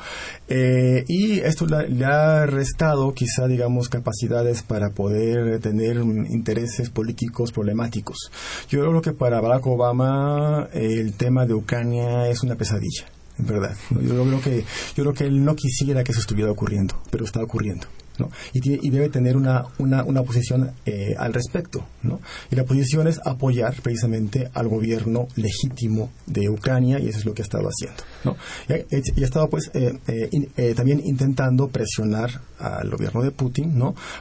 Eh, 0.49 1.05
y 1.09 1.40
esto 1.40 1.66
le, 1.66 2.05
ha 2.05 2.47
restado 2.47 3.12
quizá, 3.12 3.47
digamos, 3.47 3.88
capacidades 3.88 4.62
para 4.62 4.90
poder 4.90 5.61
tener 5.61 5.97
intereses 5.97 6.90
políticos 6.90 7.53
problemáticos. 7.53 8.30
Yo 8.68 8.80
creo 8.80 9.03
que 9.03 9.12
para 9.12 9.40
Barack 9.40 9.66
Obama 9.66 10.68
el 10.72 11.14
tema 11.14 11.47
de 11.47 11.55
Ucrania 11.55 12.28
es 12.28 12.42
una 12.42 12.57
pesadilla, 12.57 13.07
en 13.38 13.47
verdad. 13.47 13.76
Yo 13.90 14.24
creo 14.24 14.40
que 14.40 14.64
yo 14.94 15.05
creo 15.05 15.14
que 15.14 15.24
él 15.24 15.44
no 15.44 15.55
quisiera 15.55 16.05
que 16.05 16.12
eso 16.12 16.20
estuviera 16.20 16.51
ocurriendo, 16.51 16.94
pero 17.11 17.24
está 17.24 17.42
ocurriendo. 17.42 17.86
Y, 18.52 18.90
debe 18.90 19.08
tener 19.08 19.36
una, 19.36 19.64
una, 19.78 20.22
posición 20.22 20.72
eh, 20.84 21.14
al 21.18 21.32
respecto. 21.32 21.84
¿no? 22.02 22.20
Y 22.50 22.56
la 22.56 22.64
posición 22.64 23.08
es 23.08 23.20
apoyar 23.24 23.74
precisamente 23.82 24.50
al 24.54 24.68
gobierno 24.68 25.28
legítimo 25.36 26.10
de 26.26 26.48
Ucrania 26.48 26.98
y 26.98 27.08
eso 27.08 27.18
es 27.18 27.26
lo 27.26 27.34
que 27.34 27.42
ha 27.42 27.44
estado 27.44 27.68
haciendo. 27.68 28.02
Y, 28.68 29.22
ha 29.22 29.24
estado 29.24 29.48
pues 29.48 29.70
eh, 29.74 29.98
eh, 30.56 30.74
también 30.74 31.00
intentando 31.04 31.68
presionar 31.68 32.40
al 32.58 32.90
gobierno 32.90 33.22
de 33.22 33.30
Putin 33.30 33.74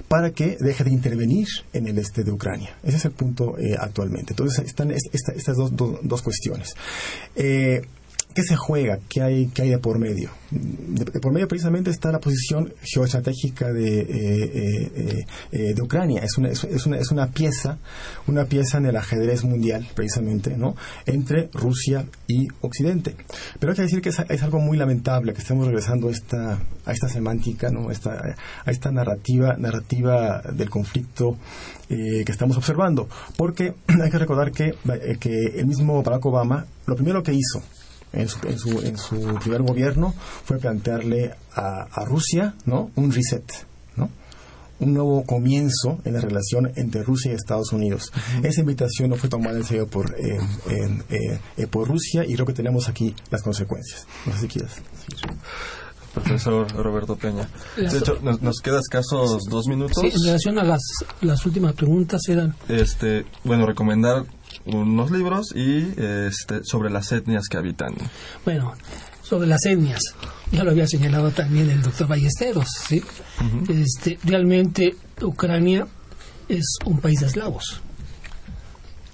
para 0.07 0.31
que 0.31 0.57
deje 0.59 0.83
de 0.83 0.91
intervenir 0.91 1.47
en 1.73 1.87
el 1.87 1.97
este 1.97 2.23
de 2.23 2.31
Ucrania. 2.31 2.75
Ese 2.83 2.97
es 2.97 3.05
el 3.05 3.11
punto 3.11 3.55
actualmente. 3.79 4.33
Entonces 4.33 4.65
están 4.65 4.91
estas 4.91 5.55
dos, 5.55 5.71
dos 5.75 6.21
cuestiones. 6.21 6.75
¿Qué 8.36 8.43
se 8.43 8.57
juega? 8.57 8.99
¿Qué 9.07 9.21
hay, 9.21 9.47
qué 9.47 9.61
hay 9.61 9.69
de 9.69 9.77
por 9.77 9.97
medio? 9.97 10.29
De, 10.51 11.05
por 11.21 11.31
medio 11.31 11.47
precisamente 11.47 11.89
está 11.89 12.11
la 12.11 12.19
posición 12.19 12.73
geoestratégica 12.81 13.71
de, 13.71 14.01
eh, 14.01 14.07
eh, 14.09 15.25
eh, 15.53 15.73
de 15.73 15.81
Ucrania. 15.81 16.21
Es 16.21 16.38
una, 16.38 16.49
es, 16.49 16.86
una, 16.86 16.97
es 16.97 17.11
una 17.11 17.27
pieza, 17.27 17.77
una 18.27 18.43
pieza 18.43 18.77
en 18.77 18.88
el 18.88 18.97
ajedrez 18.97 19.45
mundial, 19.45 19.88
precisamente, 19.95 20.57
¿no? 20.57 20.75
Entre 21.05 21.49
Rusia 21.53 22.07
y 22.27 22.49
Occidente. 22.59 23.15
Pero 23.57 23.71
hay 23.71 23.77
que 23.77 23.83
decir 23.83 24.01
que 24.01 24.09
es, 24.09 24.43
algo 24.43 24.59
muy 24.59 24.75
lamentable 24.75 25.33
que 25.33 25.39
estemos 25.39 25.65
regresando 25.65 26.09
a 26.09 26.11
esta, 26.11 26.59
a 26.86 26.91
esta 26.91 27.07
semántica, 27.07 27.69
¿no? 27.69 27.89
Esta, 27.89 28.19
a 28.65 28.69
esta 28.69 28.91
narrativa, 28.91 29.55
narrativa 29.57 30.41
del 30.41 30.69
conflicto 30.69 31.38
que 31.88 32.25
estamos 32.27 32.57
observando. 32.57 33.07
Porque 33.38 33.75
hay 34.03 34.11
que 34.11 34.19
recordar 34.19 34.51
que, 34.51 34.73
que 35.21 35.53
el 35.55 35.67
mismo 35.67 36.03
Barack 36.03 36.25
Obama, 36.25 36.65
lo 36.86 36.95
primero 36.95 37.23
que 37.23 37.31
hizo 37.31 37.63
en 38.16 38.30
su, 38.30 38.80
en 38.82 38.97
su, 38.97 39.36
primer 39.41 39.61
gobierno 39.61 40.13
fue 40.43 40.57
plantearle 40.57 41.34
a, 41.55 42.05
Rusia 42.05 42.55
¿no? 42.66 42.91
un 42.95 43.11
reset, 43.11 43.43
¿no? 43.95 44.09
un 44.80 44.93
nuevo 44.93 45.24
comienzo 45.24 45.99
en 46.03 46.13
la 46.13 46.22
relación 46.22 46.72
entre 46.76 47.03
Rusia 47.03 47.32
y 47.32 47.36
Estados 47.36 47.72
Unidos. 47.72 48.11
Esa 48.43 48.61
invitación 48.61 49.09
no 49.09 49.16
fue 49.16 49.30
tomada 49.30 49.57
en 49.57 49.63
serio 49.63 49.88
por, 49.88 50.16
eh, 50.20 50.38
eh, 50.70 51.39
eh, 51.57 51.68
por 51.68 51.88
Rusia 51.88 52.26
y 52.28 52.34
creo 52.34 52.45
que 52.45 52.53
tenemos 52.53 52.89
aquí 52.89 53.16
las 53.32 53.41
consecuencias. 53.41 54.05
No 54.26 54.34
sé 54.34 54.39
si 54.39 54.47
quieres. 54.47 54.72
Profesor 56.13 56.72
Roberto 56.72 57.18
Peña. 57.18 57.49
De 57.76 57.97
hecho, 57.97 58.18
nos, 58.22 58.41
nos 58.41 58.59
queda 58.59 58.80
escasos 58.80 59.38
dos 59.49 59.68
minutos. 59.68 59.97
Sí, 59.99 60.07
en 60.13 60.24
relación 60.24 60.59
a 60.59 60.63
las, 60.63 60.82
las 61.22 61.45
últimas 61.45 61.74
preguntas 61.74 62.22
eran... 62.30 62.55
Este, 62.70 63.26
bueno, 63.43 63.66
recomendar 63.66 64.26
unos 64.66 65.12
libros 65.12 65.53
y 65.56 65.93
este, 65.97 66.62
sobre 66.64 66.89
las 66.89 67.12
etnias 67.12 67.47
que 67.49 67.58
habitan. 67.58 67.93
Bueno, 68.43 68.74
sobre 69.22 69.47
las 69.47 69.66
etnias, 69.66 70.01
ya 70.51 70.64
lo 70.64 70.72
había 70.72 70.88
señalado 70.88 71.32
también 71.32 71.70
el 71.70 71.82
doctor 71.82 72.08
Ballesteros, 72.08 72.68
¿sí? 72.88 73.03
este, 73.70 74.20
realmente 74.24 74.95
Ucrania 75.22 75.88
es 76.47 76.78
un 76.86 76.99
país 76.99 77.20
de 77.20 77.28
eslavos. 77.28 77.82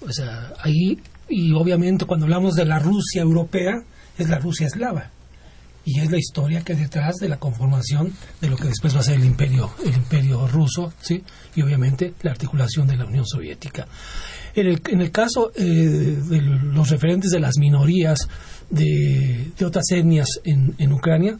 O 0.01 0.11
sea, 0.11 0.53
ahí, 0.59 0.99
y 1.29 1.53
obviamente 1.53 2.05
cuando 2.05 2.25
hablamos 2.25 2.55
de 2.55 2.65
la 2.65 2.79
Rusia 2.79 3.21
europea, 3.21 3.83
es 4.17 4.29
la 4.29 4.39
Rusia 4.39 4.67
eslava. 4.67 5.11
Y 5.83 5.99
es 5.99 6.11
la 6.11 6.17
historia 6.17 6.61
que 6.61 6.73
hay 6.73 6.79
detrás 6.79 7.15
de 7.15 7.27
la 7.27 7.39
conformación 7.39 8.13
de 8.39 8.49
lo 8.49 8.55
que 8.55 8.67
después 8.67 8.95
va 8.95 8.99
a 8.99 9.03
ser 9.03 9.15
el 9.15 9.25
imperio, 9.25 9.71
el 9.83 9.95
imperio 9.95 10.47
ruso, 10.47 10.93
¿sí? 11.01 11.23
y 11.55 11.61
obviamente 11.63 12.13
la 12.21 12.31
articulación 12.31 12.87
de 12.87 12.97
la 12.97 13.05
Unión 13.05 13.25
Soviética. 13.25 13.87
En 14.55 14.67
el, 14.67 14.81
en 14.89 15.01
el 15.01 15.11
caso 15.11 15.51
eh, 15.55 15.63
de 15.63 16.41
los 16.41 16.89
referentes 16.89 17.31
de 17.31 17.39
las 17.39 17.57
minorías 17.57 18.19
de, 18.69 19.51
otras 19.65 19.85
etnias 19.91 20.27
en, 20.43 20.75
en 20.77 20.91
Ucrania, 20.91 21.37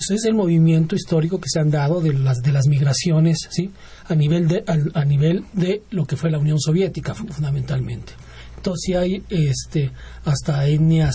eso 0.00 0.14
es 0.14 0.24
el 0.26 0.34
movimiento 0.34 0.94
histórico 0.94 1.40
que 1.40 1.48
se 1.48 1.58
han 1.58 1.70
dado 1.70 2.00
de 2.00 2.12
las 2.12 2.38
de 2.38 2.52
las 2.52 2.66
migraciones, 2.68 3.48
¿sí? 3.50 3.72
A 4.08 4.14
nivel 4.14 4.46
de 4.46 4.62
a, 4.94 5.04
nivel 5.04 5.44
de 5.52 5.82
lo 5.90 6.06
que 6.06 6.16
fue 6.16 6.30
la 6.30 6.38
Unión 6.38 6.60
Soviética 6.60 7.14
fundamentalmente. 7.14 8.12
Entonces 8.56 8.96
hay 8.96 9.24
este 9.28 9.90
hasta 10.24 10.66
etnias 10.66 11.14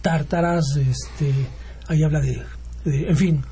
tártaras, 0.00 0.64
este 0.76 1.32
ahí 1.88 2.04
habla 2.04 2.20
de, 2.20 2.40
en 2.84 3.16
fin, 3.16 3.42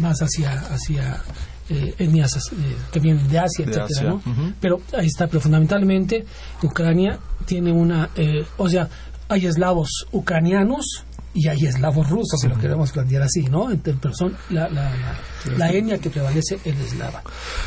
más 0.00 0.18
hacia 0.20 0.52
hacia 0.60 1.22
eh, 1.70 1.94
etnias 1.98 2.36
eh, 2.36 2.76
que 2.92 3.00
vienen 3.00 3.28
de 3.28 3.38
Asia, 3.38 3.64
etcétera, 3.66 4.10
¿no? 4.10 4.22
Pero 4.60 4.80
ahí 4.96 5.06
está, 5.06 5.26
pero 5.26 5.40
fundamentalmente 5.40 6.24
Ucrania 6.62 7.18
tiene 7.44 7.72
una, 7.72 8.10
eh, 8.16 8.44
o 8.56 8.68
sea, 8.68 8.88
hay 9.28 9.46
eslavos 9.46 10.06
ucranianos 10.12 11.04
y 11.34 11.46
hay 11.48 11.66
eslavos 11.66 12.08
rusos, 12.08 12.40
si 12.40 12.48
lo 12.48 12.58
queremos 12.58 12.90
plantear 12.90 13.22
así, 13.22 13.42
¿no? 13.42 13.68
Pero 13.82 14.14
son 14.14 14.36
la, 14.50 14.68
la, 14.68 14.90
la, 15.56 15.70
etnia 15.70 15.98
que 15.98 16.10
prevalece 16.10 16.58
el 16.64 16.74
eslava. 16.80 17.22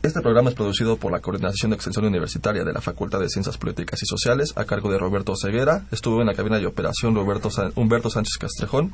Este 0.08 0.22
programa 0.22 0.50
es 0.50 0.56
producido 0.56 0.96
por 0.96 1.12
la 1.12 1.20
Coordinación 1.20 1.72
de 1.72 1.76
Extensión 1.76 2.06
Universitaria 2.06 2.64
de 2.64 2.72
la 2.72 2.80
Facultad 2.80 3.20
de 3.20 3.28
Ciencias 3.28 3.58
Políticas 3.58 4.02
y 4.02 4.06
Sociales 4.06 4.54
a 4.56 4.64
cargo 4.64 4.90
de 4.90 4.98
Roberto 4.98 5.34
Ceguera. 5.36 5.86
Estuvo 5.92 6.22
en 6.22 6.28
la 6.28 6.34
cabina 6.34 6.58
de 6.60 6.66
operación 6.66 7.14
Roberto 7.14 7.50
Humberto 7.76 8.10
Sánchez 8.10 8.38
Castrejón. 8.40 8.94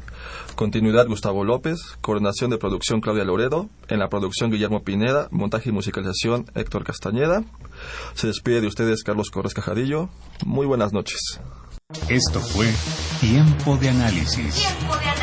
Continuidad 0.56 1.06
Gustavo 1.06 1.44
López. 1.44 1.78
Coordinación 2.02 2.50
de 2.50 2.58
producción 2.58 3.00
Claudia 3.00 3.26
Loredo. 3.26 3.70
En 3.90 4.00
la 4.00 4.10
producción 4.10 4.50
Guillermo 4.50 4.84
Pineda. 4.84 5.28
Montaje 5.30 5.70
y 5.70 5.72
musicalización 5.72 6.48
Héctor 6.56 6.84
Castañeda. 6.84 7.44
Se 8.16 8.26
despide 8.26 8.62
de 8.62 8.68
ustedes 8.68 9.04
Carlos 9.04 9.30
Corres 9.30 9.54
Cajadillo. 9.54 10.10
Muy 10.48 10.66
buenas 10.66 10.94
noches. 10.94 11.40
Esto 12.10 12.40
fue 12.40 12.74
Tiempo 13.22 13.78
de 13.78 13.90
Análisis. 13.90 14.56
Tiempo 14.56 14.98
de 14.98 15.06
Análisis. 15.06 15.23